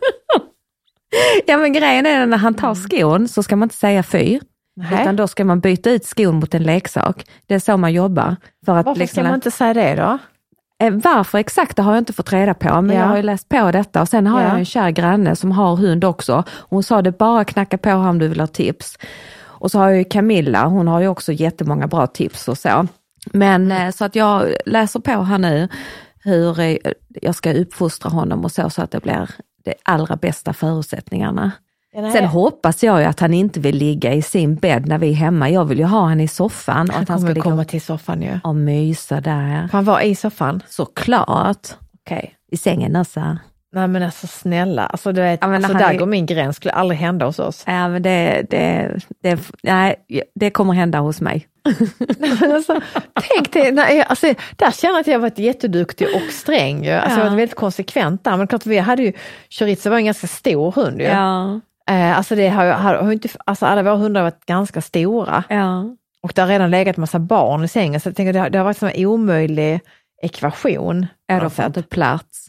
Ja 1.48 1.58
men 1.58 1.74
grejen 1.74 2.06
är 2.06 2.26
när 2.26 2.38
han 2.38 2.54
tar 2.54 2.76
skon 2.76 3.28
så 3.28 3.44
ska 3.44 3.56
man 3.56 3.66
inte 3.66 3.76
säga 3.76 4.04
fy. 4.04 4.40
Nej. 4.76 5.02
Utan 5.02 5.16
då 5.16 5.28
ska 5.28 5.46
man 5.46 5.60
byta 5.60 5.90
ut 5.92 6.06
skon 6.06 6.36
mot 6.36 6.54
en 6.54 6.64
leksak. 6.64 7.26
Det 7.48 7.56
är 7.56 7.60
så 7.60 7.78
man 7.78 7.94
jobbar. 7.94 8.36
För 8.66 8.76
att 8.78 8.86
Varför 8.86 9.00
liksom, 9.00 9.16
ska 9.16 9.24
man 9.24 9.36
inte 9.36 9.52
säga 9.52 9.74
det 9.74 9.96
då? 9.96 10.18
Eh, 10.86 10.94
Varför 10.94 11.38
exakt 11.38 11.76
det 11.76 11.82
har 11.84 11.92
jag 11.94 12.02
inte 12.02 12.14
fått 12.14 12.34
reda 12.34 12.54
på, 12.54 12.82
men 12.82 12.96
Ja. 12.96 13.02
jag 13.02 13.08
har 13.08 13.18
ju 13.18 13.24
läst 13.24 13.50
på 13.50 13.72
detta 13.72 14.02
och 14.02 14.10
sen 14.10 14.28
har 14.28 14.42
Ja. 14.42 14.48
jag 14.48 14.60
en 14.60 14.66
kär 14.66 14.90
granne 14.92 15.36
som 15.36 15.52
har 15.52 15.76
hund 15.76 16.04
också. 16.04 16.44
Hon 16.70 16.84
sa 16.84 17.02
det 17.02 17.18
bara 17.18 17.46
knacka 17.46 17.78
på 17.78 17.90
här 17.90 17.98
om 18.10 18.20
du 18.20 18.28
vill 18.28 18.40
ha 18.40 18.48
tips. 18.48 18.98
Och 19.60 19.72
så 19.72 19.80
har 19.80 19.90
jag 19.90 19.98
ju 19.98 20.04
Camilla, 20.04 20.66
hon 20.66 20.88
har 20.88 21.02
ju 21.02 21.08
också 21.08 21.32
jättemånga 21.32 21.88
bra 21.88 22.08
tips 22.08 22.48
och 22.48 22.58
så. 22.58 22.88
Men 23.26 23.72
eh, 23.72 23.92
så 23.92 24.06
att 24.06 24.16
jag 24.16 24.54
läser 24.66 25.00
på 25.00 25.12
här 25.12 25.38
nu 25.38 25.68
hur 26.24 26.60
eh, 26.60 26.78
jag 27.22 27.36
ska 27.36 27.54
uppfostra 27.54 28.10
honom 28.10 28.46
och 28.46 28.52
så, 28.52 28.70
så 28.70 28.82
att 28.82 28.92
det 28.92 29.04
blir 29.04 29.30
de 29.64 29.74
allra 29.84 30.16
bästa 30.16 30.54
förutsättningarna. 30.54 31.52
Sen 31.94 32.26
hoppas 32.26 32.84
jag 32.84 33.00
ju 33.00 33.06
att 33.06 33.20
han 33.20 33.34
inte 33.34 33.60
vill 33.60 33.76
ligga 33.76 34.14
i 34.14 34.22
sin 34.22 34.56
bädd 34.56 34.88
när 34.88 34.98
vi 34.98 35.10
är 35.10 35.14
hemma. 35.14 35.50
Jag 35.50 35.66
vill 35.66 35.80
ju 35.80 35.86
ha 35.86 36.08
han 36.08 36.20
i 36.20 36.28
soffan 36.28 36.90
och 36.90 36.94
han 36.94 37.04
att 37.04 37.10
han 37.10 37.20
ska 37.20 37.26
kommer 37.26 37.34
ligga 37.34 37.44
komma 37.44 37.66
till 37.66 37.82
soffan 37.82 38.22
ju. 38.22 38.40
och 38.44 38.56
mysa 38.56 39.22
där. 39.22 39.68
Får 39.68 39.78
han 39.78 39.86
vara 39.86 40.04
i 40.04 40.16
soffan? 40.16 40.64
Såklart. 40.70 41.68
Okej. 42.02 42.34
I 42.52 42.58
sängen 42.58 42.96
också. 42.96 43.38
Nej 43.72 43.88
men 43.88 44.04
alltså 44.04 44.28
snälla, 44.28 44.86
alltså, 44.86 45.12
du 45.12 45.22
vet, 45.22 45.40
Ja, 45.42 45.56
alltså, 45.56 45.74
där 45.74 45.94
är- 45.94 45.98
går 45.98 46.06
min 46.06 46.26
gräns, 46.26 46.56
skulle 46.56 46.72
aldrig 46.74 47.00
hända 47.00 47.26
hos 47.26 47.40
oss. 47.40 47.64
Ja, 47.68 47.88
men 47.88 48.02
det, 48.02 48.46
det, 48.50 48.96
det, 49.24 49.40
nej, 49.64 49.96
det 50.36 50.50
kommer 50.50 50.74
hända 50.74 51.00
hos 51.00 51.22
mig. 51.22 51.48
Alltså, 52.54 52.82
tänk 53.36 53.54
dig, 53.54 53.72
nej, 53.72 54.04
alltså, 54.04 54.34
där 54.56 54.72
känner 54.72 54.94
jag 54.94 55.02
att 55.02 55.08
jag 55.08 55.20
varit 55.20 55.40
jätteduktig 55.40 56.08
och 56.16 56.34
sträng. 56.34 56.84
Ju. 56.86 56.92
Alltså, 56.92 57.10
Ja. 57.20 57.24
Jag 57.24 57.30
varit 57.32 57.40
väldigt 57.40 57.56
konsekvent 57.56 58.24
där. 58.24 58.38
Men 58.38 58.48
klart, 58.48 58.66
vi 58.66 58.78
hade 58.78 59.04
ju, 59.04 59.14
Chorizo 59.50 59.90
var 59.90 59.98
en 59.98 60.06
ganska 60.06 60.28
stor 60.28 60.72
hund. 60.72 61.02
Ju. 61.02 61.08
Ja, 61.08 61.60
Eh, 61.90 62.18
alltså, 62.18 62.36
det 62.36 62.48
har, 62.50 62.66
har, 62.66 62.96
har 62.96 63.12
inte, 63.12 63.30
alltså, 63.46 63.66
alla 63.66 63.84
våra 63.84 63.96
hundar 63.96 64.22
har 64.22 64.26
varit 64.32 64.46
ganska 64.46 64.82
stora. 64.82 65.44
ja. 65.50 65.96
Och 66.24 66.32
det 66.36 66.42
har 66.42 66.48
redan 66.50 66.72
legat 66.72 66.98
massa 66.98 67.20
barn 67.20 67.64
i 67.64 67.68
sängen, 67.68 68.00
så 68.00 68.10
jag 68.10 68.16
tänker 68.16 68.34
det 68.34 68.40
har, 68.40 68.50
det 68.50 68.58
har 68.58 68.66
varit 68.66 68.84
en 68.84 69.06
omöjlig 69.06 69.80
ekvation. 70.24 71.08
Ja, 71.28 71.38
något 71.44 71.54
får 71.54 71.66
inte 71.66 71.82
plats. 71.84 72.48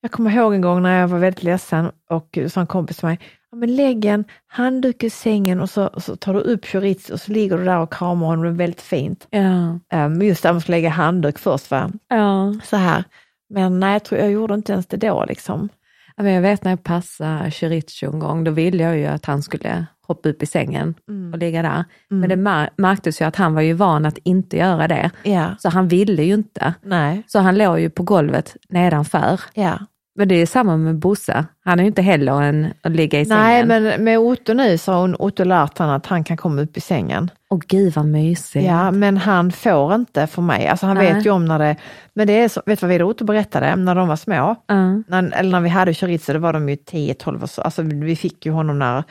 Jag 0.00 0.10
kommer 0.10 0.30
ihåg 0.30 0.54
en 0.54 0.60
gång 0.60 0.82
när 0.82 1.00
jag 1.00 1.08
var 1.08 1.18
väldigt 1.18 1.42
ledsen 1.42 1.90
och 2.10 2.38
sa 2.48 2.60
en 2.60 2.66
kompis 2.66 2.96
till 2.96 3.06
mig, 3.06 3.18
ja, 3.50 3.56
men 3.56 3.76
lägg 3.76 4.04
en 4.04 4.24
handduk 4.46 5.02
i 5.02 5.10
sängen 5.10 5.60
och 5.60 5.70
så, 5.70 5.86
och 5.86 6.02
så 6.02 6.16
tar 6.16 6.34
du 6.34 6.40
upp 6.40 6.66
chorizo 6.66 7.12
och 7.12 7.20
så 7.20 7.32
ligger 7.32 7.58
du 7.58 7.64
där 7.64 7.78
och 7.78 7.92
kramar 7.92 8.26
honom, 8.26 8.56
väldigt 8.56 8.80
fint. 8.80 9.26
Ja, 9.30 9.78
Um, 9.92 10.22
just 10.22 10.42
där 10.42 10.52
man 10.52 10.60
ska 10.60 10.72
lägga 10.72 10.90
handduk 10.90 11.38
först, 11.38 11.70
va? 11.70 11.90
ja. 12.08 12.54
så 12.64 12.76
här. 12.76 13.04
Men 13.50 13.80
nej, 13.80 13.92
jag, 13.92 14.04
tror, 14.04 14.20
jag 14.20 14.30
gjorde 14.30 14.54
inte 14.54 14.72
ens 14.72 14.86
det 14.86 14.96
då. 14.96 15.24
Liksom. 15.28 15.68
Ja, 16.16 16.22
men 16.22 16.32
jag 16.32 16.42
vet 16.42 16.64
när 16.64 16.70
jag 16.70 16.82
passade 16.82 17.50
Chiricho 17.50 18.12
en 18.12 18.18
gång, 18.18 18.44
då 18.44 18.50
ville 18.50 18.82
jag 18.82 18.98
ju 18.98 19.06
att 19.06 19.24
han 19.24 19.42
skulle 19.42 19.86
hoppa 20.08 20.28
upp 20.28 20.42
i 20.42 20.46
sängen 20.46 20.94
och 21.32 21.38
ligga 21.38 21.62
där. 21.62 21.84
Men 22.08 22.28
det 22.28 22.36
mär- 22.36 22.70
märktes 22.76 23.20
ju 23.20 23.24
att 23.24 23.36
han 23.36 23.54
var 23.54 23.62
ju 23.62 23.72
van 23.72 24.06
att 24.06 24.18
inte 24.18 24.56
göra 24.56 24.88
det, 24.88 25.10
Ja, 25.22 25.46
så 25.58 25.68
han 25.68 25.88
ville 25.88 26.22
ju 26.22 26.34
inte. 26.34 26.74
nej, 26.82 27.22
Så 27.26 27.38
han 27.38 27.58
låg 27.58 27.80
ju 27.80 27.90
på 27.90 28.02
golvet 28.02 28.56
nedanför. 28.68 29.40
ja. 29.54 29.78
Men 30.18 30.28
det 30.28 30.34
är 30.34 30.46
samma 30.46 30.76
med 30.76 30.98
Bosse, 30.98 31.44
han 31.64 31.78
är 31.78 31.82
ju 31.82 31.86
inte 31.88 32.02
heller 32.02 32.42
en 32.42 32.66
att 32.82 32.92
ligga 32.92 33.20
i 33.20 33.24
nej 33.24 33.62
sängen. 33.62 33.82
men 33.84 34.04
med 34.04 34.18
Otto 34.18 34.52
nu 34.54 34.78
så 34.78 34.92
har 34.92 35.00
hon 35.00 35.16
Otto 35.18 35.44
lärt 35.44 35.78
han 35.78 35.90
att 35.90 36.06
han 36.06 36.24
kan 36.24 36.36
komma 36.36 36.62
upp 36.62 36.76
i 36.76 36.80
sängen. 36.80 37.30
Och 37.50 37.60
gud 37.60 37.92
vad 37.94 38.04
mysigt. 38.06 38.66
Ja, 38.66 38.90
men 38.90 39.16
han 39.16 39.52
får 39.52 39.94
inte 39.94 40.26
för 40.26 40.42
mig. 40.42 40.66
Alltså 40.66 40.86
han 40.86 40.96
Nej. 40.96 41.14
vet 41.14 41.26
ju 41.26 41.30
om 41.30 41.44
när 41.44 41.58
det, 41.58 41.76
men 42.14 42.26
det 42.26 42.32
är 42.32 42.48
så, 42.48 42.62
vet 42.66 42.80
du 42.80 42.86
vad 42.86 43.02
och 43.02 43.08
Otto 43.08 43.24
berättade 43.24 43.76
när 43.76 43.94
de 43.94 44.08
var 44.08 44.16
små? 44.16 44.34
Ja. 44.66 45.02
När, 45.08 45.32
eller 45.38 45.50
när 45.50 45.60
vi 45.60 45.68
hade 45.68 45.94
chorizo, 45.94 46.32
då 46.32 46.38
var 46.38 46.52
de 46.52 46.68
ju 46.68 46.76
10-12 46.76 47.42
och 47.42 47.50
så. 47.50 47.62
Alltså 47.62 47.82
vi 47.82 48.16
fick 48.16 48.46
ju 48.46 48.52
honom 48.52 48.78
när 48.78 49.04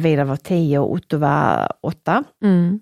Vidar 0.00 0.24
var 0.24 0.36
10 0.36 0.78
och 0.78 0.92
Otto 0.92 1.18
var 1.18 1.72
8. 1.82 2.24
Mm. 2.44 2.80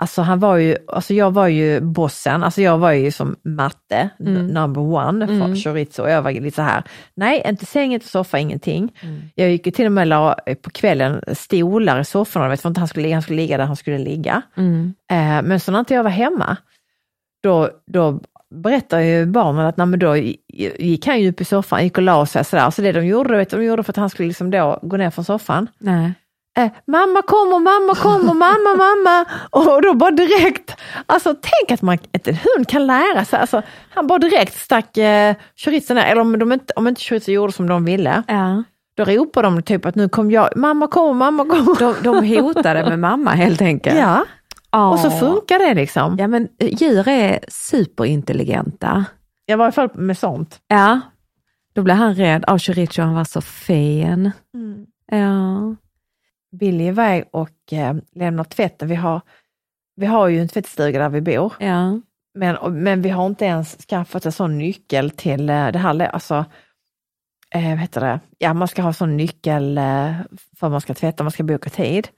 Alltså 0.00 0.22
han 0.22 0.38
var 0.38 0.56
ju, 0.56 0.76
alltså 0.88 1.14
jag 1.14 1.30
var 1.30 1.46
ju 1.48 1.80
bossen, 1.80 2.42
alltså 2.42 2.62
jag 2.62 2.78
var 2.78 2.92
ju 2.92 3.10
som 3.10 3.36
matte, 3.44 4.10
Mm. 4.20 4.46
number 4.46 4.80
one 4.80 5.26
för 5.26 5.34
Mm. 5.34 5.56
chorizo. 5.56 6.08
Jag 6.08 6.22
var 6.22 6.30
lite 6.32 6.56
så 6.56 6.62
här, 6.62 6.82
nej 7.14 7.42
inte 7.48 7.66
säng, 7.66 7.94
inte 7.94 8.08
soffa, 8.08 8.38
ingenting. 8.38 8.92
Mm. 9.02 9.22
Jag 9.34 9.50
gick 9.50 9.66
ju 9.66 9.72
till 9.72 9.86
och 9.86 9.92
med 9.92 10.08
la 10.08 10.36
eh, 10.46 10.54
på 10.54 10.70
kvällen 10.70 11.22
stolar 11.32 12.00
i 12.00 12.04
sofforna, 12.04 12.48
vet, 12.48 12.60
för 12.60 12.70
att 12.70 12.76
han 12.76 12.88
skulle, 12.88 13.12
han 13.12 13.22
skulle 13.22 13.36
ligga 13.36 13.56
där 13.58 13.64
han 13.64 13.76
skulle 13.76 13.98
ligga. 13.98 14.42
Mm. 14.56 14.94
Eh, 15.10 15.42
men 15.48 15.60
så 15.60 15.72
när 15.72 15.78
inte 15.78 15.94
jag 15.94 16.02
var 16.04 16.10
hemma, 16.10 16.56
då, 17.42 17.70
då 17.86 18.20
berättade 18.54 19.04
ju 19.06 19.26
barnen 19.26 19.66
att 19.66 19.76
nej, 19.76 19.86
då 19.98 20.16
gick 20.78 21.06
han 21.06 21.20
ju 21.20 21.30
upp 21.30 21.40
i 21.40 21.44
soffan, 21.44 21.84
gick 21.84 21.96
och 21.96 22.02
la 22.02 22.26
sig 22.26 22.44
sådär. 22.44 22.70
Så 22.70 22.82
det 22.82 22.92
de 22.92 23.06
gjorde, 23.06 23.36
vet, 23.36 23.50
de 23.50 23.64
gjorde 23.64 23.82
för 23.82 23.92
att 23.92 23.96
han 23.96 24.10
skulle 24.10 24.28
liksom 24.28 24.50
då 24.50 24.78
gå 24.82 24.96
ner 24.96 25.10
från 25.10 25.24
soffan. 25.24 25.68
Nej. 25.78 26.12
Eh, 26.58 26.70
mamma 26.86 27.22
kommer, 27.22 27.58
mamma 27.58 27.94
kommer, 27.94 28.34
mamma, 28.34 28.74
mamma. 28.76 29.24
Och 29.50 29.82
då 29.82 29.94
bara 29.94 30.10
direkt, 30.10 30.76
alltså 31.06 31.34
tänk 31.34 31.70
att, 31.72 31.82
man, 31.82 31.98
att 32.14 32.28
en 32.28 32.34
hund 32.34 32.68
kan 32.68 32.86
lära 32.86 33.24
sig. 33.24 33.38
Alltså, 33.38 33.62
han 33.90 34.06
bara 34.06 34.18
direkt 34.18 34.58
stack 34.58 34.96
eh, 34.96 35.34
chorizon 35.56 35.96
ner, 35.96 36.04
eller 36.06 36.20
om, 36.20 36.38
de 36.38 36.52
inte, 36.52 36.72
om 36.76 36.88
inte 36.88 37.00
chorizo 37.00 37.30
gjorde 37.32 37.52
som 37.52 37.68
de 37.68 37.84
ville, 37.84 38.22
Ja. 38.26 38.62
då 38.96 39.04
ropade 39.04 39.48
de 39.48 39.62
typ 39.62 39.86
att 39.86 39.94
nu 39.94 40.08
kom 40.08 40.30
jag, 40.30 40.48
mamma 40.56 40.86
kommer, 40.86 41.14
mamma 41.14 41.44
kommer. 41.44 41.78
De, 41.78 41.94
de 42.02 42.36
hotade 42.40 42.88
med 42.88 42.98
mamma 42.98 43.30
helt 43.30 43.62
enkelt. 43.62 43.96
Ja, 43.98 44.24
och 44.72 44.98
så 44.98 45.08
Åh. 45.08 45.18
funkar 45.18 45.58
det 45.58 45.74
liksom. 45.74 46.16
Ja 46.18 46.26
men 46.26 46.48
eh, 46.58 46.68
djur 46.82 47.08
är 47.08 47.38
superintelligenta. 47.48 49.04
Jag 49.46 49.56
var 49.56 49.64
i 49.64 49.66
alla 49.66 49.72
fall 49.72 49.90
med 49.94 50.18
sånt. 50.18 50.60
Ja, 50.68 51.00
då 51.72 51.82
blev 51.82 51.96
han 51.96 52.14
rädd. 52.14 52.44
Av 52.44 52.58
Choricho, 52.58 53.02
han 53.02 53.14
var 53.14 53.24
så 53.24 53.40
fin. 53.40 54.30
Ja. 55.12 55.74
Billy 56.60 56.84
är 56.84 56.88
iväg 56.88 57.24
och 57.32 57.72
eh, 57.72 57.94
lämnar 58.14 58.44
tvätten. 58.44 58.88
Vi 58.88 58.94
har, 58.94 59.20
vi 59.96 60.06
har 60.06 60.28
ju 60.28 60.40
en 60.40 60.48
tvättstuga 60.48 60.98
där 60.98 61.08
vi 61.08 61.20
bor, 61.20 61.52
Ja. 61.58 62.00
men, 62.34 62.82
men 62.82 63.02
vi 63.02 63.08
har 63.10 63.26
inte 63.26 63.44
ens 63.44 63.76
skaffat 63.88 64.26
en 64.26 64.32
sån 64.32 64.58
nyckel 64.58 65.10
till 65.10 65.50
eh, 65.50 65.68
det 65.68 65.78
här. 65.78 66.00
Alltså, 66.00 66.44
eh, 67.54 67.68
vad 67.68 67.78
heter 67.78 68.00
det? 68.00 68.20
Ja, 68.38 68.54
man 68.54 68.68
ska 68.68 68.82
ha 68.82 68.92
sån 68.92 69.16
nyckel 69.16 69.78
eh, 69.78 70.12
för 70.56 70.68
man 70.68 70.80
ska 70.80 70.94
tvätta, 70.94 71.24
man 71.24 71.30
ska 71.32 71.42
boka 71.42 71.70
tid. 71.70 72.08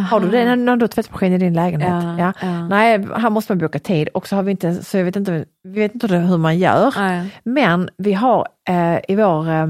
Har 0.00 0.20
du 0.20 0.30
det 0.30 0.56
när, 0.56 0.76
du 0.76 0.82
har 0.82 0.88
tvättmaskin 0.88 1.32
i 1.32 1.38
din 1.38 1.54
lägenhet? 1.54 2.04
Ja, 2.18 2.32
ja. 2.40 2.68
Nej, 2.68 3.06
här 3.16 3.30
måste 3.30 3.52
man 3.52 3.58
boka 3.58 3.78
tid 3.78 4.08
och 4.08 4.28
så 4.28 4.36
har 4.36 4.42
vi 4.42 4.50
inte, 4.50 4.84
så 4.84 4.96
jag 4.96 5.04
vet 5.04 5.16
inte, 5.16 5.44
vi 5.62 5.80
vet 5.80 5.94
inte 5.94 6.06
hur 6.16 6.38
man 6.38 6.58
gör. 6.58 6.94
Nej. 6.96 7.40
Men 7.44 7.90
vi 7.98 8.12
har 8.12 8.48
eh, 8.68 8.98
i, 9.08 9.16
vår, 9.16 9.48
eh, 9.50 9.66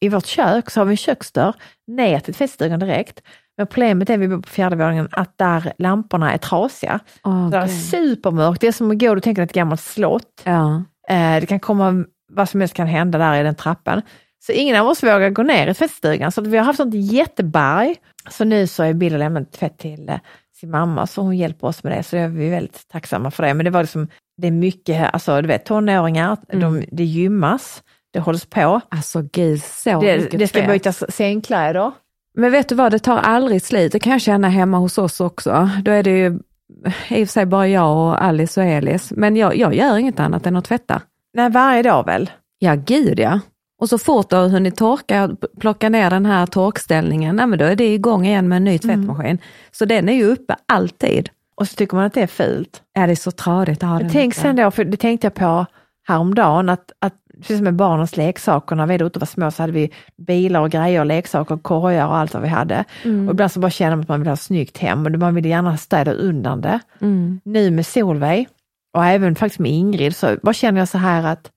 i 0.00 0.08
vårt 0.08 0.26
kök 0.26 0.70
så 0.70 0.80
har 0.80 0.84
vi 0.84 0.90
en 0.92 0.96
köksdörr 0.96 1.54
ner 1.86 2.20
till 2.20 2.34
tvättstugan 2.34 2.80
direkt. 2.80 3.20
Men 3.56 3.66
problemet 3.66 4.10
är, 4.10 4.18
vi 4.18 4.28
bor 4.28 4.42
på 4.42 4.48
fjärde 4.48 4.76
våningen, 4.76 5.08
att 5.12 5.38
där 5.38 5.72
lamporna 5.78 6.32
är 6.32 6.38
trasiga. 6.38 7.00
Åh, 7.24 7.50
Det 7.50 7.56
är 7.56 7.66
supermörkt, 7.66 8.60
det 8.60 8.66
är 8.66 8.72
som 8.72 8.90
att 8.90 8.98
gå 8.98 9.16
och 9.16 9.22
tänka 9.22 9.42
ett 9.42 9.52
gammalt 9.52 9.80
slott. 9.80 10.42
Ja. 10.44 10.82
Eh, 11.08 11.40
det 11.40 11.46
kan 11.46 11.60
komma, 11.60 12.04
vad 12.32 12.48
som 12.48 12.60
helst 12.60 12.74
kan 12.74 12.86
hända 12.86 13.18
där 13.18 13.40
i 13.40 13.42
den 13.42 13.54
trappan. 13.54 14.02
Så 14.46 14.52
ingen 14.52 14.76
av 14.76 14.86
oss 14.88 15.02
vågar 15.02 15.30
gå 15.30 15.42
ner 15.42 15.66
i 15.66 15.74
tvättstugan, 15.74 16.32
så 16.32 16.40
vi 16.40 16.56
har 16.58 16.64
haft 16.64 16.76
sånt 16.76 16.94
jätteberg. 16.94 17.96
Så 18.30 18.44
nu 18.44 18.66
så 18.66 18.82
är 18.82 18.92
Bill 18.92 19.12
och 19.12 19.18
lämnat 19.18 19.52
tvätt 19.52 19.78
till 19.78 20.08
eh, 20.08 20.16
sin 20.60 20.70
mamma, 20.70 21.06
så 21.06 21.22
hon 21.22 21.36
hjälper 21.36 21.66
oss 21.66 21.84
med 21.84 21.92
det, 21.92 22.02
så 22.02 22.16
är 22.16 22.28
vi 22.28 22.48
väldigt 22.48 22.88
tacksamma 22.88 23.30
för 23.30 23.42
det. 23.42 23.54
Men 23.54 23.64
det 23.64 23.70
var 23.70 23.82
liksom, 23.82 24.08
det 24.36 24.46
är 24.46 24.52
mycket, 24.52 25.14
alltså 25.14 25.42
du 25.42 25.48
vet 25.48 25.64
tonåringar, 25.64 26.36
de, 26.52 26.84
det 26.92 27.04
gymmas, 27.04 27.82
det 28.12 28.20
hålls 28.20 28.46
på. 28.46 28.80
Alltså 28.88 29.22
gud, 29.32 29.62
så 29.62 30.00
Det, 30.00 30.18
mycket 30.18 30.38
det 30.38 30.48
ska 30.48 30.58
tvätt. 30.58 30.70
bytas 30.70 31.04
sängkläder. 31.16 31.92
Men 32.34 32.52
vet 32.52 32.68
du 32.68 32.74
vad, 32.74 32.92
det 32.92 32.98
tar 32.98 33.18
aldrig 33.18 33.62
slut. 33.62 33.92
Det 33.92 33.98
kan 33.98 34.12
jag 34.12 34.20
känna 34.20 34.48
hemma 34.48 34.78
hos 34.78 34.98
oss 34.98 35.20
också. 35.20 35.70
Då 35.82 35.90
är 35.90 36.02
det 36.02 36.10
ju 36.10 36.26
i 37.08 37.24
och 37.24 37.28
för 37.28 37.32
sig 37.32 37.46
bara 37.46 37.68
jag 37.68 37.96
och 37.96 38.24
Alice 38.24 38.60
och 38.60 38.66
Elis. 38.66 39.12
Men 39.16 39.36
jag, 39.36 39.56
jag 39.56 39.74
gör 39.74 39.96
inget 39.96 40.20
annat 40.20 40.46
än 40.46 40.56
att 40.56 40.64
tvätta. 40.64 41.02
Nej, 41.34 41.50
varje 41.50 41.82
dag 41.82 42.06
väl? 42.06 42.30
Ja, 42.58 42.74
gud 42.74 43.20
ja. 43.20 43.40
Och 43.82 43.88
så 43.88 43.98
fort 43.98 44.30
du 44.30 44.36
har 44.36 44.48
hunnit 44.48 44.76
torka 44.76 45.24
och 45.24 45.30
plocka 45.60 45.88
ner 45.88 46.10
den 46.10 46.26
här 46.26 46.46
torkställningen, 46.46 47.36
nej, 47.36 47.46
men 47.46 47.58
då 47.58 47.64
är 47.64 47.76
det 47.76 47.94
igång 47.94 48.26
igen 48.26 48.48
med 48.48 48.56
en 48.56 48.64
ny 48.64 48.78
tvättmaskin. 48.78 49.38
Så 49.70 49.84
den 49.84 50.08
är 50.08 50.12
ju 50.12 50.24
uppe 50.24 50.56
alltid. 50.68 51.30
Och 51.54 51.68
så 51.68 51.76
tycker 51.76 51.96
man 51.96 52.04
att 52.04 52.14
det 52.14 52.22
är 52.22 52.26
fult. 52.26 52.82
Ja, 52.92 53.06
det 53.06 53.12
är 53.12 53.16
så 53.16 53.30
tradigt 53.30 53.82
att 53.82 53.88
ha 53.88 53.98
den 53.98 54.10
tänk 54.10 54.34
sen 54.34 54.56
då, 54.56 54.70
för 54.70 54.84
det 54.84 54.96
tänkte 54.96 55.26
jag 55.26 55.34
på 55.34 55.66
häromdagen, 56.08 56.68
att, 56.68 56.92
att 56.98 57.14
precis 57.36 57.56
som 57.56 57.64
med 57.64 57.74
barnens 57.74 58.16
leksaker, 58.16 58.76
när 58.76 58.86
vi 58.86 58.96
och 58.96 59.06
Otto 59.06 59.20
var 59.20 59.26
små 59.26 59.50
så 59.50 59.62
hade 59.62 59.72
vi 59.72 59.90
bilar 60.26 60.60
och 60.60 60.70
grejer, 60.70 61.00
och 61.00 61.06
leksaker, 61.06 61.56
korgar 61.56 62.06
och 62.06 62.16
allt 62.16 62.34
vad 62.34 62.42
vi 62.42 62.48
hade. 62.48 62.84
Mm. 63.04 63.28
Och 63.28 63.34
ibland 63.34 63.52
så 63.52 63.60
bara 63.60 63.70
känner 63.70 63.96
man 63.96 64.02
att 64.02 64.08
man 64.08 64.20
vill 64.20 64.28
ha 64.28 64.34
ett 64.34 64.40
snyggt 64.40 64.78
hem 64.78 65.06
och 65.06 65.12
man 65.12 65.34
vill 65.34 65.46
gärna 65.46 65.76
städa 65.76 66.12
undan 66.12 66.60
det. 66.60 66.80
Mm. 67.00 67.40
Nu 67.44 67.70
med 67.70 67.86
Solveig 67.86 68.48
och 68.94 69.04
även 69.04 69.34
faktiskt 69.34 69.60
med 69.60 69.72
Ingrid 69.72 70.16
så 70.16 70.36
bara 70.42 70.52
känner 70.52 70.80
jag 70.80 70.88
så 70.88 70.98
här 70.98 71.26
att 71.26 71.50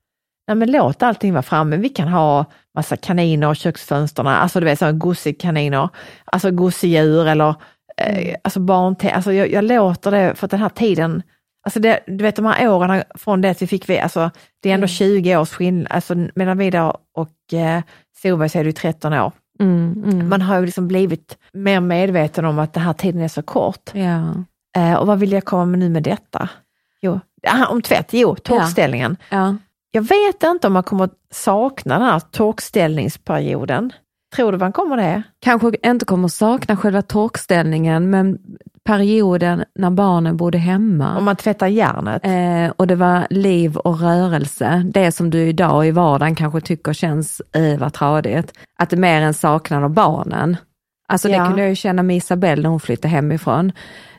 nej 0.47 0.55
men 0.55 0.71
låt 0.71 1.03
allting 1.03 1.34
vara 1.34 1.43
framme. 1.43 1.77
Vi 1.77 1.89
kan 1.89 2.08
ha 2.08 2.45
massa 2.75 2.97
kaniner 2.97 3.51
i 3.51 3.55
köksfönstren, 3.55 4.27
alltså 4.27 4.60
du 4.60 4.65
vet 4.65 4.79
så 4.79 4.91
gossekaniner, 4.91 5.89
alltså 6.25 6.51
gosedjur 6.51 7.27
eller 7.27 7.55
eh, 7.97 8.36
alltså 8.43 8.60
barn. 8.60 8.95
Alltså 9.13 9.34
jag, 9.34 9.51
jag 9.51 9.63
låter 9.63 10.12
det 10.12 10.36
för 10.36 10.47
att 10.47 10.51
den 10.51 10.60
här 10.60 10.69
tiden, 10.69 11.23
alltså 11.65 11.79
det, 11.79 11.99
du 12.08 12.23
vet 12.23 12.36
de 12.36 12.45
här 12.45 12.69
åren 12.69 13.03
från 13.15 13.41
det 13.41 13.49
att 13.49 13.62
vi 13.62 13.67
fick, 13.67 13.89
vi, 13.89 13.99
alltså 13.99 14.31
det 14.62 14.69
är 14.69 14.73
ändå 14.73 14.88
20 14.88 15.38
års 15.38 15.49
skillnad, 15.49 15.88
alltså 15.89 16.15
medan 16.36 16.58
vi 16.58 16.69
då 16.69 16.97
och 17.15 17.53
eh, 17.53 17.81
Solveig 18.21 18.51
så 18.51 18.60
är 18.60 18.63
det 18.63 18.69
ju 18.69 18.73
13 18.73 19.13
år. 19.13 19.31
Mm, 19.60 20.03
mm. 20.05 20.29
Man 20.29 20.41
har 20.41 20.60
ju 20.60 20.65
liksom 20.65 20.88
blivit 20.88 21.38
mer 21.53 21.79
medveten 21.79 22.45
om 22.45 22.60
att 22.60 22.73
den 22.73 22.84
här 22.84 22.93
tiden 22.93 23.21
är 23.21 23.27
så 23.27 23.41
kort. 23.41 23.91
Ja. 23.93 24.34
Eh, 24.77 24.93
och 24.93 25.08
vad 25.08 25.20
vill 25.20 25.32
jag 25.32 25.45
komma 25.45 25.65
med 25.65 25.80
nu 25.80 25.89
med 25.89 26.03
detta? 26.03 26.49
Jo, 27.01 27.20
om 27.70 27.82
tvätt, 27.82 28.09
jo, 28.11 28.36
torkställningen. 28.36 29.17
Ja. 29.30 29.55
Jag 29.96 30.02
vet 30.02 30.43
inte 30.43 30.68
om 30.68 30.74
man 30.74 30.84
kommer 30.84 31.10
sakna 31.32 32.00
den 32.00 32.08
här 32.08 32.20
torkställningsperioden. 32.20 33.93
Tror 34.36 34.52
du 34.52 34.58
man 34.58 34.72
kommer 34.72 34.98
det? 34.98 35.24
Kanske 35.41 35.72
inte 35.84 36.06
kommer 36.06 36.28
sakna 36.28 36.78
själva 36.78 37.02
torkställningen, 37.02 38.10
men 38.10 38.38
perioden 38.84 39.64
när 39.76 39.89
barnen 39.89 40.38
bodde 40.38 40.58
hemma. 40.58 41.18
Om 41.18 41.26
man 41.26 41.36
tvättar 41.36 41.68
järnet? 41.68 42.26
Eh, 42.26 42.74
och 42.78 42.88
det 42.88 42.96
var 42.96 43.28
liv 43.30 43.78
och 43.78 44.00
rörelse. 44.00 44.86
Det 44.93 45.12
som 45.12 45.30
du 45.30 45.39
idag 45.48 45.88
i 45.88 45.91
vardagen 45.91 46.36
kanske 46.36 46.62
tycker 46.62 46.93
känns 46.93 47.41
eh, 47.56 47.80
vad 47.80 47.93
tradigt. 47.93 48.54
Att 48.80 48.89
det 48.89 48.96
är 48.96 49.00
mer 49.00 49.22
en 49.22 49.34
saknad 49.34 49.84
av 49.84 49.89
barnen. 49.89 50.58
Alltså 51.08 51.30
Ja. 51.30 51.39
det 51.41 51.48
kunde 51.48 51.62
jag 51.62 51.70
ju 51.70 51.76
känna 51.76 52.04
med 52.04 52.18
Isabelle 52.18 52.62
när 52.62 52.70
hon 52.70 52.80
flyttade 52.80 53.08
hemifrån. 53.08 53.72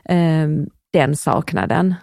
Eh, 0.05 0.47
den 0.93 1.15
saknaden. 1.15 1.95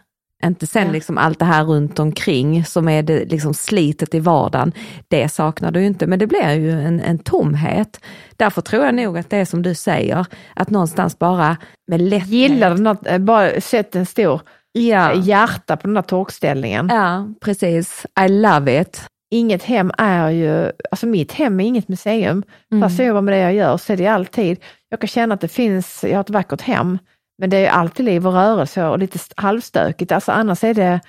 Inte 0.44 0.66
sen 0.66 0.86
Ja. 0.86 0.92
liksom 0.92 1.18
allt 1.18 1.38
det 1.38 1.44
här 1.44 1.64
runt 1.64 1.98
omkring 1.98 2.64
som 2.64 2.88
är 2.88 3.02
det 3.02 3.24
liksom 3.24 3.54
slitet 3.54 4.14
i 4.14 4.20
vardagen. 4.20 4.72
Det 5.08 5.28
saknar 5.28 5.70
du 5.70 5.84
inte, 5.84 6.06
men 6.06 6.18
det 6.18 6.26
blir 6.26 6.50
ju 6.54 6.70
en, 6.70 7.00
en 7.00 7.18
tomhet. 7.18 8.00
Därför 8.36 8.60
tror 8.62 8.84
jag 8.84 8.94
nog 8.94 9.18
att 9.18 9.30
det 9.30 9.36
är 9.36 9.44
som 9.44 9.62
du 9.62 9.74
säger, 9.74 10.26
att 10.54 10.70
någonstans 10.70 11.18
bara 11.18 11.56
med 11.90 12.00
lätthet. 12.00 12.28
Gillar 12.28 12.70
den 12.70 12.86
att 12.86 13.06
eh, 13.06 13.18
bara 13.18 13.60
sätta 13.60 13.98
en 13.98 14.06
stor 14.06 14.40
Ja. 14.72 15.14
hjärta 15.14 15.76
på 15.76 15.86
den 15.86 15.94
där 15.94 16.02
torkställningen. 16.02 16.88
ja, 16.92 17.28
precis. 17.40 18.06
I 18.26 18.28
love 18.28 18.80
it. 18.80 19.02
Inget 19.30 19.62
hem 19.62 19.90
är 19.98 20.30
ju, 20.30 20.70
alltså 20.90 21.06
mitt 21.06 21.32
hem 21.32 21.60
är 21.60 21.64
inget 21.64 21.88
museum. 21.88 22.42
Mm. 22.72 22.82
Fast 22.82 22.98
jag 22.98 23.08
jobbar 23.08 23.20
med 23.20 23.34
det 23.34 23.38
jag 23.38 23.54
gör 23.54 23.76
så 23.76 23.92
är 23.92 23.96
det 23.96 24.06
alltid, 24.06 24.58
jag 24.88 25.00
kan 25.00 25.08
känna 25.08 25.34
att 25.34 25.40
det 25.40 25.48
finns, 25.48 26.04
jag 26.04 26.14
har 26.14 26.20
ett 26.20 26.30
vackert 26.30 26.60
hem, 26.60 26.98
men 27.38 27.50
det 27.50 27.66
är 27.66 27.70
alltid 27.70 28.06
liv 28.06 28.26
och 28.26 28.32
rörelse 28.32 28.84
och 28.86 28.98
lite 28.98 29.16
st- 29.16 29.34
halvstökigt. 29.36 30.12
Alltså 30.12 30.32
annars 30.32 30.64
är 30.64 30.74
det, 30.74 31.00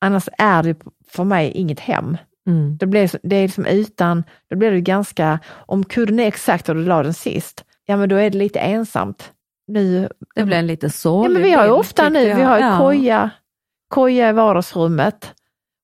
annars 0.00 0.28
är 0.38 0.62
det 0.62 0.76
för 1.10 1.24
mig 1.24 1.50
inget 1.50 1.80
hem. 1.80 2.16
Mm. 2.48 2.76
Det 2.76 2.86
blir, 2.86 3.10
det 3.22 3.36
är 3.36 3.42
liksom 3.42 3.66
utan, 3.66 4.24
då 4.50 4.56
blir 4.56 4.70
det 4.70 4.80
ganska, 4.80 5.38
om 5.66 5.84
kudden 5.84 6.20
är 6.20 6.26
exakt 6.26 6.66
där 6.66 6.74
du 6.74 6.84
la 6.84 7.02
den 7.02 7.14
sist, 7.14 7.64
ja 7.86 7.96
men 7.96 8.08
då 8.08 8.16
är 8.16 8.30
det 8.30 8.38
lite 8.38 8.58
ensamt. 8.60 9.32
Nu, 9.66 10.08
Det 10.34 10.44
blir 10.44 10.56
en 10.56 10.66
liten 10.66 10.90
sorglig 10.90 11.30
ja, 11.36 11.40
men 11.40 11.42
vi 11.42 11.52
har 11.52 11.64
ju 11.64 11.70
ofta 11.70 12.08
nu, 12.08 12.22
jag. 12.22 12.36
vi 12.36 12.42
har 12.42 12.58
ju 12.58 12.64
Ja. 12.64 12.78
koja, 12.78 13.30
koja 13.88 14.28
i 14.28 14.32
vardagsrummet. 14.32 15.32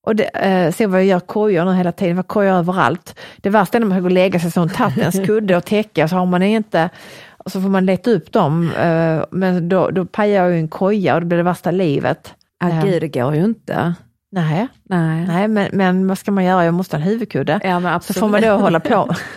Och 0.07 0.17
det, 0.17 0.25
eh, 0.25 0.73
se 0.73 0.87
vad 0.87 1.01
jag 1.01 1.07
gör 1.07 1.21
kojor 1.21 1.65
nu 1.65 1.73
hela 1.75 1.93
tiden, 1.93 2.17
vad 2.17 2.27
kojor 2.29 2.53
överallt. 2.55 3.19
Det 3.37 3.51
värsta 3.51 3.79
är 3.79 3.81
när 3.81 3.87
man 3.87 3.97
ska 3.97 4.01
gå 4.01 4.07
och 4.07 4.11
lägga 4.13 4.41
sig 4.41 4.51
så 4.51 4.61
en 4.61 4.69
tattens 4.69 5.27
kudde 5.27 5.57
och 5.57 5.65
täcke 5.65 6.05
och 6.05 6.11
så 6.11 6.17
har 6.17 6.27
man 6.27 6.43
inte, 6.43 6.91
och 7.47 7.53
så 7.53 7.61
får 7.61 7.69
man 7.69 7.87
leta 7.87 8.11
upp 8.11 8.33
dem, 8.33 8.71
eh, 8.79 9.25
men 9.31 9.69
då, 9.69 9.91
då 9.91 10.05
pajar 10.05 10.45
jag 10.45 10.53
ju 10.53 10.59
en 10.59 10.69
koja 10.69 11.15
och 11.15 11.21
det 11.21 11.27
blir 11.27 11.37
det 11.39 11.43
värsta 11.45 11.71
livet. 11.71 12.35
Ja, 12.61 12.69
Eh, 12.69 12.85
gud, 12.85 13.03
det 13.03 13.09
går 13.09 13.35
ju 13.35 13.45
inte. 13.45 13.95
Nej, 14.33 14.69
Nej. 14.83 15.27
nej 15.27 15.49
men, 15.49 15.69
men 15.73 16.09
vad 16.09 16.19
ska 16.19 16.31
man 16.33 16.45
göra? 16.45 16.65
Jag 16.65 16.75
måste 16.75 16.97
ha 16.97 17.03
en 17.03 17.09
huvudkudde. 17.09 17.61
Ja, 17.65 17.81
men 17.81 17.83
Så 17.83 17.97
absolut. 17.97 18.21
får 18.21 18.29
man 18.29 18.43
då 18.43 18.49
hålla 18.57 18.81
på. 18.81 19.15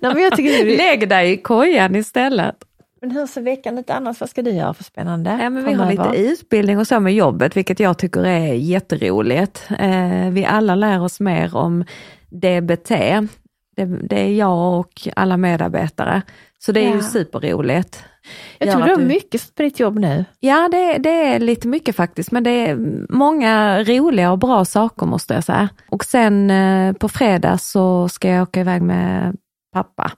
Nej, 0.00 0.14
men, 0.14 0.18
jag 0.22 0.36
tycker 0.36 0.64
det 0.64 0.76
Lägg 0.76 1.08
dig 1.08 1.32
i 1.32 1.36
kojan 1.36 1.96
istället. 1.96 2.54
men 3.00 3.10
hur 3.10 3.26
ser 3.26 3.40
veckan 3.40 3.78
ut 3.78 3.90
annars? 3.90 4.20
Vad 4.20 4.30
ska 4.30 4.42
du 4.42 4.50
göra 4.50 4.74
för 4.74 4.84
spännande? 4.84 5.38
Ja, 5.42 5.50
men 5.50 5.64
vi 5.64 5.72
har 5.72 5.90
lite 5.90 6.16
utbildning 6.16 6.78
och 6.78 6.86
så 6.86 7.00
med 7.00 7.14
jobbet, 7.14 7.56
vilket 7.56 7.80
jag 7.80 7.98
tycker 7.98 8.26
är 8.26 8.54
jätteroligt. 8.54 9.68
Eh, 9.78 10.28
vi 10.30 10.44
alla 10.44 10.74
lär 10.74 11.02
oss 11.02 11.20
mer 11.20 11.56
om 11.56 11.84
DBT. 12.30 12.90
Det, 13.76 13.84
det 13.84 14.20
är 14.20 14.34
jag 14.34 14.78
och 14.80 15.08
alla 15.16 15.36
medarbetare. 15.36 16.22
Så 16.58 16.72
det 16.72 16.80
är 16.80 16.88
ju 16.88 16.96
Ja. 16.96 17.02
superroligt. 17.02 18.04
Jag 18.58 18.66
Gör 18.66 18.74
tror 18.74 18.84
du 18.86 18.90
har 18.92 19.00
mycket 19.02 19.54
på 19.54 19.62
ditt 19.62 19.80
jobb 19.80 19.98
nu. 19.98 20.24
Ja, 20.40 20.68
det, 20.72 20.98
det 20.98 21.10
är 21.10 21.38
lite 21.38 21.68
mycket 21.68 21.96
faktiskt, 21.96 22.30
men 22.32 22.44
det 22.44 22.50
är 22.50 22.76
många 23.08 23.82
roliga 23.84 24.32
och 24.32 24.38
bra 24.38 24.64
saker 24.64 25.06
måste 25.06 25.34
jag 25.34 25.44
säga. 25.44 25.68
Och 25.90 26.04
sen 26.04 26.50
eh, 26.50 26.92
på 26.92 27.08
fredag 27.08 27.58
så 27.58 28.08
ska 28.08 28.28
jag 28.28 28.42
åka 28.42 28.60
iväg 28.60 28.82
med 28.82 29.36
pappa. 29.72 30.12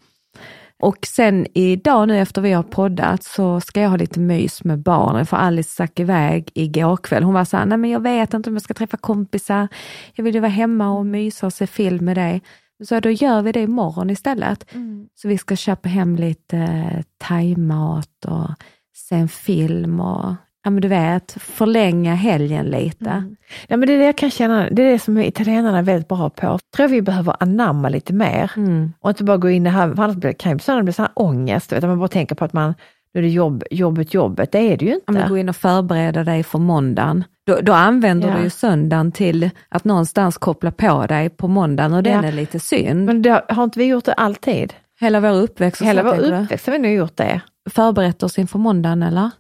Och 0.83 0.99
sen 1.07 1.47
idag 1.55 2.09
nu 2.09 2.19
efter 2.21 2.43
vi 2.43 2.53
har 2.53 2.63
poddat 2.63 3.23
så 3.25 3.61
ska 3.61 3.81
jag 3.81 3.91
ha 3.91 3.97
lite 3.97 4.21
mys 4.21 4.65
med 4.65 4.79
barnen 4.79 5.27
för 5.27 5.37
Alice 5.37 5.71
stack 5.71 6.01
iväg 6.01 6.51
igår 6.55 6.97
kväll. 6.97 7.23
Hon 7.23 7.35
var 7.35 7.45
så 7.45 7.57
här, 7.57 7.67
nej 7.67 7.79
men 7.79 7.91
jag 7.91 8.01
vet 8.01 8.35
inte 8.35 8.51
om 8.51 8.55
jag 8.55 8.63
ska 8.63 8.75
träffa 8.75 8.97
kompisar. 8.97 9.69
Jag 10.15 10.25
vill 10.25 10.35
ju 10.35 10.41
vara 10.41 10.51
hemma 10.51 10.91
och 10.91 11.07
mysa 11.07 11.47
och 11.47 11.53
se 11.53 11.67
film 11.67 12.05
med 12.05 12.17
dig. 12.17 12.43
Så 12.85 13.01
då 13.01 13.11
gör 13.11 13.43
vi 13.43 13.53
det 13.53 13.61
imorgon 13.61 14.11
istället. 14.11 14.67
Så 15.15 15.29
vi 15.29 15.39
ska 15.39 15.57
köpa 15.57 15.89
hem 15.89 16.17
lite 16.17 16.59
eh, 16.59 17.03
thaimat 17.19 18.25
och 18.27 18.49
se 18.97 19.15
en 19.15 19.29
film 19.29 20.01
och 20.01 20.35
ja 20.65 20.71
men 20.71 20.81
du 20.81 20.89
vet, 20.89 21.37
förlänga 21.41 22.15
helgen 22.15 22.67
lite. 22.67 23.35
Ja, 23.69 23.77
men 23.77 23.87
det 23.89 23.95
är 23.95 23.99
det 23.99 24.05
jag 24.05 24.17
kan 24.19 24.31
känna, 24.31 24.71
det 24.71 24.83
är 24.83 24.93
det 24.93 24.99
som 24.99 25.19
italienarna 25.19 25.79
är 25.79 25.83
väldigt 25.83 26.09
bra 26.09 26.31
på. 26.31 26.47
Jag 26.47 26.61
tror 26.77 26.89
vi 26.89 27.03
behöver 27.03 27.37
anamma 27.41 27.89
lite 27.89 28.13
mer 28.13 28.51
Mm. 28.57 28.93
och 29.01 29.11
inte 29.11 29.25
bara 29.25 29.37
gå 29.37 29.51
in 29.51 29.63
i 29.63 29.65
det 29.65 29.71
här, 29.71 29.95
för 29.95 30.03
annars 30.03 30.37
kan 30.39 30.53
ju 30.53 30.57
bli 30.57 30.65
det 30.77 30.83
blir 30.83 30.93
sån 30.93 31.07
ångest, 31.15 31.73
vet, 31.73 31.83
man 31.83 31.99
bara 31.99 32.09
tänker 32.09 32.35
på 32.35 32.45
att 32.45 32.53
man, 32.53 32.75
nu 33.15 33.19
är 33.19 33.23
det 33.23 33.29
jobb, 33.29 33.65
jobbet, 33.71 34.15
jobbet, 34.15 34.53
det 34.53 34.59
är 34.73 34.77
det 34.77 34.85
ju 34.85 34.91
inte. 34.95 35.05
Ja, 35.07 35.13
men 35.13 35.29
gå 35.29 35.39
in 35.39 35.49
och 35.49 35.57
förbereda 35.57 36.25
dig 36.25 36.43
för 36.43 36.59
måndagen. 36.59 37.25
Då, 37.47 37.59
då 37.63 37.73
använder 37.73 38.29
Ja. 38.29 38.37
du 38.37 38.43
ju 38.43 38.51
söndagen 38.51 39.13
till 39.13 39.51
att 39.69 39.85
någonstans 39.85 40.39
koppla 40.39 40.71
på 40.71 41.07
dig 41.07 41.29
på 41.31 41.49
måndagen 41.49 41.95
och 41.95 42.03
den 42.03 42.23
Ja. 42.23 42.29
är 42.29 42.33
lite 42.33 42.61
synd. 42.61 43.05
Men 43.07 43.23
det, 43.23 43.45
har 43.49 43.65
inte 43.65 43.79
vi 43.79 43.85
gjort 43.85 44.05
det 44.05 44.13
alltid? 44.13 44.75
Hela 45.01 45.21
vår 45.21 45.29
uppväxt 45.43 45.83
Hela 45.83 46.03
vår 46.03 46.15
du? 46.17 46.23
uppväxt 46.43 46.67
har 46.67 46.73
vi 46.73 46.79
nog 46.79 46.93
gjort 46.93 47.17
det. 47.17 47.41
förberett 47.71 48.23
oss 48.23 48.39
inför 48.39 48.59
måndagen 48.59 49.03
eller? 49.03 49.31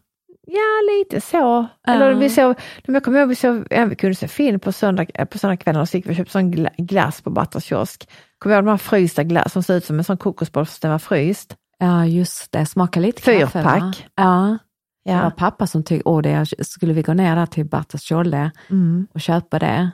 Ja, 0.46 0.98
lite 0.98 1.20
så. 1.20 1.66
Eller 1.88 2.14
vi 2.14 2.30
såg, 2.30 2.54
jag 2.86 3.04
kommer 3.04 3.20
ihåg 3.20 3.28
vi, 3.28 3.34
såg, 3.34 3.66
ja, 3.70 3.84
vi 3.84 3.96
kunde 3.96 4.14
se 4.14 4.28
film 4.28 4.60
på, 4.60 4.72
söndag, 4.72 5.06
eh, 5.14 5.24
på 5.24 5.38
söndagskvällen 5.38 5.80
och 5.82 5.88
så 5.88 5.96
gick 5.96 6.06
vi 6.06 6.12
och 6.12 6.16
köpte 6.16 6.32
sån 6.32 6.50
glass 6.76 7.20
på 7.20 7.30
Batters 7.30 7.64
kiosk. 7.64 8.08
Kommer 8.38 8.54
du 8.54 8.58
ihåg 8.58 8.64
de 8.64 8.70
här 8.70 8.76
frysta 8.76 9.22
glass 9.24 9.52
som 9.52 9.62
ser 9.62 9.76
ut 9.76 9.84
som 9.84 9.98
en 9.98 10.04
sån 10.04 10.16
kokosboll 10.16 10.66
fast 10.66 10.82
den 10.82 10.90
var 10.90 10.98
fryst? 10.98 11.56
Ja 11.78 12.06
just 12.06 12.52
det, 12.52 12.66
smaka 12.66 13.00
lite 13.00 13.22
kaffe 13.22 13.62
va? 13.62 13.70
Fyrpack. 13.70 14.06
Ja, 14.14 14.58
det 15.04 15.12
var 15.14 15.22
Ja. 15.22 15.30
pappa 15.30 15.66
som 15.66 15.82
tyckte, 15.82 16.08
åh 16.08 16.22
det 16.22 16.46
skulle 16.66 16.92
vi 16.92 17.02
gå 17.02 17.12
ner 17.14 17.36
där 17.36 17.46
till 17.46 17.64
Batters 17.66 18.02
Tjolle 18.02 18.50
Mm. 18.70 19.06
och 19.14 19.20
köpa 19.20 19.58
det. 19.58 19.90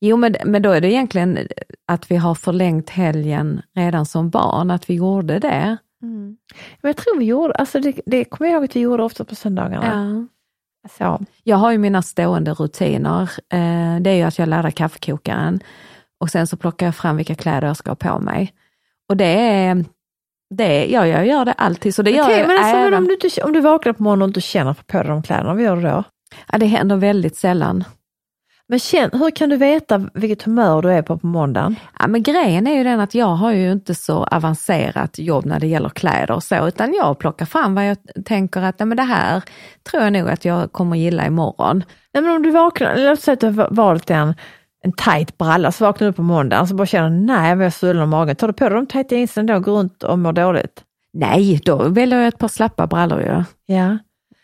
Jo 0.00 0.16
men, 0.16 0.34
men 0.44 0.62
då 0.62 0.70
är 0.70 0.80
det 0.80 0.92
egentligen 0.92 1.38
att 1.88 2.10
vi 2.10 2.16
har 2.16 2.34
förlängt 2.34 2.90
helgen 2.90 3.62
redan 3.74 4.06
som 4.06 4.30
barn, 4.30 4.70
att 4.70 4.90
vi 4.90 4.94
gjorde 4.94 5.38
det. 5.38 5.76
Men 6.00 6.36
jag 6.82 6.96
tror 6.96 7.18
vi 7.18 7.24
gjorde, 7.24 7.54
alltså 7.54 7.80
det, 7.80 8.00
det 8.06 8.24
kommer 8.24 8.50
jag 8.50 8.54
ihåg 8.56 8.64
att 8.64 8.76
vi 8.76 8.80
gjorde 8.80 9.02
ofta 9.02 9.24
på 9.24 9.34
söndagarna. 9.34 10.26
Så. 10.98 11.20
Jag 11.42 11.56
har 11.56 11.72
ju 11.72 11.78
mina 11.78 12.02
stående 12.02 12.52
rutiner. 12.54 13.22
Eh, 13.52 13.96
det 14.00 14.10
är 14.10 14.14
ju 14.14 14.22
att 14.22 14.38
jag 14.38 14.48
laddar 14.48 14.70
kaffekokaren 14.70 15.60
och 16.20 16.30
sen 16.30 16.46
så 16.46 16.56
plockar 16.56 16.86
jag 16.86 16.94
fram 16.96 17.16
vilka 17.16 17.34
kläder 17.34 17.66
jag 17.68 17.76
ska 17.76 17.90
ha 17.90 17.96
på 17.96 18.18
mig. 18.18 18.52
Och 19.08 19.16
det 19.16 19.24
är, 19.40 19.84
det 20.54 20.86
ja, 20.86 21.06
jag 21.06 21.26
gör 21.26 21.44
det 21.44 21.52
alltid. 21.52 21.94
Så 21.94 22.02
det 22.02 22.10
gör 22.10 22.24
Okej, 22.24 22.38
jag 22.38 22.48
men 22.48 22.58
alltså, 22.58 22.76
även, 22.76 22.94
om, 22.94 23.04
du 23.04 23.14
inte, 23.14 23.42
om 23.42 23.52
du 23.52 23.60
vaknar 23.60 23.92
på 23.92 24.02
morgonen 24.02 24.22
och 24.22 24.28
inte 24.28 24.40
känner 24.40 24.74
på 24.74 24.98
dig 24.98 25.06
de 25.06 25.22
kläderna, 25.22 25.54
vad 25.54 25.62
gör 25.62 25.76
du 25.76 25.82
då? 25.82 26.04
ja, 26.52 26.58
det 26.58 26.66
händer 26.66 26.96
väldigt 26.96 27.36
sällan. 27.36 27.84
Men 28.70 28.78
känn, 28.78 29.10
hur 29.12 29.30
kan 29.30 29.48
du 29.48 29.56
veta 29.56 30.08
vilket 30.14 30.42
humör 30.42 30.82
du 30.82 30.92
är 30.92 31.02
på 31.02 31.18
på 31.18 31.26
måndagen? 31.26 31.76
Ja, 31.98 32.06
men 32.06 32.22
grejen 32.22 32.66
är 32.66 32.74
ju 32.74 32.84
den 32.84 33.00
att 33.00 33.14
jag 33.14 33.26
har 33.26 33.52
ju 33.52 33.72
inte 33.72 33.94
så 33.94 34.24
avancerat 34.24 35.18
jobb 35.18 35.46
när 35.46 35.60
det 35.60 35.66
gäller 35.66 35.88
kläder 35.88 36.30
och 36.30 36.42
så, 36.42 36.68
utan 36.68 36.94
jag 36.94 37.18
plockar 37.18 37.46
fram 37.46 37.74
vad 37.74 37.88
jag 37.88 37.96
tänker 38.24 38.60
att 38.60 38.78
nej, 38.78 38.86
men 38.86 38.96
det 38.96 39.02
här 39.02 39.42
tror 39.90 40.02
jag 40.02 40.12
nog 40.12 40.28
att 40.28 40.44
jag 40.44 40.72
kommer 40.72 40.96
gilla 40.96 41.26
imorgon. 41.26 41.84
Nej, 42.14 42.22
men 42.22 42.36
om 42.36 42.42
du 42.42 42.50
vaknar, 42.50 42.96
låt 42.96 43.20
säga 43.20 43.32
att 43.32 43.40
du 43.40 43.46
har 43.46 43.68
valt 43.70 44.10
en, 44.10 44.34
en 44.88 44.92
tight 44.92 45.38
bralla, 45.38 45.72
så 45.72 45.84
vaknar 45.84 46.06
du 46.06 46.12
på 46.12 46.22
måndagen 46.22 46.68
så 46.68 46.74
bara 46.74 46.86
känner 46.86 47.10
nej 47.10 47.56
vad 47.56 47.64
jag 47.64 47.72
svullen 47.72 48.02
om 48.02 48.10
magen. 48.10 48.36
Tar 48.36 48.46
du 48.46 48.52
på 48.52 48.68
dig 48.68 48.74
de 48.74 48.86
tajta 48.86 49.14
jeansen 49.14 49.46
då 49.46 49.54
och 49.54 49.62
går 49.62 49.72
runt 49.72 50.02
och 50.02 50.18
mår 50.18 50.32
dåligt? 50.32 50.84
Nej, 51.12 51.60
då 51.64 51.88
väljer 51.88 52.18
jag 52.18 52.28
ett 52.28 52.38
par 52.38 52.48
slappa 52.48 52.86
brallor 52.86 53.20
ju. 53.20 53.44
Ja. 53.74 53.98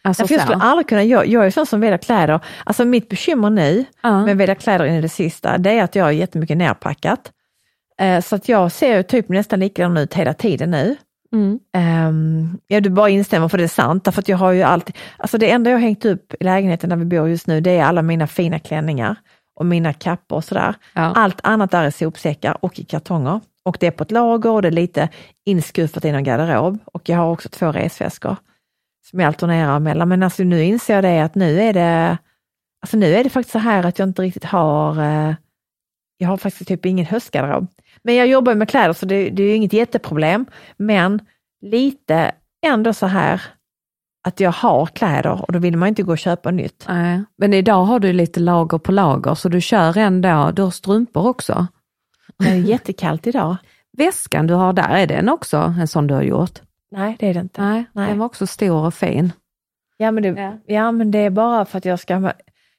Alltså, 0.05 0.23
Nej, 0.23 0.29
för 0.29 0.35
jag 0.35 0.43
skulle 0.43 0.63
aldrig 0.63 0.89
kunna, 0.89 1.05
jag, 1.05 1.27
jag 1.27 1.47
är 1.47 1.51
sån 1.51 1.67
som 1.67 1.81
väljer 1.81 1.99
kläder, 1.99 2.41
alltså 2.65 2.85
mitt 2.85 3.09
bekymmer 3.09 3.51
nu 3.51 3.85
Ja. 4.03 4.27
med 4.27 4.37
välja 4.37 4.55
kläder 4.55 4.85
in 4.85 4.95
i 4.95 5.01
det 5.01 5.09
sista, 5.09 5.59
det 5.59 5.71
är 5.71 5.85
att 5.85 5.95
jag 5.95 6.05
har 6.05 6.11
jättemycket 6.11 6.57
nerpackat. 6.57 7.33
Eh, 8.01 8.21
så 8.21 8.37
att 8.37 8.49
jag 8.49 8.73
ser 8.73 9.03
typ 9.03 9.29
nästan 9.29 9.61
likadan 9.61 9.97
ut 9.97 10.15
hela 10.15 10.35
tiden 10.35 10.71
nu. 10.71 10.97
Mm. 11.33 11.59
Um, 12.09 12.59
ja, 12.67 12.81
du 12.81 12.91
bara 12.91 13.09
instämmer 13.09 13.49
för 13.49 13.59
det 13.59 13.65
är 13.65 13.69
sant, 13.69 14.05
därför 14.05 14.21
att 14.23 14.29
jag 14.29 14.37
har 14.37 14.53
ju 14.53 14.63
alltid, 14.63 14.97
alltså 15.17 15.39
det 15.39 15.51
enda 15.51 15.71
jag 15.71 15.77
har 15.77 15.83
hängt 15.83 16.05
upp 16.05 16.35
i 16.41 16.45
lägenheten 16.45 16.91
där 16.91 16.97
vi 16.97 17.05
bor 17.05 17.29
just 17.29 17.47
nu, 17.47 17.61
det 17.61 17.71
är 17.71 17.85
alla 17.85 18.03
mina 18.03 18.27
fina 18.27 18.59
klänningar 18.59 19.17
och 19.55 19.67
mina 19.67 19.93
kappor 19.93 20.37
och 20.37 20.45
sådär. 20.45 20.75
Ja. 20.93 21.03
Allt 21.03 21.41
annat 21.43 21.71
där 21.71 21.85
är 21.85 21.91
sopsäckar 21.91 22.57
och 22.61 22.79
i 22.79 22.85
kartonger. 22.85 23.41
Och 23.63 23.77
det 23.81 23.87
är 23.87 23.91
på 23.91 24.03
ett 24.03 24.11
lager 24.11 24.51
och 24.51 24.63
det 24.63 24.69
är 24.69 24.73
lite 24.73 25.09
inskuffat 25.45 26.05
i 26.05 26.13
någon 26.13 26.25
garderob. 26.25 26.79
Och 26.85 27.09
jag 27.09 27.17
har 27.17 27.31
också 27.31 27.49
två 27.49 27.73
resväskor 27.73 28.37
som 29.11 29.21
jag 29.21 29.27
alternerar 29.27 29.81
mellan. 29.81 30.09
Men 30.09 30.23
alltså 30.23 30.43
nu 30.43 30.65
inser 30.65 30.95
jag 30.95 31.05
det 31.05 31.21
att 31.21 31.35
nu 31.35 31.61
är 31.61 31.73
det, 31.73 32.19
alltså 32.83 32.97
nu 32.97 33.15
är 33.15 33.25
det 33.25 33.31
faktiskt 33.31 33.53
så 33.53 33.59
här 33.59 33.87
att 33.87 33.99
jag 33.99 34.09
inte 34.09 34.23
riktigt 34.23 34.45
har, 34.45 35.03
eh, 35.03 35.35
jag 36.19 36.29
har 36.29 36.37
faktiskt 36.37 36.69
typ 36.69 36.87
ingen 36.87 37.07
höstgarderob. 37.07 37.67
Men 38.03 38.15
jag 38.15 38.27
jobbar 38.27 38.53
ju 38.53 38.59
med 38.59 38.69
kläder 38.69 38.93
så 38.93 39.07
det, 39.07 39.31
det 39.31 39.43
är 39.43 39.47
ju 39.47 39.55
inget 39.55 39.73
jätteproblem. 39.73 40.47
Men 40.77 41.21
lite 41.61 42.33
ändå 42.67 42.95
så 42.95 43.07
här 43.07 43.43
att 44.25 44.41
jag 44.41 44.53
har 44.53 44.87
kläder 44.87 45.43
och 45.43 45.53
då 45.53 45.59
vill 45.59 45.77
man 45.77 45.89
inte 45.89 46.03
gå 46.03 46.13
och 46.13 46.19
köpa 46.19 46.51
nytt. 46.51 46.85
Nej, 46.89 47.25
men 47.39 47.55
idag 47.55 47.85
har 47.85 48.01
du 48.01 48.13
lite 48.13 48.41
lager 48.41 48.79
på 48.79 48.93
lager 48.93 49.35
så 49.35 49.49
du 49.49 49.61
kör 49.61 49.99
ändå, 49.99 50.51
du 50.55 50.63
har 50.63 50.71
strumpor 50.71 51.27
också. 51.27 51.67
Det 52.39 52.49
är 52.49 52.55
jättekallt 52.55 53.27
idag. 53.27 53.57
Väskan 53.99 54.47
du 54.47 54.55
har 54.55 54.73
där, 54.73 54.89
är 54.89 55.07
den 55.07 55.29
också 55.29 55.57
en 55.57 55.89
sån 55.89 56.07
du 56.07 56.15
har 56.15 56.23
gjort? 56.23 56.61
Nej, 56.91 57.17
det 57.19 57.29
är 57.29 57.35
det 57.35 57.41
inte. 57.41 57.63
Nej, 57.63 57.85
Nej. 57.93 58.09
den 58.09 58.19
var 58.19 58.27
också 58.27 58.47
stor 58.47 58.87
och 58.87 58.95
fin. 58.95 59.33
Ja 59.97 60.11
men, 60.11 60.23
det, 60.23 60.29
Ja. 60.29 60.59
ja. 60.67 60.93
men 60.93 61.11
det 61.11 61.19
är 61.19 61.31
bara 61.31 61.65
för 61.65 61.79
att 61.79 61.85
jag 61.85 62.01
ska... 62.01 62.33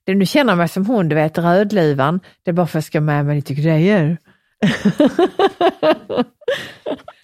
Det, 0.05 0.13
du 0.13 0.25
känner 0.25 0.55
mig 0.55 0.67
som 0.67 0.85
hon, 0.85 1.09
du 1.09 1.15
vet 1.15 1.37
Rödluvan. 1.37 2.19
Det 2.43 2.51
är 2.51 2.53
bara 2.53 2.67
för 2.67 2.79
att 2.79 2.83
jag 2.83 2.87
ska 2.87 3.01
med 3.01 3.25
mig 3.25 3.35
lite 3.35 3.53
grejer. 3.53 4.17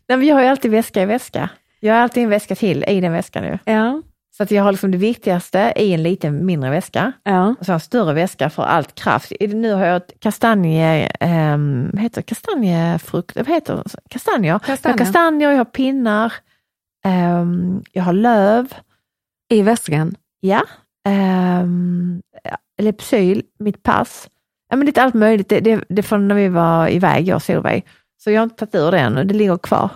Nej, 0.07 0.17
men 0.17 0.27
jag 0.27 0.35
har 0.35 0.41
ju 0.41 0.47
alltid 0.47 0.71
väska 0.71 1.01
i 1.01 1.05
väska. 1.05 1.49
Jag 1.79 1.93
har 1.93 2.01
alltid 2.01 2.23
en 2.23 2.29
väska 2.29 2.55
till 2.55 2.83
i 2.87 3.01
den 3.01 3.11
väskan 3.11 3.43
nu. 3.43 3.59
Ja. 3.65 4.01
Så 4.37 4.43
att 4.43 4.51
jag 4.51 4.63
har 4.63 4.71
liksom 4.71 4.91
det 4.91 4.97
viktigaste 4.97 5.73
i 5.75 5.93
en 5.93 6.03
liten 6.03 6.45
mindre 6.45 6.69
väska 6.69 7.11
Ja. 7.23 7.55
och 7.59 7.65
så 7.65 7.71
har 7.71 7.73
jag 7.73 7.75
en 7.75 7.79
större 7.79 8.13
väska 8.13 8.49
för 8.49 8.63
allt 8.63 8.95
kraft. 8.95 9.31
Nu 9.39 9.73
har 9.73 9.85
jag 9.85 9.95
ett 9.97 10.11
kastanje, 10.19 11.11
vad 11.93 11.99
heter 12.01 12.21
kastanjefrukt, 12.21 13.35
vad 13.35 13.47
heter 13.47 13.75
det? 13.75 13.83
Kastanjer. 14.09 14.47
Jag 14.47 14.53
har 14.53 14.59
Kastanjer. 14.59 14.97
kastanjer, 14.97 15.49
jag 15.51 15.57
har 15.57 15.65
pinnar, 15.65 16.33
ehm, 17.05 17.81
jag 17.91 18.03
har 18.03 18.13
löv, 18.13 18.73
I 19.49 19.61
väskan. 19.61 20.15
ja, 20.39 20.61
um, 21.07 22.21
Lepsyl, 22.81 23.43
mitt 23.59 23.83
pass. 23.83 24.29
Ja, 24.69 24.75
men 24.75 24.85
lite 24.85 25.03
allt 25.03 25.13
möjligt, 25.13 25.49
det, 25.49 25.59
det, 25.59 25.83
det 25.89 26.03
från 26.03 26.27
när 26.27 26.35
vi 26.35 26.47
var 26.47 26.87
iväg, 26.89 27.27
jag 27.27 27.35
och 27.35 27.43
Solveig. 27.43 27.85
Så 28.23 28.31
jag 28.31 28.39
har 28.39 28.43
inte 28.43 28.55
tagit 28.55 28.75
ur 28.75 28.91
det 28.91 28.99
ännu, 28.99 29.23
det 29.23 29.33
ligger 29.33 29.57
kvar. 29.57 29.89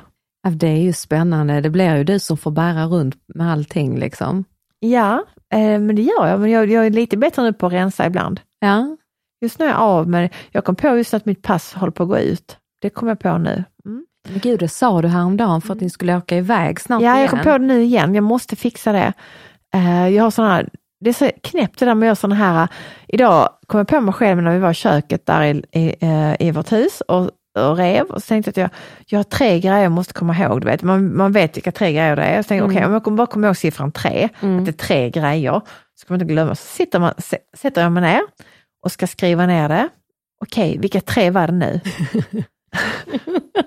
Ja, 0.46 0.52
det 0.52 0.68
är 0.68 0.78
ju 0.82 0.94
spännande. 0.94 1.62
Det 1.62 1.70
blir 1.70 1.96
ju 1.96 2.04
du 2.04 2.20
som 2.20 2.38
får 2.38 2.52
bära 2.52 2.86
runt 2.86 3.16
med 3.36 3.52
allting 3.52 4.00
liksom. 4.00 4.44
Ja, 4.80 5.24
eh, 5.54 5.80
men 5.80 5.96
det 5.96 6.02
gör 6.02 6.28
jag, 6.28 6.40
men 6.40 6.52
jag, 6.52 6.72
jag 6.72 6.86
är 6.86 6.90
lite 6.90 7.18
bättre 7.18 7.44
nu 7.44 7.54
på 7.54 7.68
att 7.68 7.74
rensa 7.74 8.06
ibland. 8.06 8.40
Ja. 8.60 8.98
Just 9.42 9.60
nu 9.60 9.66
är 9.66 9.70
jag 9.70 9.80
av, 9.80 10.10
men 10.10 10.30
jag 10.52 10.66
kom 10.66 10.76
på 10.76 10.98
just 10.98 11.14
att 11.14 11.26
mitt 11.26 11.42
pass 11.42 11.74
håller 11.74 11.92
på 11.92 12.04
att 12.04 12.10
gå 12.10 12.18
ut. 12.18 12.58
Det 12.82 12.90
kom 12.90 13.08
jag 13.08 13.20
på 13.20 13.38
nu. 13.38 13.64
Mm. 13.86 14.06
Men 14.30 14.40
gud, 14.40 14.60
det 14.60 14.68
sa 14.68 15.02
du 15.02 15.08
häromdagen 15.08 15.62
för 15.62 15.74
att 15.74 15.82
ni 15.82 15.90
skulle 15.90 16.18
åka 16.18 16.38
iväg 16.38 16.80
snart 16.80 17.02
Ja, 17.02 17.10
igen. 17.10 17.22
jag 17.22 17.30
kom 17.30 17.40
på 17.40 17.58
det 17.58 17.66
nu 17.66 17.84
igen. 17.84 18.16
Jag 18.16 18.24
måste 18.24 18.56
fixa 18.56 18.92
det. 18.92 19.14
Eh, 19.76 20.08
jag 20.08 20.24
har 20.24 20.32
såna 20.32 20.54
här, 20.54 20.70
det 21.00 21.10
är 21.10 21.14
så 21.14 21.30
knäppt 21.44 21.80
det 21.80 21.86
där 21.86 21.96
med 21.96 22.06
att 22.06 22.08
göra 22.08 22.16
såna 22.16 22.36
här, 22.36 22.68
idag 23.08 23.50
kom 23.68 23.78
jag 23.78 23.88
på 23.88 24.02
mig 24.02 24.14
själv 24.14 24.42
när 24.42 24.54
vi 24.54 24.60
var 24.60 24.72
i 24.72 24.74
köket 24.74 25.26
där 25.26 25.44
i, 25.44 25.64
i, 25.72 25.96
eh, 26.00 26.48
i 26.48 26.52
vårt 26.52 26.72
hus 26.72 27.02
och, 27.02 27.32
och 27.56 27.78
rev 27.78 28.06
och 28.06 28.24
så 28.24 28.28
tänkte 28.28 28.50
jag 28.50 28.66
att 28.68 28.72
jag, 28.72 28.80
jag 29.06 29.20
har 29.20 29.24
tre 29.24 29.60
grejer 29.60 29.84
jag 29.84 29.92
måste 29.92 30.14
komma 30.14 30.36
ihåg. 30.38 30.62
Du 30.62 30.66
vet. 30.68 30.82
Man, 30.84 31.18
man 31.18 31.32
vet 31.32 31.58
vilka 31.58 31.72
tre 31.72 31.94
grejer 31.94 32.16
det 32.16 32.24
är. 32.24 32.42
Så 32.42 32.48
tänkte 32.48 32.64
jag, 32.64 32.72
okej, 32.72 32.86
om 32.86 32.94
jag 32.94 33.04
kommer 33.04 33.18
bara 33.18 33.28
komma 33.28 33.48
ihåg 33.48 33.58
siffran 33.58 33.92
tre, 33.92 34.30
att 34.60 34.66
det 34.66 34.72
är 34.72 34.74
tre 34.74 35.10
grejer, 35.10 35.62
så 35.96 36.08
kommer 36.08 36.20
jag 36.20 36.24
inte 36.24 36.34
glömma. 36.34 36.56
Så 36.56 36.66
sitter 36.68 37.00
man, 37.00 37.14
sätter 37.58 37.82
jag 37.82 37.92
mig 37.92 38.04
ner 38.04 38.22
och 38.84 38.92
ska 38.92 39.08
skriva 39.08 39.46
ner 39.46 39.70
det. 39.70 39.90
Okej, 40.42 40.78
vilka 40.78 41.02
tre 41.02 41.30
var 41.30 41.48
det 41.48 41.54
nu? 41.54 41.82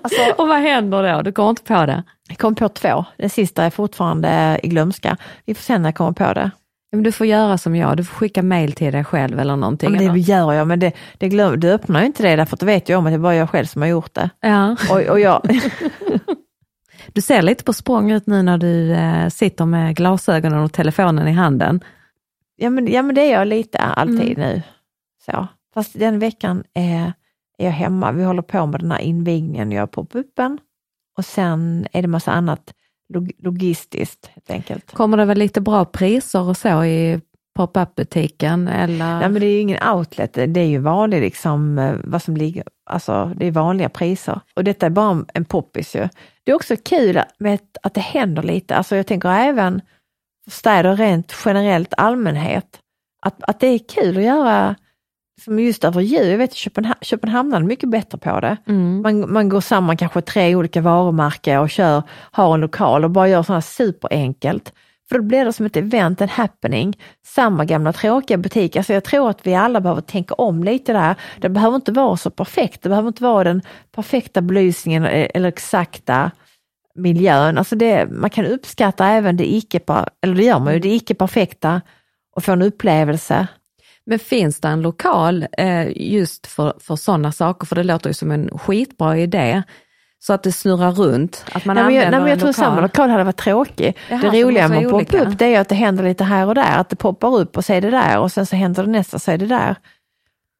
alltså, 0.03 0.21
Och 0.37 0.47
vad 0.47 0.57
händer 0.57 1.13
då? 1.15 1.21
Du 1.21 1.31
går 1.31 1.49
inte 1.49 1.63
på 1.63 1.85
det? 1.85 2.03
jag 2.29 2.37
kom 2.37 2.55
på 2.55 2.69
två. 2.69 3.05
Den 3.17 3.29
sista 3.29 3.63
är 3.63 3.69
fortfarande 3.69 4.59
i 4.63 4.67
glömska. 4.67 5.17
Vi 5.45 5.53
får 5.53 5.63
se 5.63 5.77
när 5.77 5.87
jag 5.87 5.95
kommer 5.95 6.11
på 6.11 6.33
det. 6.33 6.51
Men 6.91 7.03
du 7.03 7.11
får 7.11 7.27
göra 7.27 7.57
som 7.57 7.75
jag, 7.75 7.97
du 7.97 8.03
får 8.03 8.15
skicka 8.15 8.43
mail 8.43 8.73
till 8.73 8.93
dig 8.93 9.03
själv 9.03 9.39
eller 9.39 9.55
någonting. 9.55 9.93
Ja, 9.93 10.01
men 10.01 10.13
det 10.13 10.19
gör 10.19 10.53
jag, 10.53 10.67
men 10.67 10.79
det, 10.79 10.93
det 11.17 11.29
glöm, 11.29 11.59
du 11.59 11.71
öppnar 11.71 11.99
ju 11.99 12.05
inte 12.05 12.23
det 12.23 12.35
därför 12.35 12.55
att 12.55 12.59
då 12.59 12.65
vet 12.65 12.89
jag 12.89 12.99
om 12.99 13.05
att 13.05 13.11
det 13.11 13.15
är 13.15 13.19
bara 13.19 13.35
jag 13.35 13.49
själv 13.49 13.65
som 13.65 13.81
har 13.81 13.89
gjort 13.89 14.13
det. 14.13 14.29
ja. 14.39 14.75
Och, 14.91 15.01
och 15.01 15.19
jag, 15.19 15.41
Du 17.13 17.21
ser 17.21 17.41
lite 17.41 17.63
på 17.63 17.73
språng 17.73 18.11
ut 18.11 18.27
nu 18.27 18.41
när 18.43 18.57
du 18.57 18.91
eh, 18.91 19.29
sitter 19.29 19.65
med 19.65 19.95
glasögonen 19.95 20.59
och 20.63 20.73
telefonen 20.73 21.27
i 21.27 21.31
handen. 21.31 21.83
ja, 22.55 22.69
men, 22.69 22.87
ja 22.87 23.01
men 23.01 23.15
det 23.15 23.21
är 23.21 23.31
jag 23.31 23.47
lite 23.47 23.79
alltid 23.79 24.37
nu. 24.37 24.61
Så. 25.25 25.47
Fast 25.73 25.99
den 25.99 26.19
veckan 26.19 26.63
är, 26.73 27.13
är 27.57 27.65
jag 27.65 27.71
hemma. 27.71 28.11
Vi 28.11 28.23
håller 28.23 28.41
på 28.41 28.65
med 28.65 28.79
den 28.79 28.91
här 28.91 28.99
invigningen, 28.99 29.71
jag 29.71 29.83
är 29.83 29.87
på 29.87 30.05
puppen 30.05 30.59
och 31.17 31.25
sen 31.25 31.87
är 31.91 32.01
det 32.01 32.07
massa 32.07 32.31
annat 32.31 32.73
log, 33.13 33.31
logistiskt 33.37 34.29
helt 34.33 34.49
enkelt. 34.51 34.91
Kommer 34.93 35.17
det 35.17 35.25
väl 35.25 35.37
lite 35.37 35.61
bra 35.61 35.85
priser 35.85 36.41
och 36.41 36.57
så 36.57 36.83
i 36.83 37.21
pop-up-butiken? 37.55 38.67
Eller? 38.67 39.19
Nej 39.19 39.29
men 39.29 39.41
det 39.41 39.45
är 39.47 39.51
ju 39.51 39.59
ingen 39.59 39.89
outlet, 39.89 40.33
det 40.33 40.59
är 40.59 40.65
ju 40.67 40.77
vanlig 40.77 41.21
liksom, 41.21 41.79
eh, 41.79 41.93
vad 42.03 42.21
som 42.21 42.37
ligger, 42.37 42.63
alltså 42.89 43.31
det 43.35 43.45
är 43.47 43.51
vanliga 43.51 43.89
priser. 43.89 44.39
Och 44.55 44.63
detta 44.63 44.85
är 44.85 44.89
bara 44.89 45.25
en 45.33 45.45
poppis 45.45 45.95
ju. 45.95 46.07
Det 46.43 46.51
är 46.51 46.55
också 46.55 46.75
kul 46.85 47.21
med 47.39 47.59
att- 47.83 47.93
det 47.93 47.99
händer 48.01 48.43
lite, 48.43 48.75
alltså 48.75 48.95
jag 48.95 49.07
tänker 49.07 49.29
även 49.29 49.81
städer 50.51 50.95
rent 50.95 51.33
generellt 51.45 51.93
allmänhet, 51.97 52.79
att, 53.21 53.43
att 53.43 53.59
det 53.59 53.67
är 53.67 53.79
kul 53.79 54.17
att 54.17 54.23
göra 54.23 54.75
som 55.39 55.59
just 55.59 55.83
över 55.83 56.01
jul, 56.01 56.27
jag 56.27 56.37
vet 56.37 56.53
Köpenhamn, 56.53 56.99
Köpenhamn 57.01 57.53
är 57.53 57.59
mycket 57.59 57.89
bättre 57.89 58.17
på 58.17 58.39
det. 58.39 58.57
Mm. 58.67 59.01
Man, 59.01 59.33
man 59.33 59.49
går 59.49 59.61
samman 59.61 59.97
kanske 59.97 60.21
tre 60.21 60.55
olika 60.55 60.81
varumärken 60.81 61.59
och 61.59 61.69
kör, 61.69 62.03
har 62.09 62.53
en 62.53 62.61
lokal 62.61 63.03
och 63.03 63.11
bara 63.11 63.27
gör 63.27 63.43
sådana 63.43 63.61
superenkelt. 63.61 64.73
För 65.09 65.15
då 65.19 65.23
blir 65.23 65.45
det 65.45 65.53
som 65.53 65.65
ett 65.65 65.75
event, 65.75 66.21
en 66.21 66.29
happening. 66.29 66.97
Samma 67.25 67.65
gamla 67.65 67.93
tråkiga 67.93 68.37
butik. 68.37 68.75
Alltså 68.75 68.93
jag 68.93 69.03
tror 69.03 69.29
att 69.29 69.47
vi 69.47 69.55
alla 69.55 69.81
behöver 69.81 70.01
tänka 70.01 70.33
om 70.33 70.63
lite 70.63 70.93
där. 70.93 71.15
Det 71.37 71.49
behöver 71.49 71.75
inte 71.75 71.91
vara 71.91 72.17
så 72.17 72.29
perfekt. 72.29 72.81
Det 72.81 72.89
behöver 72.89 73.07
inte 73.07 73.23
vara 73.23 73.43
den 73.43 73.61
perfekta 73.91 74.41
belysningen 74.41 75.05
eller 75.05 75.49
exakta 75.49 76.31
miljön. 76.95 77.57
Alltså 77.57 77.75
det, 77.75 78.07
man 78.11 78.29
kan 78.29 78.45
uppskatta 78.45 79.07
även 79.07 79.37
det 79.37 79.53
icke, 79.53 79.79
eller 80.21 80.35
det 80.35 80.43
gör 80.43 80.59
man 80.59 80.73
ju, 80.73 80.79
det 80.79 80.89
icke 80.89 81.15
perfekta 81.15 81.81
och 82.35 82.43
få 82.43 82.51
en 82.51 82.61
upplevelse. 82.61 83.47
Men 84.09 84.19
finns 84.19 84.59
det 84.59 84.67
en 84.67 84.81
lokal 84.81 85.47
eh, 85.57 85.87
just 85.95 86.47
för, 86.47 86.73
för 86.79 86.95
sådana 86.95 87.31
saker? 87.31 87.67
För 87.67 87.75
det 87.75 87.83
låter 87.83 88.09
ju 88.09 88.13
som 88.13 88.31
en 88.31 88.57
skitbra 88.57 89.17
idé. 89.17 89.63
Så 90.19 90.33
att 90.33 90.43
det 90.43 90.51
snurrar 90.51 90.91
runt, 90.91 91.45
att 91.51 91.65
man 91.65 91.75
nej, 91.75 91.85
men 91.85 91.95
jag, 91.95 92.05
använder 92.05 92.11
nej, 92.11 92.19
men 92.19 92.29
jag 92.29 92.33
en 92.33 92.39
tror 92.39 92.47
lokal. 92.47 92.65
samma 92.65 92.81
lokal 92.81 93.09
hade 93.09 93.23
varit 93.23 93.37
tråkig. 93.37 93.97
Jaha, 94.09 94.31
det 94.31 94.43
roliga 94.43 94.67
med 94.67 94.83
så 94.83 94.89
pop-up 94.89 95.13
olika. 95.13 95.29
det 95.29 95.55
är 95.55 95.59
att 95.59 95.69
det 95.69 95.75
händer 95.75 96.03
lite 96.03 96.23
här 96.23 96.47
och 96.47 96.55
där, 96.55 96.77
att 96.77 96.89
det 96.89 96.95
poppar 96.95 97.35
upp 97.35 97.57
och 97.57 97.65
så 97.65 97.73
är 97.73 97.81
det 97.81 97.89
där 97.89 98.19
och 98.19 98.31
sen 98.31 98.45
så 98.45 98.55
händer 98.55 98.83
det 98.83 98.89
nästa 98.89 99.19
så 99.19 99.31
är 99.31 99.37
det 99.37 99.45
där. 99.45 99.75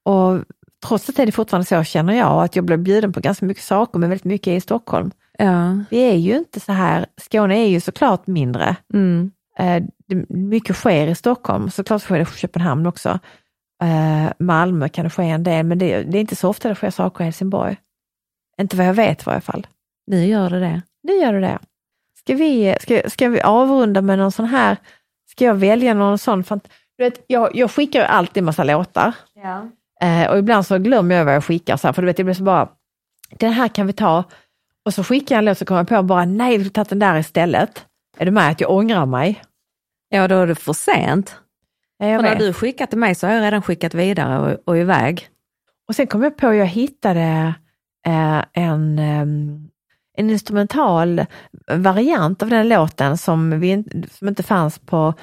Och 0.05 0.43
trots 0.87 1.09
att 1.09 1.15
det 1.15 1.23
är 1.23 1.31
fortfarande 1.31 1.65
så 1.65 1.83
känner 1.83 2.13
jag 2.13 2.43
att 2.43 2.55
jag 2.55 2.65
blir 2.65 2.77
bjuden 2.77 3.13
på 3.13 3.19
ganska 3.19 3.45
mycket 3.45 3.63
saker 3.63 3.99
men 3.99 4.09
väldigt 4.09 4.25
mycket 4.25 4.47
är 4.47 4.55
i 4.55 4.61
Stockholm. 4.61 5.11
Ja. 5.37 5.83
Vi 5.89 5.99
är 5.99 6.15
ju 6.15 6.37
inte 6.37 6.59
så 6.59 6.71
här, 6.71 7.05
Skåne 7.21 7.55
är 7.55 7.67
ju 7.67 7.79
såklart 7.79 8.27
mindre. 8.27 8.75
Mm. 8.93 9.31
Eh, 9.59 9.83
det, 10.07 10.29
mycket 10.29 10.75
sker 10.75 11.07
i 11.07 11.15
Stockholm, 11.15 11.69
såklart 11.69 12.01
sker 12.01 12.15
det 12.15 12.21
i 12.21 12.25
Köpenhamn 12.25 12.85
också. 12.85 13.19
Eh, 13.83 14.31
Malmö 14.39 14.89
kan 14.89 15.03
det 15.03 15.09
ske 15.09 15.23
en 15.23 15.43
del 15.43 15.65
men 15.65 15.77
det, 15.79 16.03
det 16.03 16.17
är 16.17 16.21
inte 16.21 16.35
så 16.35 16.49
ofta 16.49 16.69
det 16.69 16.75
sker 16.75 16.89
saker 16.89 17.21
i 17.23 17.25
Helsingborg. 17.25 17.77
Inte 18.61 18.77
vad 18.77 18.85
jag 18.87 18.93
vet 18.93 19.21
i 19.21 19.25
varje 19.25 19.41
fall. 19.41 19.67
Nu 20.07 20.25
gör 20.25 20.49
det 20.49 20.59
det. 20.59 20.81
Nu 21.03 21.13
gör 21.13 21.33
du 21.33 21.41
det. 21.41 21.59
Ska 22.19 22.35
vi, 22.35 22.75
ska, 22.81 23.09
ska 23.09 23.29
vi 23.29 23.41
avrunda 23.41 24.01
med 24.01 24.17
någon 24.17 24.31
sån 24.31 24.45
här, 24.45 24.77
ska 25.31 25.45
jag 25.45 25.55
välja 25.55 25.93
någon 25.93 26.17
sån, 26.17 26.43
fant- 26.43 26.67
du 26.97 27.03
vet, 27.03 27.23
jag, 27.27 27.55
jag 27.55 27.71
skickar 27.71 27.99
ju 27.99 28.05
alltid 28.05 28.43
massa 28.43 28.63
låtar 28.63 29.13
eh, 30.01 30.29
och 30.31 30.37
ibland 30.37 30.65
så 30.65 30.77
glömmer 30.77 31.15
jag 31.15 31.25
vad 31.25 31.35
jag 31.35 31.43
skickar, 31.43 31.77
så 31.77 31.87
här, 31.87 31.93
för 31.93 32.01
du 32.01 32.05
vet, 32.05 32.17
det 32.17 32.23
blir 32.23 32.33
så 32.33 32.43
bara, 32.43 32.69
den 33.29 33.53
här 33.53 33.67
kan 33.67 33.87
vi 33.87 33.93
ta, 33.93 34.23
och 34.85 34.93
så 34.93 35.03
skickar 35.03 35.35
jag 35.35 35.39
en 35.39 35.45
låt 35.45 35.57
så 35.57 35.65
kommer 35.65 35.79
jag 35.81 35.87
på 35.87 36.03
bara, 36.03 36.25
nej, 36.25 36.57
vi 36.57 36.63
skulle 36.63 36.73
tagit 36.73 36.89
den 36.89 36.99
där 36.99 37.17
istället. 37.19 37.85
Är 38.17 38.25
du 38.25 38.31
med 38.31 38.49
att 38.51 38.61
jag 38.61 38.71
ångrar 38.71 39.05
mig? 39.05 39.41
Ja, 40.09 40.27
då 40.27 40.35
är 40.35 40.47
det 40.47 40.55
för 40.55 40.73
sent. 40.73 41.35
Ja, 41.99 42.07
jag 42.07 42.21
när 42.21 42.29
vet. 42.29 42.39
du 42.39 42.53
skickat 42.53 42.89
till 42.89 42.99
mig 42.99 43.15
så 43.15 43.27
har 43.27 43.33
jag 43.33 43.43
redan 43.43 43.61
skickat 43.61 43.93
vidare 43.93 44.39
och, 44.39 44.59
och 44.65 44.77
iväg. 44.77 45.27
Och 45.87 45.95
sen 45.95 46.07
kom 46.07 46.23
jag 46.23 46.37
på 46.37 46.53
jag 46.53 46.65
hittade 46.65 47.53
eh, 48.07 48.43
en, 48.53 48.99
ehm, 48.99 49.69
en 50.17 50.29
instrumental 50.29 51.25
variant 51.71 52.43
av 52.43 52.49
den 52.49 52.69
låten 52.69 53.17
som, 53.17 53.59
vi, 53.59 53.67
inte- 53.69 54.09
som 54.11 54.27
inte 54.27 54.43
fanns 54.43 54.79
på 54.79 55.13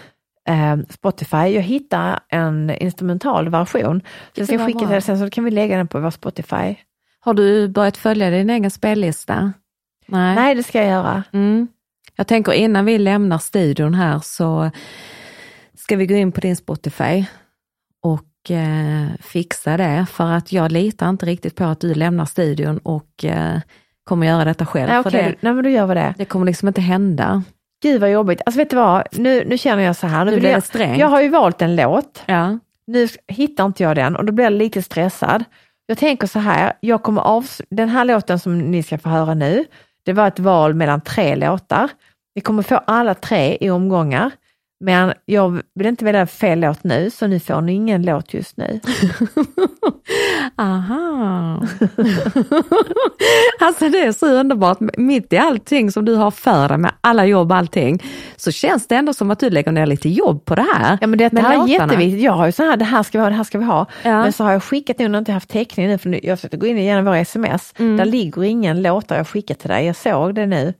eh, 0.48 0.76
Spotify. 0.90 1.36
Jag 1.36 1.62
hittade 1.62 2.18
en 2.28 2.70
instrumental 2.70 3.48
version. 3.48 4.00
Så 4.34 4.40
jag 4.40 4.48
ska 4.48 4.66
skicka 4.66 4.78
till 4.78 4.88
dig 4.88 5.02
sen 5.02 5.18
så 5.18 5.30
kan 5.30 5.44
vi 5.44 5.50
lägga 5.50 5.76
den 5.76 5.88
på 5.88 6.00
vår 6.00 6.10
Spotify. 6.10 6.74
Har 7.20 7.34
du 7.34 7.68
börjat 7.68 7.96
följa 7.96 8.30
din 8.30 8.50
egen 8.50 8.70
spellista? 8.70 9.52
Nej. 10.06 10.34
Nej, 10.34 10.54
det 10.54 10.62
ska 10.62 10.78
jag 10.78 10.88
göra. 10.88 11.22
Mm. 11.32 11.68
Jag 12.16 12.26
tänker 12.26 12.52
innan 12.52 12.84
vi 12.84 12.98
lämnar 12.98 13.38
studion 13.38 13.94
här 13.94 14.18
så 14.18 14.70
ska 15.86 15.96
vi 15.96 16.06
gå 16.06 16.14
in 16.14 16.32
på 16.32 16.40
din 16.40 16.56
Spotify 16.56 17.24
och 18.02 18.50
eh, 18.50 19.06
fixa 19.20 19.76
det 19.76 20.06
för 20.10 20.32
att 20.32 20.52
jag 20.52 20.72
litar 20.72 21.08
inte 21.08 21.26
riktigt 21.26 21.54
på 21.54 21.64
att 21.64 21.80
du 21.80 21.94
lämnar 21.94 22.24
studion 22.24 22.78
och 22.78 23.24
eh, 23.24 23.60
kommer 24.04 24.26
göra 24.26 24.44
detta 24.44 24.66
själv. 24.66 24.88
Nej, 24.88 25.02
för 25.02 25.10
det, 25.10 25.34
Nej, 25.40 25.52
men 25.52 25.64
då 25.64 25.70
gör 25.70 25.86
vi 25.86 25.94
det. 25.94 26.14
det 26.18 26.24
kommer 26.24 26.46
liksom 26.46 26.68
inte 26.68 26.80
hända. 26.80 27.42
Gud 27.82 28.00
vad 28.00 28.10
jobbigt. 28.10 28.40
Alltså 28.46 28.58
vet 28.58 28.70
du 28.70 28.76
vad, 28.76 29.06
nu, 29.12 29.44
nu 29.44 29.58
känner 29.58 29.82
jag 29.82 29.96
så 29.96 30.06
här. 30.06 30.24
Nu 30.24 30.30
vill 30.30 30.40
blir 30.40 30.48
det 30.48 30.54
jag, 30.54 30.64
strängt. 30.64 30.98
jag 30.98 31.06
har 31.06 31.20
ju 31.20 31.28
valt 31.28 31.62
en 31.62 31.76
låt. 31.76 32.22
Ja. 32.26 32.58
nu 32.86 33.08
hittar 33.26 33.66
inte 33.66 33.82
jag 33.82 33.96
den 33.96 34.16
och 34.16 34.24
då 34.24 34.32
blir 34.32 34.44
jag 34.44 34.52
lite 34.52 34.82
stressad. 34.82 35.44
Jag 35.86 35.98
tänker 35.98 36.26
så 36.26 36.38
här, 36.38 36.72
jag 36.80 37.02
kommer 37.02 37.22
av, 37.22 37.46
den 37.70 37.88
här 37.88 38.04
låten 38.04 38.38
som 38.38 38.58
ni 38.58 38.82
ska 38.82 38.98
få 38.98 39.08
höra 39.08 39.34
nu, 39.34 39.64
det 40.04 40.12
var 40.12 40.28
ett 40.28 40.38
val 40.38 40.74
mellan 40.74 41.00
tre 41.00 41.36
låtar. 41.36 41.90
Ni 42.34 42.40
kommer 42.40 42.62
få 42.62 42.76
alla 42.76 43.14
tre 43.14 43.58
i 43.60 43.70
omgångar, 43.70 44.30
men 44.80 45.12
jag 45.24 45.62
vill 45.74 45.86
inte 45.86 46.04
välja 46.04 46.26
fel 46.26 46.60
låt 46.60 46.84
nu, 46.84 47.10
så 47.10 47.26
nu 47.26 47.40
får 47.40 47.60
ni 47.60 47.72
ingen 47.72 48.02
låt 48.02 48.34
just 48.34 48.56
nu. 48.56 48.80
Aha. 50.56 51.62
alltså 53.60 53.88
det 53.88 53.98
är 53.98 54.12
så 54.12 54.26
underbart, 54.26 54.78
mitt 54.96 55.32
i 55.32 55.38
allting 55.38 55.92
som 55.92 56.04
du 56.04 56.14
har 56.14 56.30
för 56.30 56.68
dig 56.68 56.78
med 56.78 56.92
alla 57.00 57.26
jobb 57.26 57.52
och 57.52 57.56
allting, 57.56 58.02
så 58.36 58.52
känns 58.52 58.86
det 58.86 58.96
ändå 58.96 59.12
som 59.14 59.30
att 59.30 59.38
du 59.38 59.50
lägger 59.50 59.72
ner 59.72 59.86
lite 59.86 60.08
jobb 60.08 60.44
på 60.44 60.54
det 60.54 60.66
här. 60.74 60.98
Ja 61.00 61.06
men 61.06 61.18
det 61.18 61.38
här 61.38 61.64
är 61.64 61.68
jätteviktigt. 61.68 62.22
Jag 62.22 62.32
har 62.32 62.46
ju 62.46 62.52
så 62.52 62.62
här, 62.62 62.76
det 62.76 62.84
här 62.84 63.02
ska 63.02 63.18
vi 63.18 63.22
ha, 63.22 63.30
det 63.30 63.36
här 63.36 63.44
ska 63.44 63.58
vi 63.58 63.64
ha. 63.64 63.86
Ja. 64.02 64.22
Men 64.22 64.32
så 64.32 64.44
har 64.44 64.52
jag 64.52 64.62
skickat 64.62 64.98
nu 64.98 65.08
när 65.08 65.14
jag 65.14 65.20
inte 65.20 65.32
haft 65.32 65.50
täckning 65.50 65.86
nu, 65.86 65.98
för 65.98 66.08
nu, 66.08 66.20
jag 66.22 66.38
försökte 66.38 66.56
gå 66.56 66.66
in 66.66 66.78
igenom 66.78 67.04
våra 67.04 67.18
sms. 67.18 67.74
Mm. 67.78 67.96
Där 67.96 68.04
ligger 68.04 68.44
ingen 68.44 68.82
låtar 68.82 69.16
jag 69.16 69.28
skickat 69.28 69.58
till 69.58 69.70
dig, 69.70 69.86
jag 69.86 69.96
såg 69.96 70.34
det 70.34 70.46
nu. 70.46 70.74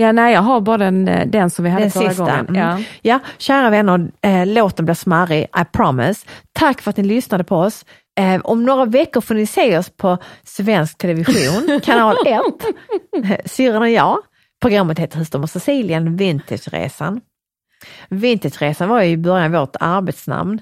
Ja, 0.00 0.12
nej, 0.12 0.34
jag 0.34 0.40
har 0.42 0.60
bara 0.60 0.78
den, 0.78 1.08
eh, 1.08 1.26
den 1.26 1.50
som 1.50 1.64
vi 1.64 1.70
hade 1.70 1.84
Den 1.84 1.90
förra 1.90 2.08
sista. 2.08 2.24
gången. 2.24 2.46
Mm. 2.48 2.60
Ja. 2.60 2.78
Ja, 3.02 3.18
kära 3.38 3.70
vänner, 3.70 4.10
eh, 4.22 4.46
låten 4.46 4.84
blir 4.84 4.94
smarrig, 4.94 5.42
I 5.42 5.64
promise. 5.72 6.26
Tack 6.52 6.80
för 6.82 6.90
att 6.90 6.96
ni 6.96 7.02
lyssnade 7.04 7.44
på 7.44 7.56
oss. 7.56 7.84
Eh, 8.20 8.40
om 8.44 8.64
några 8.64 8.84
veckor 8.84 9.20
får 9.20 9.34
ni 9.34 9.46
se 9.46 9.78
oss 9.78 9.90
på 9.96 10.18
svensk 10.44 10.98
television, 10.98 11.80
kanal 11.84 12.16
1, 12.26 13.50
syrran 13.50 13.82
och 13.82 13.88
jag. 13.90 14.18
Programmet 14.62 14.98
heter 14.98 15.18
Husdom 15.18 15.42
och 15.42 15.50
Sicilien, 15.50 16.16
Vintageresan. 16.16 17.20
Vintageresan 18.08 18.88
var 18.88 19.02
ju 19.02 19.10
i 19.10 19.16
början 19.16 19.52
vårt 19.52 19.76
arbetsnamn. 19.80 20.60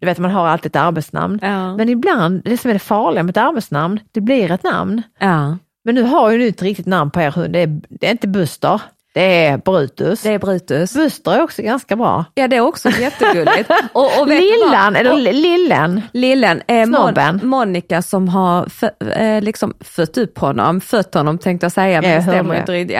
Du 0.00 0.06
vet, 0.06 0.18
man 0.18 0.30
har 0.30 0.46
alltid 0.48 0.70
ett 0.70 0.76
arbetsnamn. 0.82 1.38
Ja. 1.42 1.76
Men 1.76 1.88
ibland, 1.88 2.42
det 2.44 2.56
som 2.56 2.68
är 2.70 2.74
det 2.74 2.78
farliga 2.78 3.22
med 3.22 3.30
ett 3.30 3.36
arbetsnamn, 3.42 4.00
det 4.12 4.20
blir 4.20 4.50
ett 4.50 4.62
namn. 4.64 5.02
ja, 5.18 5.56
Men 5.88 5.94
nu 5.94 6.02
har 6.02 6.30
ju 6.30 6.38
ni 6.38 6.48
ett 6.48 6.62
riktigt 6.62 6.86
namn 6.86 7.10
på 7.10 7.20
er 7.20 7.30
hund. 7.30 7.52
Det 7.52 7.58
är, 7.62 7.80
det 7.88 8.06
är 8.06 8.10
inte 8.10 8.28
Buster, 8.28 8.80
det 9.14 9.46
är 9.46 9.58
Brutus. 9.58 10.22
det 10.22 10.32
är 10.32 10.38
Brutus. 10.38 10.94
Buster 10.94 11.32
är 11.32 11.42
också 11.42 11.62
ganska 11.62 11.96
bra. 11.96 12.24
Ja, 12.34 12.48
det 12.48 12.56
är 12.56 12.60
också 12.60 12.90
jättegulligt. 12.90 13.70
Och, 13.92 14.20
och? 14.20 14.26
Lillan, 14.28 14.96
eller 14.96 15.12
Och- 15.12 15.18
li- 15.18 15.32
Lillen. 15.32 16.02
Lillen, 16.12 16.62
eh, 16.66 16.74
Mon-. 16.86 17.40
Monica 17.44 18.02
som 18.02 18.28
har 18.28 18.64
fö- 18.66 19.18
eh, 19.36 19.42
liksom 19.42 19.74
fött 19.80 20.18
upp 20.18 20.38
honom, 20.38 20.80
fött 20.80 21.14
honom 21.14 21.38
tänkte 21.38 21.64
jag 21.64 21.72
säga, 21.72 22.00
men 22.00 22.10
Ja, 22.10 22.16
jag 22.16 22.24
det 22.24 22.30
stämmer 22.30 22.60
inte 22.60 22.72
riktigt. 22.72 22.96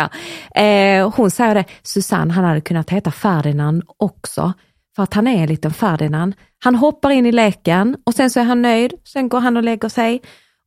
Ja. 0.55 0.62
Eh, 0.62 1.11
hon 1.16 1.30
säger 1.30 1.55
det, 1.55 1.64
Susanne 1.82 2.32
han 2.32 2.45
hade 2.45 2.61
kunnat 2.61 2.91
heta 2.91 3.11
Ferdinand 3.11 3.82
också, 3.99 4.53
för 4.97 5.03
att 5.03 5.14
han 5.14 5.26
är 5.26 5.43
en 5.43 5.49
liten 5.49 5.72
Ferdinand. 5.72 6.34
Han 6.64 6.74
hoppar 6.74 7.11
in 7.11 7.26
i 7.26 7.32
leken 7.32 7.97
och 8.07 8.14
sen 8.14 8.30
så 8.30 8.41
är 8.41 8.45
han 8.45 8.62
nöjd, 8.62 8.93
sen 9.05 9.28
går 9.28 9.41
han 9.41 9.57
och 9.57 9.62
lägger 9.62 9.89
sig 9.89 10.20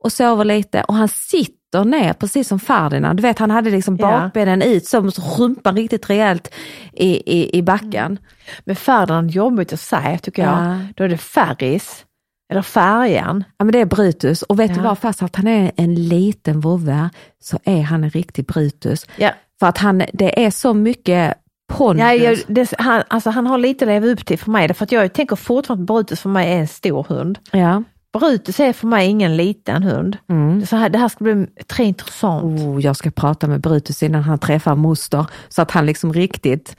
och 0.04 0.12
sover 0.12 0.46
lite 0.46 0.84
och 0.84 0.94
han 0.96 1.08
sitter 1.08 1.61
ner 1.80 2.14
precis 2.14 2.48
som 2.48 2.60
Ferdinand. 2.60 3.20
Du 3.20 3.22
vet 3.22 3.40
han 3.40 3.52
hade 3.52 3.70
liksom 3.70 3.96
bakbenen 3.96 4.62
ut, 4.62 4.86
som 4.86 5.10
rumpan 5.38 5.76
riktigt 5.76 6.10
rejält 6.10 6.54
i, 6.94 7.40
i, 7.40 7.58
i 7.58 7.62
backen. 7.62 8.20
Men 8.66 8.76
Ferdinand 8.76 9.32
jobbigt 9.32 9.74
att 9.74 9.80
säga 9.80 10.18
tycker 10.18 10.44
jag. 10.44 10.64
Ja. 10.64 10.80
Då 10.96 11.04
är 11.04 11.10
det 11.10 11.18
Ferris, 11.18 12.06
eller 12.52 12.62
Färjan. 12.62 13.44
Ja 13.58 13.66
men 13.66 13.72
det 13.72 13.80
är 13.80 13.86
Brutus 13.86 14.42
och 14.42 14.60
vet 14.60 14.74
du 14.74 14.80
Ja. 14.80 14.88
vad, 14.88 15.00
fast 15.00 15.24
att 15.24 15.36
han 15.36 15.48
är 15.48 15.72
en 15.76 15.96
liten 15.96 16.60
vovve 16.60 17.10
så 17.44 17.60
är 17.64 17.82
han 17.82 18.04
en 18.04 18.10
riktig 18.10 18.46
Brutus. 18.46 19.06
Ja. 19.18 19.32
För 19.60 19.68
att 19.68 19.78
han, 19.78 20.04
det 20.14 20.46
är 20.46 20.52
så 20.52 20.74
mycket 20.74 21.34
pondus. 21.74 22.02
Ja, 22.02 22.14
jag, 22.14 22.40
det, 22.48 22.74
han, 22.78 23.04
alltså, 23.08 23.30
han 23.30 23.48
har 23.48 23.58
lite 23.58 23.86
att 23.86 23.90
leva 23.90 24.08
upp 24.08 24.26
till 24.26 24.40
för 24.40 24.52
mig, 24.52 24.68
därför 24.68 24.84
att 24.84 24.92
jag 24.92 25.14
tänker 25.14 25.36
fortfarande 25.36 25.82
att 25.84 25.88
Brutus 25.88 26.20
för 26.20 26.30
mig 26.30 26.54
är 26.54 26.60
en 26.60 26.68
stor 26.68 27.06
hund. 27.10 27.40
Ja. 27.52 27.84
Brutus 28.14 28.60
är 28.60 28.74
för 28.74 28.88
mig 28.88 29.08
ingen 29.08 29.38
liten 29.38 29.84
hund. 29.84 30.18
Mm. 30.30 30.66
Så 30.66 30.76
här, 30.76 30.90
det 30.90 30.98
här 30.98 31.08
ska 31.08 31.24
bli 31.24 31.48
tre 31.68 31.86
intressant. 31.86 32.44
Oh, 32.44 32.82
jag 32.82 32.96
ska 32.96 33.12
prata 33.12 33.48
med 33.48 33.62
Brutus 33.62 34.04
innan 34.04 34.24
han 34.24 34.40
träffar 34.40 34.76
moster 34.76 35.26
så 35.50 35.62
att 35.62 35.72
han 35.72 35.86
liksom 35.86 36.14
riktigt 36.14 36.76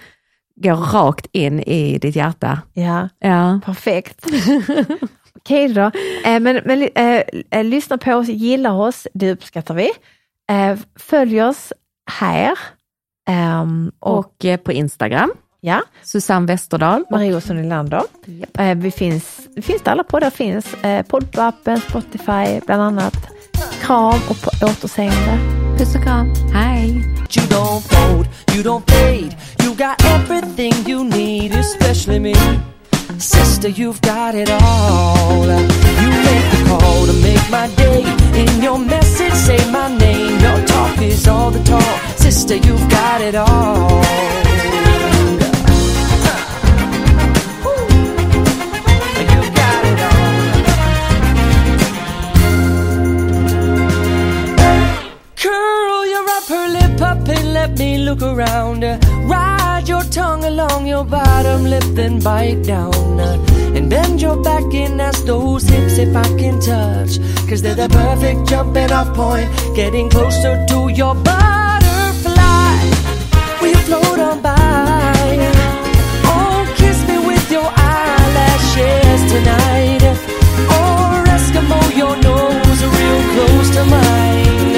går 0.57 0.75
rakt 0.75 1.27
in 1.33 1.61
i 1.61 1.99
ditt 1.99 2.17
hjärta. 2.17 2.63
Ja, 2.73 3.09
Ja, 3.19 3.61
perfekt. 3.65 4.27
Okej 5.37 5.69
då. 5.69 5.91
Eh, 6.25 6.41
men 6.41 6.61
men 6.65 6.89
eh, 6.95 7.23
eh, 7.51 7.65
lyssna 7.65 7.99
på 7.99 8.15
oss, 8.15 8.29
gilla 8.29 8.73
oss, 8.73 9.07
det 9.15 9.33
uppskattar 9.33 9.75
vi. 9.75 9.91
Eh, 10.51 10.79
följ 10.99 11.43
oss 11.43 11.73
här. 12.11 12.59
Ehm, 13.29 13.93
och, 13.99 14.19
och 14.19 14.45
eh, 14.45 14.57
på 14.57 14.73
Instagram, 14.73 15.33
ja, 15.63 15.83
Susanne 16.03 16.47
Westerdahl. 16.47 17.05
Marie 17.11 17.35
Olsson 17.35 17.57
Nylander. 17.57 18.03
Eh, 18.59 18.75
vi 18.75 18.91
finns, 18.91 19.41
det 19.55 19.63
finns 19.63 19.83
där 19.83 19.93
alla 19.93 20.05
poddar 20.05 20.31
finns. 20.31 20.75
Eh, 20.75 21.07
Poddappen, 21.07 21.81
Spotify 21.81 22.61
bland 22.67 22.83
annat. 22.83 23.17
Kram 23.83 24.21
och 24.29 24.43
på 24.43 24.67
återseende. 24.67 25.39
Puss 25.79 25.95
och 25.95 26.03
kram, 26.03 26.35
hej! 26.55 26.89
You 27.37 27.47
don't 27.47 27.81
fold, 27.81 28.29
you 28.55 28.63
don't 28.63 28.91
fade. 28.91 29.37
You 29.63 29.75
got 29.75 30.05
everything 30.05 30.73
you 30.87 31.05
need, 31.05 31.53
especially 31.55 32.19
me. 32.21 32.35
Sister, 33.19 33.69
you've 33.69 34.01
got 34.01 34.35
it 34.35 34.51
all. 34.51 35.47
You 36.03 36.11
make 36.11 36.51
the 36.51 36.69
call 36.69 37.07
to 37.07 37.13
make 37.23 37.51
my 37.51 37.69
day. 37.77 38.05
In 38.35 38.63
your 38.63 38.79
message, 38.79 39.35
say 39.35 39.59
my 39.71 39.89
name. 39.99 40.41
Your 40.41 40.67
talk 40.67 41.01
is 41.03 41.29
all 41.29 41.51
the 41.51 41.63
talk. 41.65 42.01
Sister, 42.17 42.57
you've 42.57 42.89
got 42.89 43.21
it 43.21 43.35
all. 43.35 44.42
Around. 58.43 58.83
Ride 59.29 59.85
your 59.87 60.03
tongue 60.05 60.45
along 60.45 60.87
your 60.87 61.05
bottom 61.05 61.65
lip, 61.65 61.85
then 61.95 62.21
bite 62.21 62.63
down. 62.65 63.21
And 63.77 63.89
bend 63.89 64.21
your 64.21 64.37
back 64.43 64.75
and 64.75 65.01
ask 65.01 65.25
those 65.25 65.65
hips 65.65 65.99
if 65.99 66.15
I 66.15 66.29
can 66.39 66.61
touch. 66.61 67.19
Cause 67.49 67.63
they're 67.63 67.75
the 67.75 67.89
perfect 67.89 68.49
jumping 68.49 68.93
off 68.93 69.15
point, 69.15 69.49
getting 69.75 70.09
closer 70.11 70.55
to 70.71 70.89
your 70.89 71.15
butterfly. 71.15 72.75
We 73.63 73.75
float 73.87 74.19
on 74.19 74.43
by. 74.43 74.55
Oh, 76.35 76.75
kiss 76.77 76.99
me 77.09 77.19
with 77.31 77.47
your 77.51 77.69
eyelashes 77.93 79.21
tonight. 79.33 80.03
Or 80.79 81.25
Eskimo 81.35 81.81
your 81.97 82.17
nose 82.29 82.81
real 82.97 83.21
close 83.33 83.71
to 83.77 83.85
mine. 83.85 84.77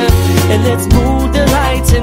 And 0.52 0.64
let's 0.64 0.86
move 0.94 1.23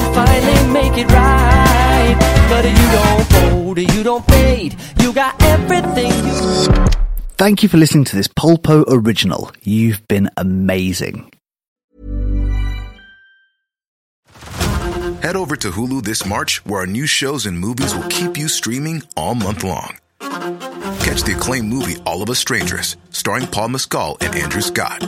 and 0.01 0.15
finally 0.15 0.73
make 0.73 0.97
it 0.97 1.11
right. 1.11 2.15
But 2.49 2.65
you 2.65 2.87
don't 2.97 3.25
fold, 3.33 3.77
you 3.77 4.03
don't 4.03 4.25
fade. 4.25 4.75
You 5.01 5.13
got 5.13 5.41
everything 5.41 6.11
you 6.11 6.31
Thank 7.37 7.63
you 7.63 7.69
for 7.69 7.77
listening 7.77 8.05
to 8.05 8.15
this 8.15 8.27
Polpo 8.27 8.85
original. 8.87 9.51
You've 9.63 10.07
been 10.07 10.29
amazing. 10.37 11.31
Head 15.23 15.35
over 15.35 15.55
to 15.55 15.71
Hulu 15.71 16.03
this 16.03 16.23
March, 16.25 16.63
where 16.65 16.81
our 16.81 16.87
new 16.87 17.07
shows 17.07 17.47
and 17.47 17.59
movies 17.59 17.95
will 17.95 18.07
keep 18.09 18.37
you 18.37 18.47
streaming 18.47 19.01
all 19.17 19.33
month 19.33 19.63
long. 19.63 19.97
Catch 20.19 21.23
the 21.23 21.33
acclaimed 21.35 21.67
movie 21.67 21.95
All 22.05 22.21
of 22.21 22.29
Us 22.29 22.37
Strangers, 22.39 22.95
starring 23.09 23.47
Paul 23.47 23.69
Mescal 23.69 24.17
and 24.21 24.35
Andrew 24.35 24.61
Scott. 24.61 25.07